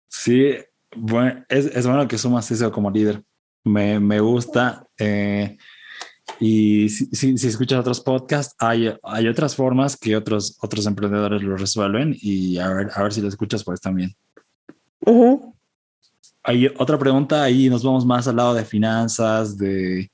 Sí, 0.08 0.56
bueno, 0.94 1.42
es, 1.48 1.66
es 1.66 1.86
bueno 1.86 2.06
que 2.06 2.18
sumas 2.18 2.50
eso 2.50 2.70
como 2.70 2.90
líder. 2.90 3.22
Me, 3.64 3.98
me 3.98 4.20
gusta. 4.20 4.86
Eh, 4.98 5.56
y 6.40 6.88
si, 6.88 7.06
si, 7.06 7.38
si, 7.38 7.48
escuchas 7.48 7.80
otros 7.80 8.00
podcasts, 8.00 8.54
hay, 8.58 8.94
hay 9.02 9.28
otras 9.28 9.54
formas 9.54 9.96
que 9.96 10.16
otros, 10.16 10.58
otros 10.60 10.86
emprendedores 10.86 11.42
lo 11.42 11.56
resuelven 11.56 12.16
y 12.20 12.58
a 12.58 12.68
ver, 12.68 12.90
a 12.94 13.02
ver 13.02 13.12
si 13.12 13.20
lo 13.20 13.28
escuchas 13.28 13.64
pues 13.64 13.80
también. 13.80 14.14
Hay 16.42 16.66
otra 16.78 16.98
pregunta, 16.98 17.42
ahí 17.42 17.68
nos 17.68 17.84
vamos 17.84 18.04
más 18.04 18.26
al 18.26 18.36
lado 18.36 18.54
de 18.54 18.64
finanzas, 18.64 19.56
de 19.56 20.10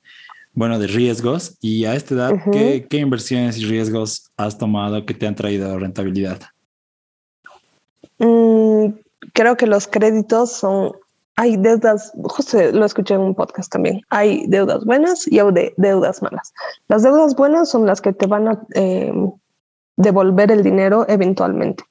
bueno, 0.53 0.77
de 0.77 0.87
riesgos. 0.87 1.57
Y 1.61 1.85
a 1.85 1.95
esta 1.95 2.15
edad, 2.15 2.31
¿qué, 2.51 2.97
inversiones 2.97 3.57
y 3.57 3.65
riesgos 3.65 4.29
has 4.37 4.57
tomado 4.57 5.05
que 5.05 5.13
te 5.13 5.25
han 5.25 5.35
traído 5.35 5.77
rentabilidad? 5.79 6.41
Mm, 8.17 8.87
creo 9.33 9.55
que 9.55 9.67
los 9.67 9.87
créditos 9.87 10.51
son, 10.51 10.91
hay 11.39 11.55
deudas, 11.55 12.11
justo 12.23 12.57
lo 12.73 12.83
escuché 12.83 13.13
en 13.13 13.21
un 13.21 13.33
podcast 13.33 13.71
también, 13.71 14.01
hay 14.09 14.45
deudas 14.47 14.83
buenas 14.83 15.25
y 15.25 15.39
hay 15.39 15.73
deudas 15.77 16.21
malas. 16.21 16.53
Las 16.89 17.03
deudas 17.03 17.33
buenas 17.33 17.69
son 17.69 17.85
las 17.85 18.01
que 18.01 18.11
te 18.11 18.27
van 18.27 18.49
a 18.49 18.59
em, 18.73 19.31
devolver 19.95 20.51
el 20.51 20.63
dinero 20.63 21.05
eventualmente. 21.07 21.85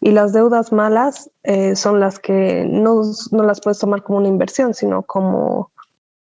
Y 0.00 0.12
las 0.12 0.32
deudas 0.32 0.70
malas 0.70 1.28
eh, 1.42 1.74
son 1.74 1.98
las 1.98 2.20
que 2.20 2.64
no, 2.64 3.02
no, 3.32 3.42
las 3.42 3.60
puedes 3.60 3.80
tomar 3.80 4.04
como 4.04 4.18
una 4.18 4.28
inversión, 4.28 4.72
sino 4.72 5.02
como, 5.02 5.72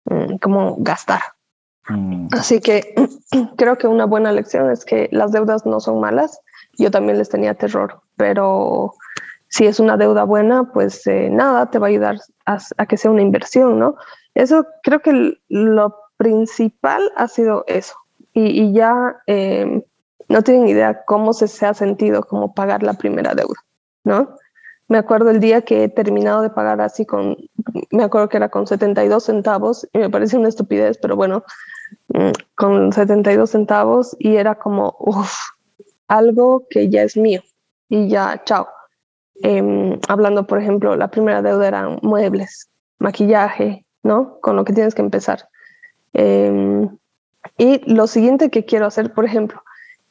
mm, 0.07 0.37
como 0.37 0.77
gastar. 0.79 1.21
Mm. 1.91 2.29
Así 2.33 2.61
que 2.61 2.95
creo 3.59 3.77
que 3.77 3.87
una 3.87 4.07
buena 4.07 4.33
lección 4.33 4.71
es 4.71 4.87
que 4.87 5.11
las 5.13 5.31
deudas 5.31 5.67
no 5.67 5.79
son 5.79 6.01
malas. 6.01 6.41
Yo 6.79 6.91
también 6.91 7.19
les 7.19 7.29
tenía 7.29 7.53
terror, 7.53 8.01
pero 8.17 8.95
si 9.49 9.67
es 9.67 9.81
una 9.81 9.97
deuda 9.97 10.25
buena, 10.25 10.73
pues 10.73 11.07
eh, 11.07 11.29
nada, 11.31 11.71
te 11.71 11.79
va 11.79 11.87
a 11.87 11.91
ayudar 11.91 12.19
a, 12.47 12.87
que 12.87 12.97
sea 12.97 13.11
una 13.11 13.23
inversión, 13.23 13.79
¿no? 13.79 13.97
Eso 14.35 14.67
creo 14.83 15.01
que 15.01 15.39
lo 15.49 15.97
principal 16.17 17.03
ha 17.17 17.29
sido 17.29 17.65
eso. 17.67 17.95
Y, 18.33 18.75
ya 18.75 19.17
em, 19.27 19.83
no 20.29 20.43
tienen 20.43 20.69
idea 20.69 21.05
cómo 21.07 21.33
se, 21.33 21.65
ha 21.65 21.73
sentido 21.73 22.23
como 22.23 22.53
pagar 22.53 22.83
la 22.83 22.95
primera 22.95 23.35
deuda, 23.35 23.65
¿no? 24.05 24.37
Me 24.89 24.99
acuerdo 24.99 25.31
el 25.31 25.41
día 25.41 25.63
que 25.63 25.85
he 25.85 25.89
terminado 25.89 26.43
de 26.43 26.51
pagar 26.51 26.81
así 26.81 27.07
con, 27.07 27.37
me 27.91 28.05
acuerdo 28.05 28.29
que 28.29 28.37
era 28.37 28.51
con 28.51 28.67
72 28.67 29.25
centavos 29.25 29.89
y 29.93 29.99
me 29.99 30.11
parece 30.11 30.37
una 30.37 30.49
estupidez, 30.49 30.99
pero 30.99 31.17
bueno, 31.17 31.45
mm, 32.09 32.31
con 32.55 32.93
72 32.93 33.51
centavos 33.51 34.15
y 34.19 34.37
era 34.37 34.57
como, 34.57 34.95
uff, 35.01 35.35
algo 36.09 36.67
que 36.69 36.91
ya 36.91 37.03
es 37.03 37.17
mío 37.17 37.43
y 37.89 38.09
ya, 38.09 38.43
chao. 38.45 38.69
Em, 39.43 39.99
hablando, 40.09 40.47
por 40.47 40.61
ejemplo, 40.61 40.97
la 40.97 41.09
primera 41.09 41.43
deuda 41.43 41.69
eran 41.69 41.99
muebles, 42.03 42.69
maquillaje, 42.99 43.85
¿no? 44.03 44.39
Con 44.41 44.57
lo 44.57 44.65
que 44.65 44.73
tienes 44.73 44.95
que 44.95 45.03
empezar. 45.03 45.49
Em, 46.15 46.89
y 47.59 47.93
lo 47.93 48.07
siguiente 48.07 48.51
que 48.51 48.65
quiero 48.65 48.87
hacer, 48.87 49.13
por 49.13 49.25
ejemplo, 49.25 49.63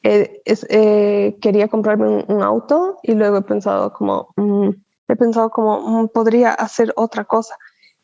eh, 0.02 0.40
es, 0.44 0.66
eh, 0.70 1.36
quería 1.40 1.68
comprarme 1.68 2.24
un, 2.28 2.42
auto 2.42 2.98
y 3.02 3.14
luego 3.14 3.38
he 3.38 3.42
pensado 3.42 3.92
como, 3.92 4.28
mm, 4.36 4.68
he 5.08 5.16
pensado 5.16 5.50
como, 5.50 5.80
mm, 5.80 6.08
podría 6.08 6.52
hacer 6.52 6.92
otra 6.96 7.24
cosa 7.24 7.56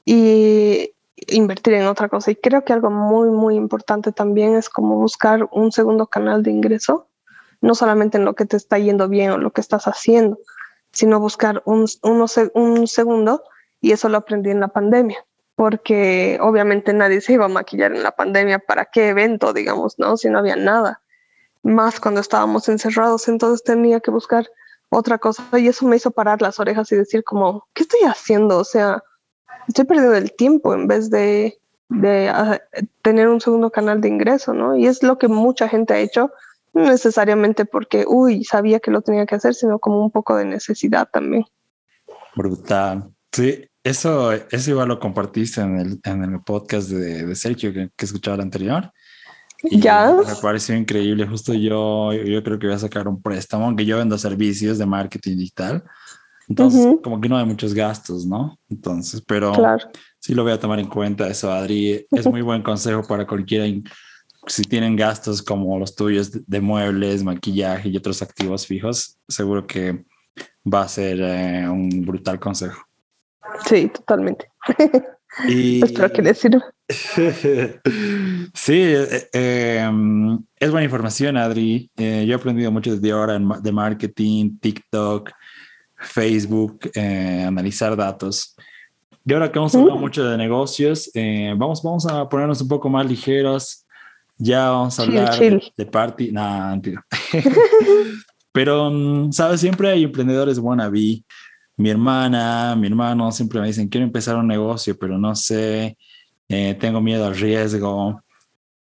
y 0.05 0.93
invertir 1.29 1.75
en 1.75 1.87
otra 1.87 2.09
cosa. 2.09 2.33
Y 2.33 2.37
creo 2.37 2.65
que 2.65 2.73
algo 2.73 2.91
muy, 2.91 3.31
muy 3.31 3.55
importante 3.55 4.13
también 4.13 4.57
es 4.57 4.69
como 4.69 4.97
buscar 4.97 5.49
un 5.53 5.71
segundo 5.71 6.07
canal 6.07 6.43
de 6.43 6.51
ingreso, 6.51 7.07
no 7.61 7.75
solamente 7.75 8.19
en 8.19 8.25
lo 8.25 8.35
que 8.35 8.47
te 8.47 8.57
está 8.57 8.79
yendo 8.79 9.09
bien 9.09 9.31
o 9.31 9.39
lo 9.39 9.53
que 9.53 9.61
estás 9.61 9.85
haciendo, 9.87 10.39
sino 10.93 11.21
buscar 11.21 11.63
un, 11.65 11.87
un 12.03 12.87
segundo 12.87 13.43
y 13.81 13.93
eso 13.93 14.09
lo 14.09 14.19
aprendí 14.19 14.51
en 14.51 14.61
la 14.61 14.69
pandemia 14.69 15.25
porque 15.55 16.39
obviamente 16.41 16.93
nadie 16.93 17.21
se 17.21 17.35
iba 17.35 17.45
a 17.45 17.49
maquillar 17.49 17.95
en 17.95 18.03
la 18.03 18.13
pandemia, 18.13 18.59
¿para 18.59 18.87
qué 18.87 19.11
evento, 19.11 19.53
digamos, 19.53 19.99
no? 19.99 20.17
Si 20.17 20.29
no 20.29 20.39
había 20.39 20.57
nada, 20.57 21.03
más 21.63 22.01
cuando 22.01 22.21
estábamos 22.21 22.69
encerrados, 22.69 23.29
entonces 23.29 23.63
tenía 23.63 24.01
que 24.01 24.11
buscar 24.11 24.49
otra 24.89 25.19
cosa 25.19 25.43
y 25.59 25.69
eso 25.69 25.87
me 25.87 25.97
hizo 25.97 26.11
parar 26.11 26.43
las 26.43 26.59
orejas 26.59 26.91
y 26.93 26.97
decir 26.97 27.25
como, 27.25 27.67
¿qué 27.75 27.85
estoy 27.85 28.01
haciendo? 28.01 28.59
O 28.59 28.65
sea, 28.65 29.03
estoy 29.69 29.85
perdiendo 29.85 30.15
el 30.17 30.35
tiempo 30.35 30.75
en 30.75 30.87
vez 30.87 31.11
de, 31.11 31.59
de 31.89 32.29
ah, 32.29 32.61
tener 33.03 33.29
un 33.29 33.41
segundo 33.41 33.71
canal 33.71 34.01
de 34.01 34.09
ingreso, 34.09 34.53
¿no? 34.55 34.77
Y 34.77 34.87
es 34.87 35.03
lo 35.03 35.19
que 35.19 35.29
mucha 35.29 35.69
gente 35.69 35.95
ha 35.95 35.99
hecho, 35.99 36.33
no 36.73 36.85
necesariamente 36.85 37.65
porque, 37.65 38.05
uy, 38.07 38.45
sabía 38.45 38.81
que 38.81 38.91
lo 38.91 39.03
tenía 39.03 39.27
que 39.27 39.35
hacer, 39.35 39.55
sino 39.55 39.79
como 39.79 40.03
un 40.03 40.11
poco 40.11 40.37
de 40.37 40.45
necesidad 40.45 41.09
también. 41.13 41.45
Brutal. 42.35 43.11
Sí, 43.33 43.65
eso, 43.85 44.33
eso 44.33 44.71
igual 44.71 44.89
lo 44.89 45.01
compartiste 45.01 45.61
en 45.61 45.79
el, 45.79 46.01
en 46.05 46.25
el 46.25 46.41
podcast 46.43 46.89
de, 46.89 47.27
de 47.27 47.35
Sergio 47.35 47.73
que, 47.73 47.91
que 47.97 48.05
escuchaba 48.05 48.37
el 48.37 48.43
anterior. 48.43 48.91
Y 49.65 49.81
ya. 49.81 50.17
Me 50.27 50.35
pareció 50.41 50.77
increíble. 50.77 51.27
Justo 51.27 51.55
yo, 51.55 52.13
yo 52.13 52.43
creo 52.43 52.59
que 52.59 52.67
voy 52.67 52.77
a 52.77 52.81
sacar 52.81 53.07
un 53.07 53.23
préstamo, 53.23 53.67
aunque 53.67 53.85
yo 53.85 53.97
vendo 53.97 54.19
servicios 54.19 54.79
de 54.79 54.87
marketing 54.87 55.37
digital. 55.37 55.85
Entonces, 56.49 56.97
como 57.03 57.21
que 57.21 57.29
no 57.29 57.39
hay 57.39 57.47
muchos 57.47 57.73
gastos, 57.73 58.27
¿no? 58.27 58.59
Entonces, 58.69 59.23
pero 59.27 59.53
sí 60.19 60.35
lo 60.35 60.43
voy 60.43 60.53
a 60.53 60.61
tomar 60.61 60.81
en 60.81 60.89
cuenta 60.89 61.29
eso, 61.29 61.51
Adri. 61.51 62.05
Es 62.11 62.27
muy 62.27 62.43
buen 62.43 62.63
consejo 62.63 63.03
para 63.07 63.27
cualquiera 63.27 63.67
si 64.47 64.63
tienen 64.65 64.97
gastos 64.97 65.43
como 65.43 65.79
los 65.79 65.95
tuyos 65.95 66.31
de 66.47 66.61
muebles, 66.61 67.23
maquillaje 67.23 67.89
y 67.89 67.97
otros 67.97 68.23
activos 68.23 68.67
fijos, 68.67 69.19
seguro 69.29 69.67
que 69.67 70.05
va 70.73 70.83
a 70.83 70.89
ser 70.89 71.21
eh, 71.21 71.69
un 71.69 72.05
brutal 72.05 72.39
consejo. 72.41 72.83
Sí, 73.67 73.89
totalmente. 73.89 74.51
Y... 75.49 75.83
Espero 75.85 76.13
que 76.13 76.23
les 76.23 76.39
sirva. 76.39 76.65
sí, 78.55 78.83
eh, 78.83 79.29
em, 79.33 80.39
es 80.59 80.71
buena 80.71 80.85
información, 80.85 81.37
Adri. 81.37 81.91
Eh, 81.97 82.25
yo 82.27 82.33
he 82.33 82.37
aprendido 82.37 82.71
mucho 82.71 82.93
desde 82.93 83.13
ahora 83.13 83.39
de 83.39 83.73
marketing, 83.73 84.59
TikTok, 84.59 85.31
Facebook, 85.97 86.91
analizar 86.97 87.97
datos. 87.97 88.57
Y 89.25 89.33
ahora 89.33 89.53
que 89.53 89.59
hemos 89.61 89.73
hablado 89.77 89.99
mucho 89.99 90.25
de 90.25 90.37
negocios, 90.37 91.09
vamos, 91.57 91.81
vamos 91.81 92.07
a 92.07 92.29
ponernos 92.29 92.61
un 92.61 92.67
poco 92.67 92.89
más 92.89 93.07
ligeros 93.07 93.82
ya 94.43 94.71
vamos 94.71 94.99
a 94.99 95.03
hablar 95.05 95.39
de 95.39 95.87
party. 95.87 96.33
Nah, 96.33 96.77
Pero, 98.53 98.91
mm, 98.91 99.33
¿sabes? 99.33 99.61
Siempre 99.61 99.91
hay 99.91 100.05
emprendedores 100.05 100.59
wannabe. 100.59 101.25
Mi 101.77 101.91
hermana, 101.91 102.77
mi 102.77 102.89
hermano 102.89 103.31
siempre 103.33 103.61
me 103.61 103.69
dicen, 103.69 103.89
quiero 103.89 104.05
empezar 104.05 104.37
un 104.37 104.47
negocio, 104.47 104.97
pero 104.99 105.17
no 105.17 105.35
sé, 105.35 105.97
eh, 106.49 106.77
tengo 106.79 107.01
miedo 107.01 107.25
al 107.25 107.37
riesgo. 107.37 108.23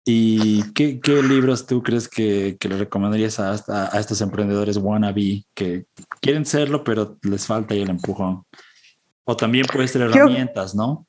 ¿Y 0.04 0.72
qué, 0.72 0.98
qué 1.00 1.22
libros 1.22 1.64
tú 1.64 1.80
crees 1.80 2.08
que, 2.08 2.56
que 2.58 2.68
le 2.68 2.76
recomendarías 2.76 3.38
a, 3.38 3.52
a, 3.52 4.00
estos 4.00 4.20
emprendedores 4.20 4.78
wannabe 4.78 5.44
que 5.54 5.84
quieren 6.20 6.44
serlo, 6.44 6.82
pero 6.82 7.18
les 7.22 7.46
falta 7.46 7.74
el 7.74 7.88
empujón? 7.88 8.44
O 9.24 9.36
también 9.36 9.66
puede 9.72 9.86
ser 9.86 10.02
herramientas, 10.02 10.74
¿no? 10.74 11.06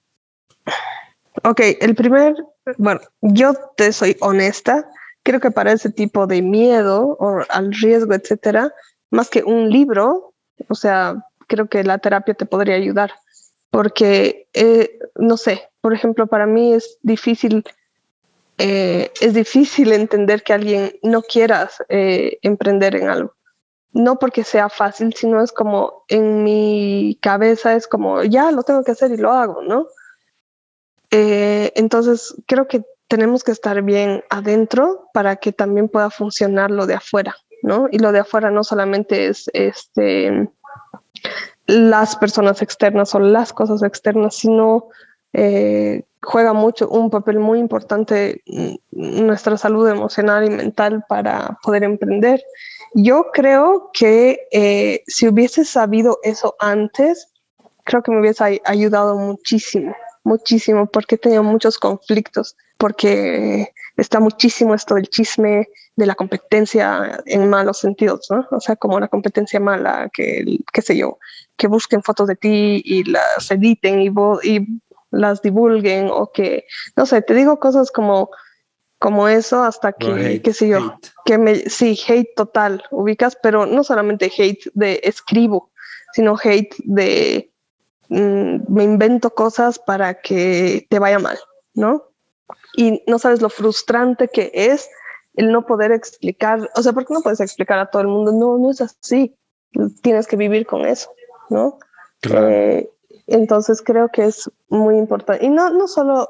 Ok, 1.43 1.61
el 1.81 1.95
primer, 1.95 2.35
bueno, 2.77 3.01
yo 3.21 3.53
te 3.75 3.91
soy 3.91 4.17
honesta, 4.21 4.89
creo 5.23 5.39
que 5.39 5.51
para 5.51 5.71
ese 5.71 5.89
tipo 5.89 6.27
de 6.27 6.41
miedo 6.41 7.17
o 7.19 7.41
al 7.49 7.73
riesgo, 7.73 8.13
etcétera, 8.13 8.73
más 9.09 9.29
que 9.29 9.43
un 9.43 9.69
libro, 9.69 10.33
o 10.69 10.75
sea, 10.75 11.15
creo 11.47 11.67
que 11.67 11.83
la 11.83 11.97
terapia 11.97 12.33
te 12.33 12.45
podría 12.45 12.75
ayudar, 12.75 13.13
porque, 13.69 14.47
eh, 14.53 14.99
no 15.15 15.37
sé, 15.37 15.69
por 15.81 15.93
ejemplo, 15.93 16.27
para 16.27 16.45
mí 16.45 16.73
es 16.73 16.97
difícil, 17.01 17.63
eh, 18.57 19.11
es 19.19 19.33
difícil 19.33 19.91
entender 19.91 20.43
que 20.43 20.53
alguien 20.53 20.93
no 21.01 21.21
quiera 21.21 21.69
eh, 21.89 22.37
emprender 22.41 22.95
en 22.95 23.09
algo. 23.09 23.33
No 23.91 24.17
porque 24.17 24.43
sea 24.43 24.69
fácil, 24.69 25.13
sino 25.13 25.41
es 25.43 25.51
como 25.51 26.03
en 26.07 26.43
mi 26.43 27.17
cabeza 27.21 27.75
es 27.75 27.87
como, 27.87 28.23
ya 28.23 28.51
lo 28.51 28.63
tengo 28.63 28.83
que 28.83 28.91
hacer 28.91 29.11
y 29.11 29.17
lo 29.17 29.31
hago, 29.31 29.61
¿no? 29.61 29.87
Eh, 31.15 31.71
entonces, 31.75 32.35
creo 32.47 32.67
que 32.67 32.83
tenemos 33.07 33.43
que 33.43 33.51
estar 33.51 33.79
bien 33.83 34.23
adentro 34.31 35.09
para 35.13 35.35
que 35.35 35.51
también 35.53 35.87
pueda 35.87 36.09
funcionar 36.09 36.71
lo 36.71 36.87
de 36.87 36.95
afuera, 36.95 37.35
¿no? 37.61 37.87
Y 37.91 37.99
lo 37.99 38.11
de 38.11 38.19
afuera 38.19 38.49
no 38.49 38.63
solamente 38.63 39.27
es 39.27 39.47
este, 39.53 40.49
las 41.67 42.15
personas 42.15 42.63
externas 42.63 43.13
o 43.13 43.19
las 43.19 43.53
cosas 43.53 43.83
externas, 43.83 44.33
sino 44.37 44.87
eh, 45.33 46.01
juega 46.23 46.53
mucho 46.53 46.89
un 46.89 47.11
papel 47.11 47.37
muy 47.37 47.59
importante 47.59 48.41
nuestra 48.89 49.55
salud 49.57 49.87
emocional 49.87 50.45
y 50.45 50.49
mental 50.49 51.05
para 51.07 51.59
poder 51.61 51.83
emprender. 51.83 52.41
Yo 52.95 53.27
creo 53.31 53.91
que 53.93 54.47
eh, 54.51 55.03
si 55.05 55.27
hubiese 55.27 55.63
sabido 55.63 56.17
eso 56.23 56.55
antes, 56.57 57.31
creo 57.83 58.01
que 58.01 58.11
me 58.11 58.19
hubiese 58.19 58.59
ayudado 58.65 59.15
muchísimo, 59.15 59.95
muchísimo, 60.23 60.87
porque 60.87 61.15
he 61.15 61.17
tenido 61.17 61.43
muchos 61.43 61.77
conflictos, 61.77 62.55
porque 62.77 63.73
está 63.97 64.19
muchísimo 64.19 64.73
esto 64.73 64.95
del 64.95 65.09
chisme, 65.09 65.67
de 65.95 66.05
la 66.05 66.15
competencia 66.15 67.21
en 67.25 67.49
malos 67.49 67.79
sentidos, 67.79 68.27
¿no? 68.29 68.47
O 68.51 68.59
sea, 68.59 68.75
como 68.75 68.99
la 68.99 69.07
competencia 69.07 69.59
mala, 69.59 70.09
que, 70.13 70.59
qué 70.71 70.81
sé 70.81 70.97
yo, 70.97 71.19
que 71.57 71.67
busquen 71.67 72.01
fotos 72.01 72.27
de 72.27 72.35
ti 72.35 72.81
y 72.83 73.03
las 73.03 73.51
editen 73.51 74.01
y, 74.01 74.11
y 74.43 74.67
las 75.11 75.41
divulguen, 75.41 76.09
o 76.11 76.31
que, 76.31 76.65
no 76.95 77.05
sé, 77.05 77.21
te 77.21 77.33
digo 77.33 77.59
cosas 77.59 77.91
como 77.91 78.29
como 79.03 79.27
eso 79.27 79.61
hasta 79.61 79.91
que, 79.91 80.41
qué 80.41 80.53
sé 80.53 80.69
yo, 80.69 80.97
que 81.25 81.37
me, 81.37 81.57
sí, 81.69 81.99
hate 82.07 82.33
total, 82.37 82.81
ubicas, 82.89 83.37
pero 83.43 83.65
no 83.65 83.83
solamente 83.83 84.31
hate 84.33 84.71
de 84.75 85.01
escribo, 85.03 85.73
sino 86.13 86.37
hate 86.41 86.73
de 86.85 87.52
me 88.09 88.83
invento 88.83 89.33
cosas 89.33 89.79
para 89.79 90.21
que 90.21 90.85
te 90.89 90.99
vaya 90.99 91.19
mal, 91.19 91.37
¿no? 91.73 92.03
Y 92.75 93.03
no 93.07 93.19
sabes 93.19 93.41
lo 93.41 93.49
frustrante 93.49 94.27
que 94.27 94.51
es 94.53 94.89
el 95.35 95.51
no 95.51 95.65
poder 95.65 95.91
explicar, 95.91 96.69
o 96.75 96.81
sea, 96.83 96.93
¿por 96.93 97.05
qué 97.05 97.13
no 97.13 97.21
puedes 97.21 97.39
explicar 97.39 97.79
a 97.79 97.89
todo 97.89 98.01
el 98.01 98.07
mundo? 98.07 98.31
No, 98.31 98.57
no 98.57 98.71
es 98.71 98.81
así, 98.81 99.35
tienes 100.01 100.27
que 100.27 100.35
vivir 100.35 100.65
con 100.65 100.85
eso, 100.85 101.11
¿no? 101.49 101.79
Eh, 102.29 102.89
entonces 103.27 103.81
creo 103.81 104.09
que 104.09 104.25
es 104.25 104.49
muy 104.69 104.97
importante. 104.97 105.45
Y 105.45 105.49
no, 105.49 105.69
no 105.69 105.87
solo, 105.87 106.29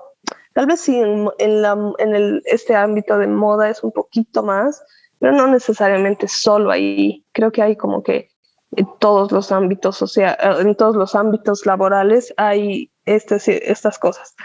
tal 0.54 0.68
vez 0.68 0.80
sí 0.80 0.98
en, 0.98 1.62
la, 1.62 1.78
en 1.98 2.16
el, 2.16 2.42
este 2.46 2.76
ámbito 2.76 3.18
de 3.18 3.28
moda 3.28 3.70
es 3.70 3.84
un 3.84 3.92
poquito 3.92 4.44
más, 4.44 4.82
pero 5.20 5.34
no 5.34 5.48
necesariamente 5.48 6.28
solo 6.28 6.72
ahí. 6.72 7.26
Creo 7.34 7.52
que 7.52 7.62
hay 7.62 7.76
como 7.76 8.04
que 8.04 8.30
en 8.76 8.88
todos 9.00 9.32
los 9.32 9.52
ámbitos 9.52 9.98
social, 9.98 10.38
en 10.60 10.76
todos 10.76 10.96
los 10.96 11.16
ámbitos 11.16 11.66
laborales 11.66 12.34
hay 12.38 12.92
estas, 13.06 13.48
estas 13.48 14.00
cosas. 14.00 14.36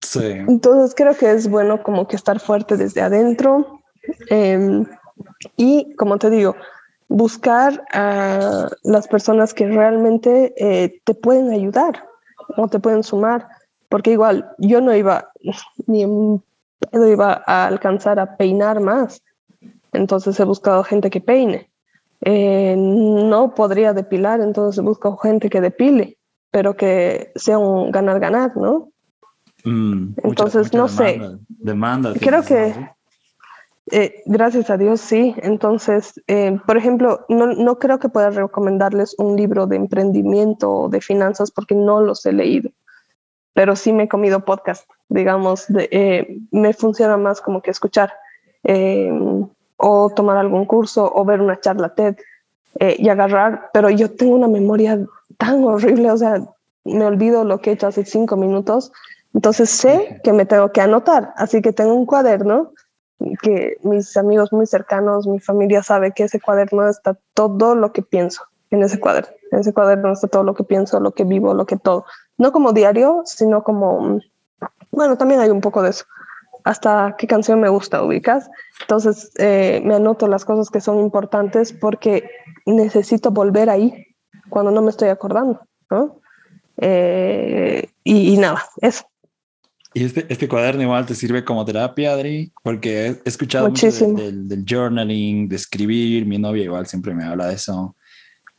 Sí. 0.00 0.24
Entonces 0.24 0.94
creo 0.94 1.16
que 1.16 1.30
es 1.30 1.48
bueno 1.48 1.82
como 1.82 2.06
que 2.06 2.16
estar 2.16 2.38
fuerte 2.38 2.76
desde 2.76 3.00
adentro 3.00 3.80
em, 4.30 4.86
y 5.56 5.94
como 5.96 6.18
te 6.18 6.30
digo, 6.30 6.54
buscar 7.08 7.84
a 7.92 8.68
las 8.82 9.08
personas 9.08 9.54
que 9.54 9.66
realmente 9.66 10.54
eh, 10.56 11.00
te 11.04 11.14
pueden 11.14 11.50
ayudar 11.50 12.04
o 12.56 12.68
te 12.68 12.78
pueden 12.78 13.02
sumar, 13.02 13.48
porque 13.88 14.12
igual 14.12 14.50
yo 14.58 14.80
no 14.80 14.94
iba 14.94 15.30
ni 15.86 16.02
en 16.02 16.42
pedo 16.90 17.08
iba 17.08 17.42
a 17.46 17.66
alcanzar 17.66 18.20
a 18.20 18.36
peinar 18.36 18.80
más, 18.80 19.22
entonces 19.92 20.38
he 20.38 20.44
buscado 20.44 20.84
gente 20.84 21.10
que 21.10 21.20
peine. 21.20 21.70
Eh, 22.22 22.74
no 22.76 23.54
podría 23.54 23.92
depilar, 23.92 24.40
entonces 24.40 24.78
he 24.78 24.82
buscado 24.82 25.16
gente 25.18 25.50
que 25.50 25.60
depile, 25.60 26.18
pero 26.50 26.76
que 26.76 27.32
sea 27.36 27.58
un 27.58 27.90
ganar-ganar, 27.90 28.56
¿no? 28.56 28.90
Mm, 29.64 30.14
entonces, 30.22 30.72
no 30.72 30.88
sé. 30.88 31.20
Demanda. 31.48 32.14
Creo 32.18 32.42
que, 32.42 32.74
eh, 33.90 34.22
gracias 34.24 34.70
a 34.70 34.78
Dios, 34.78 35.00
sí. 35.00 35.34
Entonces, 35.38 36.20
eh, 36.26 36.58
por 36.66 36.76
ejemplo, 36.76 37.26
no, 37.28 37.46
no, 37.46 37.78
creo 37.78 37.98
que 37.98 38.08
pueda 38.08 38.30
recomendarles 38.30 39.14
un 39.18 39.36
libro 39.36 39.66
de 39.66 39.76
emprendimiento 39.76 40.72
o 40.72 40.88
de 40.88 41.00
finanzas 41.00 41.50
porque 41.50 41.74
no 41.74 42.00
los 42.00 42.24
he 42.24 42.32
leído, 42.32 42.70
pero 43.52 43.76
sí 43.76 43.92
me 43.92 44.04
he 44.04 44.08
comido 44.08 44.44
podcast, 44.44 44.88
digamos, 45.08 45.66
de, 45.68 46.40
me 46.50 46.72
funciona 46.72 47.16
más 47.16 47.40
como 47.40 47.60
que 47.60 47.70
escuchar 47.70 48.12
o 49.76 50.10
tomar 50.10 50.36
algún 50.36 50.64
curso 50.64 51.10
o 51.14 51.24
ver 51.24 51.40
una 51.40 51.60
charla 51.60 51.94
TED 51.94 52.16
eh, 52.80 52.96
y 52.98 53.08
agarrar, 53.08 53.70
pero 53.72 53.90
yo 53.90 54.10
tengo 54.14 54.34
una 54.34 54.48
memoria 54.48 54.98
tan 55.38 55.64
horrible, 55.64 56.10
o 56.10 56.16
sea, 56.16 56.42
me 56.84 57.04
olvido 57.04 57.44
lo 57.44 57.58
que 57.60 57.70
he 57.70 57.72
hecho 57.74 57.86
hace 57.86 58.04
cinco 58.04 58.36
minutos, 58.36 58.92
entonces 59.34 59.70
sé 59.70 60.20
que 60.24 60.32
me 60.32 60.46
tengo 60.46 60.72
que 60.72 60.80
anotar, 60.80 61.32
así 61.36 61.60
que 61.62 61.72
tengo 61.72 61.94
un 61.94 62.06
cuaderno 62.06 62.72
que 63.42 63.78
mis 63.82 64.16
amigos 64.16 64.52
muy 64.52 64.66
cercanos, 64.66 65.26
mi 65.26 65.40
familia 65.40 65.82
sabe 65.82 66.12
que 66.12 66.24
ese 66.24 66.40
cuaderno 66.40 66.88
está 66.88 67.16
todo 67.34 67.74
lo 67.74 67.92
que 67.92 68.02
pienso 68.02 68.42
en 68.70 68.82
ese 68.82 69.00
cuaderno. 69.00 69.30
En 69.52 69.60
ese 69.60 69.72
cuaderno 69.72 70.12
está 70.12 70.28
todo 70.28 70.42
lo 70.42 70.54
que 70.54 70.64
pienso, 70.64 71.00
lo 71.00 71.12
que 71.12 71.24
vivo, 71.24 71.54
lo 71.54 71.66
que 71.66 71.76
todo. 71.76 72.04
No 72.36 72.52
como 72.52 72.72
diario, 72.72 73.22
sino 73.24 73.62
como, 73.62 74.20
bueno, 74.90 75.16
también 75.16 75.40
hay 75.40 75.50
un 75.50 75.62
poco 75.62 75.82
de 75.82 75.90
eso 75.90 76.04
hasta 76.66 77.14
qué 77.16 77.28
canción 77.28 77.60
me 77.60 77.68
gusta, 77.68 78.02
ubicas. 78.02 78.50
Entonces 78.80 79.30
eh, 79.38 79.80
me 79.84 79.94
anoto 79.94 80.26
las 80.26 80.44
cosas 80.44 80.68
que 80.68 80.80
son 80.80 80.98
importantes 80.98 81.72
porque 81.72 82.28
necesito 82.66 83.30
volver 83.30 83.70
ahí 83.70 84.04
cuando 84.48 84.72
no 84.72 84.82
me 84.82 84.90
estoy 84.90 85.10
acordando, 85.10 85.60
¿no? 85.88 86.20
Eh, 86.78 87.88
y, 88.02 88.36
nada, 88.36 88.64
eso. 88.80 89.04
Y 89.94 90.04
este, 90.06 90.26
este 90.28 90.48
cuaderno 90.48 90.82
igual 90.82 91.06
te 91.06 91.14
sirve 91.14 91.44
como 91.44 91.64
terapia, 91.64 92.12
Adri, 92.12 92.52
porque 92.64 93.06
he 93.06 93.22
escuchado 93.24 93.68
Muchísimo. 93.68 94.14
mucho 94.14 94.24
del, 94.24 94.64
journaling, 94.68 95.48
de 95.48 95.54
escribir. 95.54 96.26
Mi 96.26 96.36
novia 96.36 96.64
igual 96.64 96.88
siempre 96.88 97.14
me 97.14 97.24
habla 97.24 97.46
de 97.46 97.54
eso. 97.54 97.94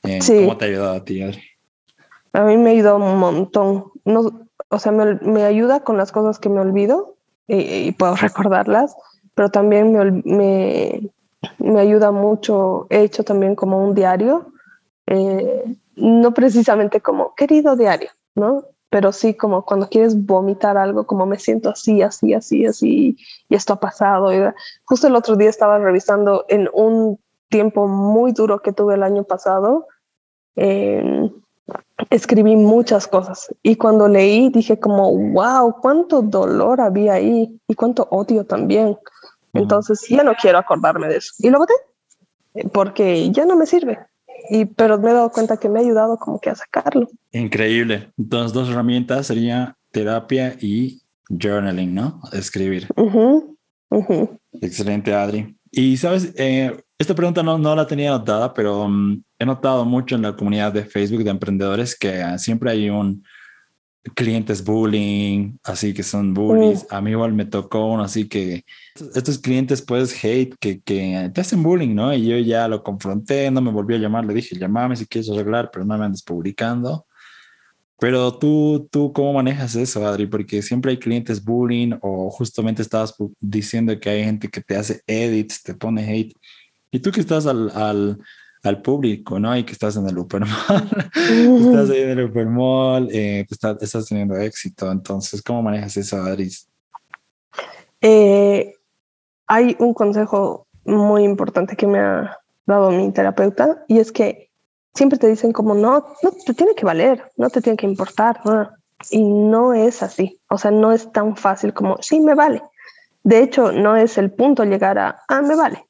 Eh, 0.03 0.19
¿Cómo 0.25 0.55
te 0.55 0.63
ha 0.63 0.67
ayudado 0.69 0.93
a 0.93 1.03
ti, 1.03 1.21
Adri? 1.21 1.43
A 2.31 2.43
mí 2.43 2.55
me 2.55 2.69
ha 2.69 2.73
ayudado 2.73 2.95
un 2.95 3.19
montón. 3.19 3.91
No, 4.05 4.47
o 4.69 4.79
sea, 4.79 4.93
me, 4.93 5.15
me 5.15 5.43
ayuda 5.43 5.83
con 5.83 5.97
las 5.97 6.13
cosas 6.13 6.39
que 6.39 6.47
me 6.47 6.61
olvido 6.61 7.16
y, 7.47 7.91
puedo 7.93 8.15
recordarlas, 8.15 8.95
pero 9.35 9.49
también 9.49 9.91
me, 9.91 10.11
me, 10.25 11.09
me, 11.59 11.79
ayuda 11.79 12.11
mucho. 12.11 12.87
He 12.89 13.01
hecho 13.01 13.23
también 13.23 13.55
como 13.55 13.83
un 13.83 13.95
diario, 13.95 14.51
eh, 15.07 15.63
no 15.95 16.33
precisamente 16.33 17.01
como 17.01 17.33
querido 17.35 17.75
diario, 17.75 18.09
¿no? 18.35 18.65
Pero 18.89 19.11
sí 19.11 19.33
como 19.33 19.65
cuando 19.65 19.89
quieres 19.89 20.25
vomitar 20.25 20.77
algo, 20.77 21.05
como 21.05 21.25
me 21.25 21.39
siento 21.39 21.69
así, 21.69 22.01
así, 22.01 22.33
así, 22.33 22.65
así, 22.65 23.17
y 23.49 23.55
esto 23.55 23.73
ha 23.73 23.79
pasado. 23.79 24.33
Y 24.33 24.53
justo 24.85 25.07
el 25.07 25.15
otro 25.15 25.35
día 25.35 25.49
estaba 25.49 25.77
revisando 25.77 26.45
en 26.47 26.69
un 26.73 27.19
tiempo 27.49 27.87
muy 27.87 28.31
duro 28.31 28.61
que 28.61 28.73
tuve 28.73 28.95
el 28.95 29.03
año 29.03 29.23
pasado. 29.23 29.87
Eh, 30.55 31.31
escribí 32.09 32.55
muchas 32.55 33.07
cosas 33.07 33.47
y 33.63 33.75
cuando 33.75 34.07
leí 34.07 34.49
dije 34.49 34.79
como, 34.79 35.11
wow, 35.31 35.75
cuánto 35.81 36.21
dolor 36.21 36.81
había 36.81 37.13
ahí 37.13 37.59
y 37.67 37.75
cuánto 37.75 38.07
odio 38.11 38.45
también. 38.45 38.97
Entonces 39.53 40.05
ya 40.09 40.23
no 40.23 40.33
quiero 40.39 40.57
acordarme 40.57 41.07
de 41.07 41.17
eso. 41.17 41.33
Y 41.39 41.49
lo 41.49 41.59
boté 41.59 41.73
porque 42.71 43.31
ya 43.31 43.45
no 43.45 43.55
me 43.55 43.65
sirve. 43.65 43.99
Y, 44.49 44.65
pero 44.65 44.97
me 44.99 45.11
he 45.11 45.13
dado 45.13 45.31
cuenta 45.31 45.57
que 45.57 45.67
me 45.67 45.79
ha 45.79 45.81
ayudado 45.81 46.17
como 46.17 46.39
que 46.39 46.49
a 46.49 46.55
sacarlo. 46.55 47.07
Increíble. 47.31 48.11
Entonces 48.17 48.53
dos 48.53 48.69
herramientas 48.69 49.27
serían 49.27 49.75
terapia 49.91 50.55
y 50.59 51.01
journaling, 51.29 51.93
¿no? 51.93 52.21
Escribir. 52.33 52.87
Excelente, 54.61 55.13
Adri. 55.13 55.57
Y 55.71 55.97
sabes, 55.97 56.33
eh, 56.37 56.77
esta 56.97 57.13
pregunta 57.15 57.43
no, 57.43 57.57
no 57.57 57.75
la 57.75 57.85
tenía 57.85 58.09
anotada, 58.09 58.53
pero 58.53 58.87
mm, 58.87 59.23
he 59.39 59.45
notado 59.45 59.85
mucho 59.85 60.15
en 60.15 60.23
la 60.23 60.35
comunidad 60.35 60.73
de 60.73 60.85
Facebook 60.85 61.23
de 61.23 61.29
emprendedores 61.29 61.97
que 61.97 62.21
ah, 62.21 62.37
siempre 62.37 62.71
hay 62.71 62.89
un 62.89 63.23
clientes 64.15 64.63
bullying, 64.63 65.57
así 65.63 65.93
que 65.93 66.03
son 66.03 66.33
bullies. 66.33 66.83
Mm. 66.83 66.95
A 66.95 67.01
mí 67.01 67.11
igual 67.11 67.33
me 67.33 67.45
tocó 67.45 67.85
uno 67.87 68.03
así 68.03 68.27
que 68.27 68.63
estos 69.15 69.37
clientes 69.39 69.81
pues 69.81 70.13
hate 70.23 70.55
que, 70.59 70.81
que 70.81 71.29
te 71.33 71.41
hacen 71.41 71.61
bullying, 71.61 71.93
¿no? 71.93 72.13
Y 72.13 72.27
yo 72.27 72.37
ya 72.37 72.67
lo 72.67 72.83
confronté, 72.83 73.51
no 73.51 73.61
me 73.61 73.71
volví 73.71 73.95
a 73.95 73.99
llamar, 73.99 74.25
le 74.25 74.33
dije, 74.33 74.57
llamame 74.57 74.95
si 74.95 75.05
quieres 75.05 75.29
arreglar, 75.29 75.69
pero 75.71 75.85
no 75.85 75.97
me 75.97 76.05
andes 76.05 76.23
publicando. 76.23 77.05
Pero 77.99 78.37
tú, 78.37 78.87
tú, 78.91 79.11
¿cómo 79.11 79.33
manejas 79.33 79.75
eso, 79.75 80.05
Adri? 80.05 80.27
Porque 80.27 80.61
siempre 80.61 80.91
hay 80.91 80.97
clientes 80.97 81.43
bullying 81.43 81.93
o 82.01 82.29
justamente 82.29 82.83
estabas 82.83 83.15
diciendo 83.39 83.99
que 83.99 84.09
hay 84.09 84.23
gente 84.23 84.47
que 84.49 84.61
te 84.61 84.75
hace 84.75 85.01
edits, 85.07 85.63
te 85.63 85.73
pone 85.73 86.03
hate. 86.03 86.33
Y 86.91 86.99
tú 86.99 87.11
que 87.11 87.21
estás 87.21 87.45
al, 87.45 87.69
al, 87.75 88.19
al 88.63 88.81
público, 88.81 89.39
¿no? 89.39 89.55
Y 89.57 89.63
que 89.63 89.73
estás 89.73 89.97
en 89.97 90.07
el 90.07 90.17
Upper 90.17 90.43
estás 91.15 91.89
ahí 91.89 92.01
en 92.01 92.19
el 92.19 92.25
Upper 92.25 92.47
eh, 93.11 93.45
estás, 93.49 93.81
estás, 93.81 94.05
teniendo 94.07 94.35
éxito. 94.35 94.91
Entonces, 94.91 95.41
¿cómo 95.41 95.61
manejas 95.61 95.97
eso, 95.97 96.17
Adris? 96.17 96.67
Eh, 98.01 98.75
hay 99.47 99.75
un 99.79 99.93
consejo 99.93 100.67
muy 100.85 101.23
importante 101.23 101.75
que 101.75 101.87
me 101.87 101.99
ha 101.99 102.37
dado 102.65 102.91
mi 102.91 103.11
terapeuta 103.11 103.83
y 103.87 103.99
es 103.99 104.11
que 104.11 104.49
siempre 104.93 105.19
te 105.19 105.27
dicen 105.27 105.53
como 105.53 105.73
no, 105.73 106.05
no 106.23 106.31
te 106.45 106.53
tiene 106.53 106.75
que 106.75 106.85
valer, 106.85 107.23
no 107.37 107.49
te 107.49 107.61
tiene 107.61 107.77
que 107.77 107.85
importar, 107.85 108.41
y 109.11 109.23
no 109.23 109.73
es 109.73 110.01
así, 110.01 110.39
o 110.49 110.57
sea, 110.57 110.71
no 110.71 110.91
es 110.91 111.11
tan 111.11 111.35
fácil 111.37 111.73
como 111.73 111.97
sí, 112.01 112.19
me 112.19 112.33
vale. 112.33 112.61
De 113.23 113.43
hecho, 113.43 113.71
no 113.71 113.95
es 113.95 114.17
el 114.17 114.31
punto 114.31 114.63
llegar 114.63 114.97
a, 114.97 115.21
ah, 115.27 115.41
me 115.41 115.55
vale. 115.55 115.86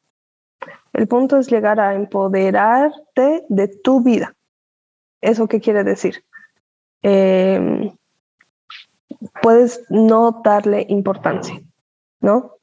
El 0.97 1.07
punto 1.07 1.37
es 1.37 1.47
llegar 1.47 1.79
a 1.79 1.93
empoderarte 1.93 3.45
de 3.49 3.67
tu 3.67 4.01
vida. 4.01 4.35
¿Eso 5.21 5.47
qué 5.47 5.61
quiere 5.61 5.83
decir? 5.83 6.25
Em, 7.03 7.95
puedes 9.43 9.85
no 9.89 10.41
darle 10.43 10.87
importancia, 10.89 11.61
¿no? 12.19 12.55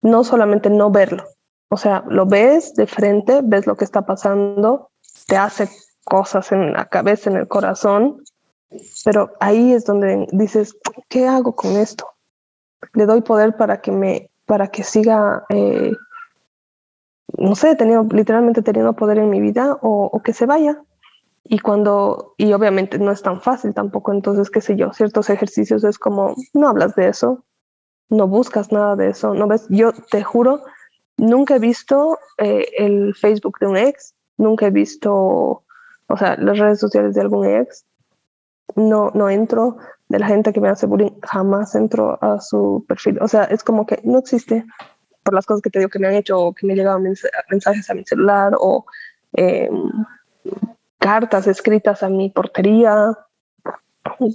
No 0.00 0.24
solamente 0.24 0.70
no 0.70 0.90
verlo. 0.90 1.24
O 1.68 1.76
sea, 1.76 2.04
lo 2.08 2.24
ves 2.24 2.74
de 2.74 2.86
frente, 2.86 3.42
ves 3.44 3.66
lo 3.66 3.76
que 3.76 3.84
está 3.84 4.06
pasando, 4.06 4.90
te 5.26 5.36
hace 5.36 5.68
cosas 6.04 6.50
en 6.52 6.72
la 6.72 6.86
cabeza, 6.86 7.28
en 7.28 7.36
el 7.36 7.48
corazón, 7.48 8.24
pero 9.04 9.32
ahí 9.40 9.74
es 9.74 9.84
donde 9.84 10.26
dices, 10.32 10.74
¿qué 11.10 11.28
hago 11.28 11.54
con 11.54 11.72
esto? 11.72 12.08
Le 12.94 13.04
doy 13.04 13.20
poder 13.20 13.58
para 13.58 13.82
que 13.82 13.92
me, 13.92 14.30
para 14.46 14.68
que 14.68 14.84
siga 14.84 15.44
eh, 15.50 15.92
no 17.36 17.54
sé, 17.54 17.76
tenido, 17.76 18.06
literalmente 18.10 18.62
teniendo 18.62 18.94
poder 18.94 19.18
en 19.18 19.30
mi 19.30 19.40
vida 19.40 19.78
o, 19.82 20.20
que 20.24 20.32
se 20.32 20.46
vaya. 20.46 20.82
Y 21.44 21.58
cuando, 21.58 22.34
y 22.36 22.52
obviamente 22.52 22.98
no 22.98 23.10
es 23.10 23.22
tan 23.22 23.40
fácil 23.40 23.74
tampoco, 23.74 24.12
entonces, 24.12 24.50
qué 24.50 24.60
sé 24.60 24.76
yo, 24.76 24.92
ciertos 24.92 25.30
ejercicios 25.30 25.84
es 25.84 25.98
como, 25.98 26.34
no 26.52 26.68
hablas 26.68 26.94
de 26.94 27.08
eso, 27.08 27.44
no 28.10 28.28
buscas 28.28 28.70
nada 28.70 28.96
de 28.96 29.10
eso, 29.10 29.34
no 29.34 29.46
ves, 29.46 29.66
yo 29.70 29.92
te 30.10 30.22
juro, 30.22 30.62
nunca 31.16 31.56
he 31.56 31.58
visto 31.58 32.18
eh, 32.36 32.66
el 32.76 33.14
Facebook 33.14 33.58
de 33.60 33.66
un 33.66 33.76
ex, 33.76 34.14
nunca 34.36 34.66
he 34.66 34.70
visto, 34.70 35.12
o 36.06 36.16
sea, 36.18 36.36
las 36.36 36.58
redes 36.58 36.80
sociales 36.80 37.14
de 37.14 37.22
algún 37.22 37.46
ex, 37.46 37.86
no, 38.76 39.10
no 39.14 39.30
entro, 39.30 39.78
de 40.08 40.18
la 40.18 40.26
gente 40.26 40.52
que 40.52 40.60
me 40.60 40.68
hace 40.68 40.86
bullying, 40.86 41.18
jamás 41.22 41.74
entro 41.74 42.18
a 42.22 42.40
su 42.40 42.84
perfil, 42.86 43.18
o 43.22 43.28
sea, 43.28 43.44
es 43.44 43.64
como 43.64 43.86
que 43.86 44.00
no 44.04 44.18
existe, 44.18 44.66
por 45.28 45.34
las 45.34 45.44
cosas 45.44 45.60
que 45.60 45.68
te 45.68 45.78
digo 45.78 45.90
que 45.90 45.98
me 45.98 46.08
han 46.08 46.14
hecho 46.14 46.40
o 46.40 46.54
que 46.54 46.66
me 46.66 46.74
llegado 46.74 46.98
mensajes 46.98 47.90
a 47.90 47.92
mi 47.92 48.02
celular 48.02 48.54
o 48.58 48.86
em, 49.34 49.92
cartas 50.98 51.46
escritas 51.46 52.02
a 52.02 52.08
mi 52.08 52.30
portería 52.30 53.14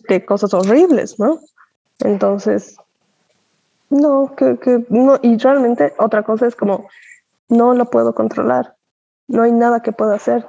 de 0.07 0.23
cosas 0.23 0.53
horribles, 0.53 1.17
¿no? 1.17 1.39
Entonces, 2.01 2.77
no, 3.89 4.35
que, 4.37 4.59
que, 4.59 4.85
no, 4.89 5.17
y 5.23 5.35
realmente 5.39 5.95
otra 5.97 6.21
cosa 6.21 6.45
es 6.45 6.55
como, 6.55 6.87
no 7.49 7.73
lo 7.73 7.85
puedo 7.89 8.13
controlar, 8.13 8.75
no 9.27 9.41
hay 9.41 9.51
nada 9.51 9.81
que 9.81 9.93
pueda 9.93 10.13
hacer. 10.13 10.45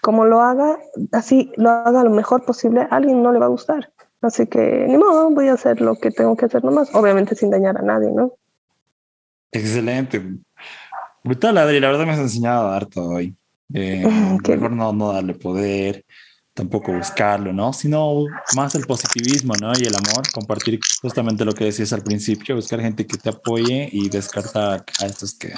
como 0.00 0.24
lo 0.24 0.40
haga, 0.40 0.78
así 1.12 1.52
lo 1.56 1.68
haga 1.68 2.04
lo 2.04 2.10
mejor 2.10 2.46
posible, 2.46 2.80
a 2.80 2.96
alguien 2.96 3.22
no 3.22 3.32
le 3.32 3.38
va 3.38 3.46
a 3.46 3.50
gustar. 3.50 3.92
Así 4.22 4.46
que 4.46 4.86
ni 4.88 4.96
modo, 4.96 5.28
voy 5.28 5.48
a 5.48 5.52
hacer 5.52 5.82
lo 5.82 5.94
que 5.96 6.10
tengo 6.10 6.36
que 6.36 6.46
hacer 6.46 6.64
nomás, 6.64 6.94
obviamente 6.94 7.34
sin 7.34 7.50
dañar 7.50 7.76
a 7.76 7.82
nadie, 7.82 8.10
¿no? 8.10 8.32
Excelente. 9.50 10.22
Brutal, 11.24 11.58
Adri, 11.58 11.80
la 11.80 11.88
verdad 11.88 12.06
me 12.06 12.12
has 12.12 12.18
enseñado 12.18 12.70
harto 12.70 13.02
hoy. 13.04 13.36
Eh, 13.72 14.04
mejor 14.48 14.70
no, 14.72 14.92
no 14.92 15.12
darle 15.12 15.34
poder, 15.34 16.04
tampoco 16.54 16.92
buscarlo, 16.92 17.52
¿no? 17.52 17.72
Sino 17.72 18.24
más 18.56 18.74
el 18.74 18.86
positivismo, 18.86 19.54
¿no? 19.60 19.72
Y 19.78 19.86
el 19.86 19.94
amor, 19.94 20.24
compartir 20.32 20.80
justamente 21.00 21.44
lo 21.44 21.52
que 21.52 21.64
decías 21.64 21.92
al 21.92 22.02
principio, 22.02 22.56
buscar 22.56 22.80
gente 22.80 23.06
que 23.06 23.16
te 23.16 23.30
apoye 23.30 23.88
y 23.92 24.08
descartar 24.08 24.84
a 25.00 25.06
estos 25.06 25.36
que, 25.36 25.52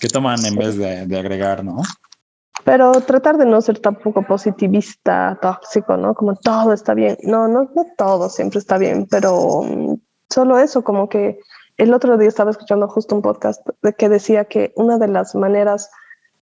que 0.00 0.08
toman 0.08 0.44
en 0.44 0.56
vez 0.56 0.76
de, 0.76 1.06
de 1.06 1.18
agregar, 1.18 1.64
¿no? 1.64 1.82
Pero 2.64 2.92
tratar 3.02 3.36
de 3.36 3.44
no 3.44 3.60
ser 3.60 3.78
tampoco 3.80 4.26
positivista, 4.26 5.38
tóxico, 5.40 5.96
¿no? 5.96 6.14
Como 6.14 6.34
todo 6.34 6.72
está 6.72 6.94
bien. 6.94 7.18
No, 7.22 7.46
no, 7.46 7.70
no 7.74 7.86
todo 7.96 8.30
siempre 8.30 8.58
está 8.58 8.78
bien, 8.78 9.06
pero 9.10 9.62
solo 10.30 10.58
eso, 10.58 10.82
como 10.82 11.08
que 11.08 11.38
el 11.76 11.92
otro 11.92 12.16
día 12.18 12.28
estaba 12.28 12.50
escuchando 12.50 12.88
justo 12.88 13.14
un 13.14 13.22
podcast 13.22 13.66
de 13.82 13.92
que 13.94 14.08
decía 14.08 14.44
que 14.44 14.72
una 14.76 14.98
de 14.98 15.08
las 15.08 15.34
maneras 15.34 15.90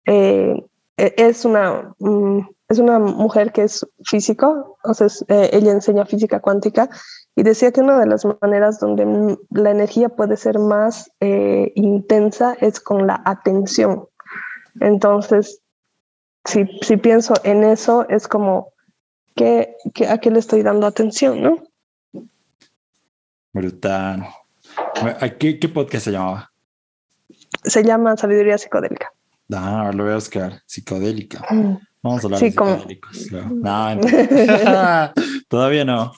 eh, 0.06 0.66
e, 0.98 1.14
es 1.18 1.46
una 1.46 1.94
mm, 2.00 2.40
es 2.70 2.80
una 2.80 3.00
mujer 3.00 3.54
que 3.54 3.64
es 3.64 3.86
físico, 4.04 4.78
o 4.84 4.92
eh, 5.30 5.50
ella 5.54 5.72
enseña 5.72 6.06
física 6.06 6.42
cuántica 6.42 6.90
y 7.36 7.44
decía 7.44 7.72
que 7.72 7.82
una 7.82 8.00
de 8.00 8.08
las 8.08 8.26
maneras 8.42 8.80
donde 8.80 9.38
la 9.52 9.72
energía 9.72 10.10
puede 10.10 10.36
ser 10.36 10.60
más 10.60 11.10
eh, 11.22 11.72
intensa 11.76 12.58
es 12.60 12.82
con 12.82 13.08
la 13.08 13.22
atención. 13.24 14.08
Entonces, 14.82 15.62
si, 16.44 16.66
si 16.82 16.98
pienso 16.98 17.36
en 17.44 17.64
eso, 17.64 18.08
es 18.10 18.28
como, 18.28 18.74
que, 19.36 19.76
¿a 20.10 20.18
qué 20.18 20.32
le 20.32 20.40
estoy 20.40 20.62
dando 20.62 20.88
atención, 20.88 21.42
no? 21.42 21.64
Brutal. 23.54 24.26
¿Qué, 25.40 25.60
¿Qué 25.60 25.70
podcast 25.70 26.06
se 26.06 26.12
llamaba? 26.12 26.52
Se 27.64 27.84
llama 27.84 28.16
Sabiduría 28.18 28.58
Psicodélica. 28.58 29.12
Ah, 29.52 29.92
lo 29.94 30.04
voy 30.04 30.12
a 30.14 30.16
buscar. 30.16 30.62
Psicodélica. 30.66 31.46
Vamos 32.02 32.24
a 32.24 32.28
hablar 32.28 32.42
de 32.42 32.50
psicodélicos. 32.50 33.32
No, 33.32 34.00
todavía 35.48 35.86
no. 35.86 36.14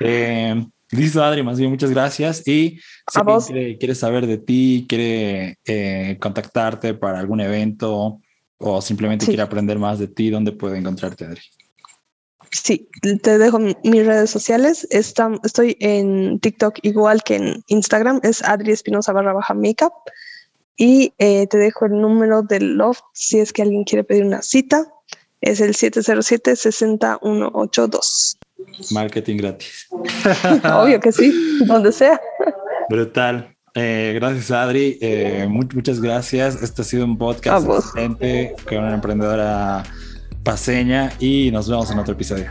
Eh, 0.00 0.64
listo, 0.90 1.22
Adri, 1.22 1.42
más 1.42 1.58
bien 1.58 1.70
muchas 1.70 1.90
gracias. 1.90 2.46
Y 2.46 2.80
si 3.10 3.20
alguien 3.20 3.76
quiere, 3.78 3.94
saber 3.94 4.26
de 4.26 4.38
ti, 4.38 4.86
quiere 4.88 5.58
eh, 5.64 6.16
contactarte 6.20 6.94
para 6.94 7.18
algún 7.18 7.40
evento 7.40 8.20
o 8.58 8.80
simplemente 8.80 9.26
quiere 9.26 9.42
aprender 9.42 9.78
más 9.78 9.98
de 9.98 10.08
ti, 10.08 10.30
¿dónde 10.30 10.52
puede 10.52 10.78
encontrarte, 10.78 11.26
Adri? 11.26 11.42
Sí, 12.50 12.88
te 13.22 13.38
dejo 13.38 13.58
mis 13.58 14.06
redes 14.06 14.30
sociales. 14.30 14.86
estoy 14.90 15.76
en 15.80 16.38
TikTok 16.40 16.78
igual 16.82 17.22
que 17.22 17.36
en 17.36 17.62
Instagram, 17.68 18.20
es 18.22 18.42
Adri 18.42 18.72
Espinosa 18.72 19.12
barra 19.12 19.32
baja 19.32 19.54
makeup. 19.54 19.92
Y 20.76 21.14
eh, 21.18 21.46
te 21.46 21.56
dejo 21.58 21.86
el 21.86 22.00
número 22.00 22.42
del 22.42 22.74
loft 22.74 23.02
si 23.12 23.38
es 23.40 23.52
que 23.52 23.62
alguien 23.62 23.84
quiere 23.84 24.02
pedir 24.04 24.24
una 24.24 24.42
cita. 24.42 24.86
Es 25.40 25.60
el 25.60 25.74
707-60182. 25.74 28.36
Marketing 28.90 29.36
gratis. 29.36 29.86
Obvio 30.64 30.98
que 31.00 31.12
sí, 31.12 31.60
donde 31.66 31.92
sea. 31.92 32.20
Brutal. 32.90 33.54
Eh, 33.74 34.12
gracias, 34.14 34.50
Adri. 34.50 34.98
Eh, 35.00 35.46
muchas 35.48 36.00
gracias. 36.00 36.60
Este 36.62 36.82
ha 36.82 36.84
sido 36.84 37.04
un 37.04 37.16
podcast 37.18 37.68
excelente 37.68 38.56
con 38.66 38.78
una 38.78 38.94
emprendedora 38.94 39.84
paseña 40.46 41.10
y 41.18 41.50
nos 41.50 41.68
vemos 41.68 41.90
en 41.90 41.98
otro 41.98 42.14
episodio. 42.14 42.46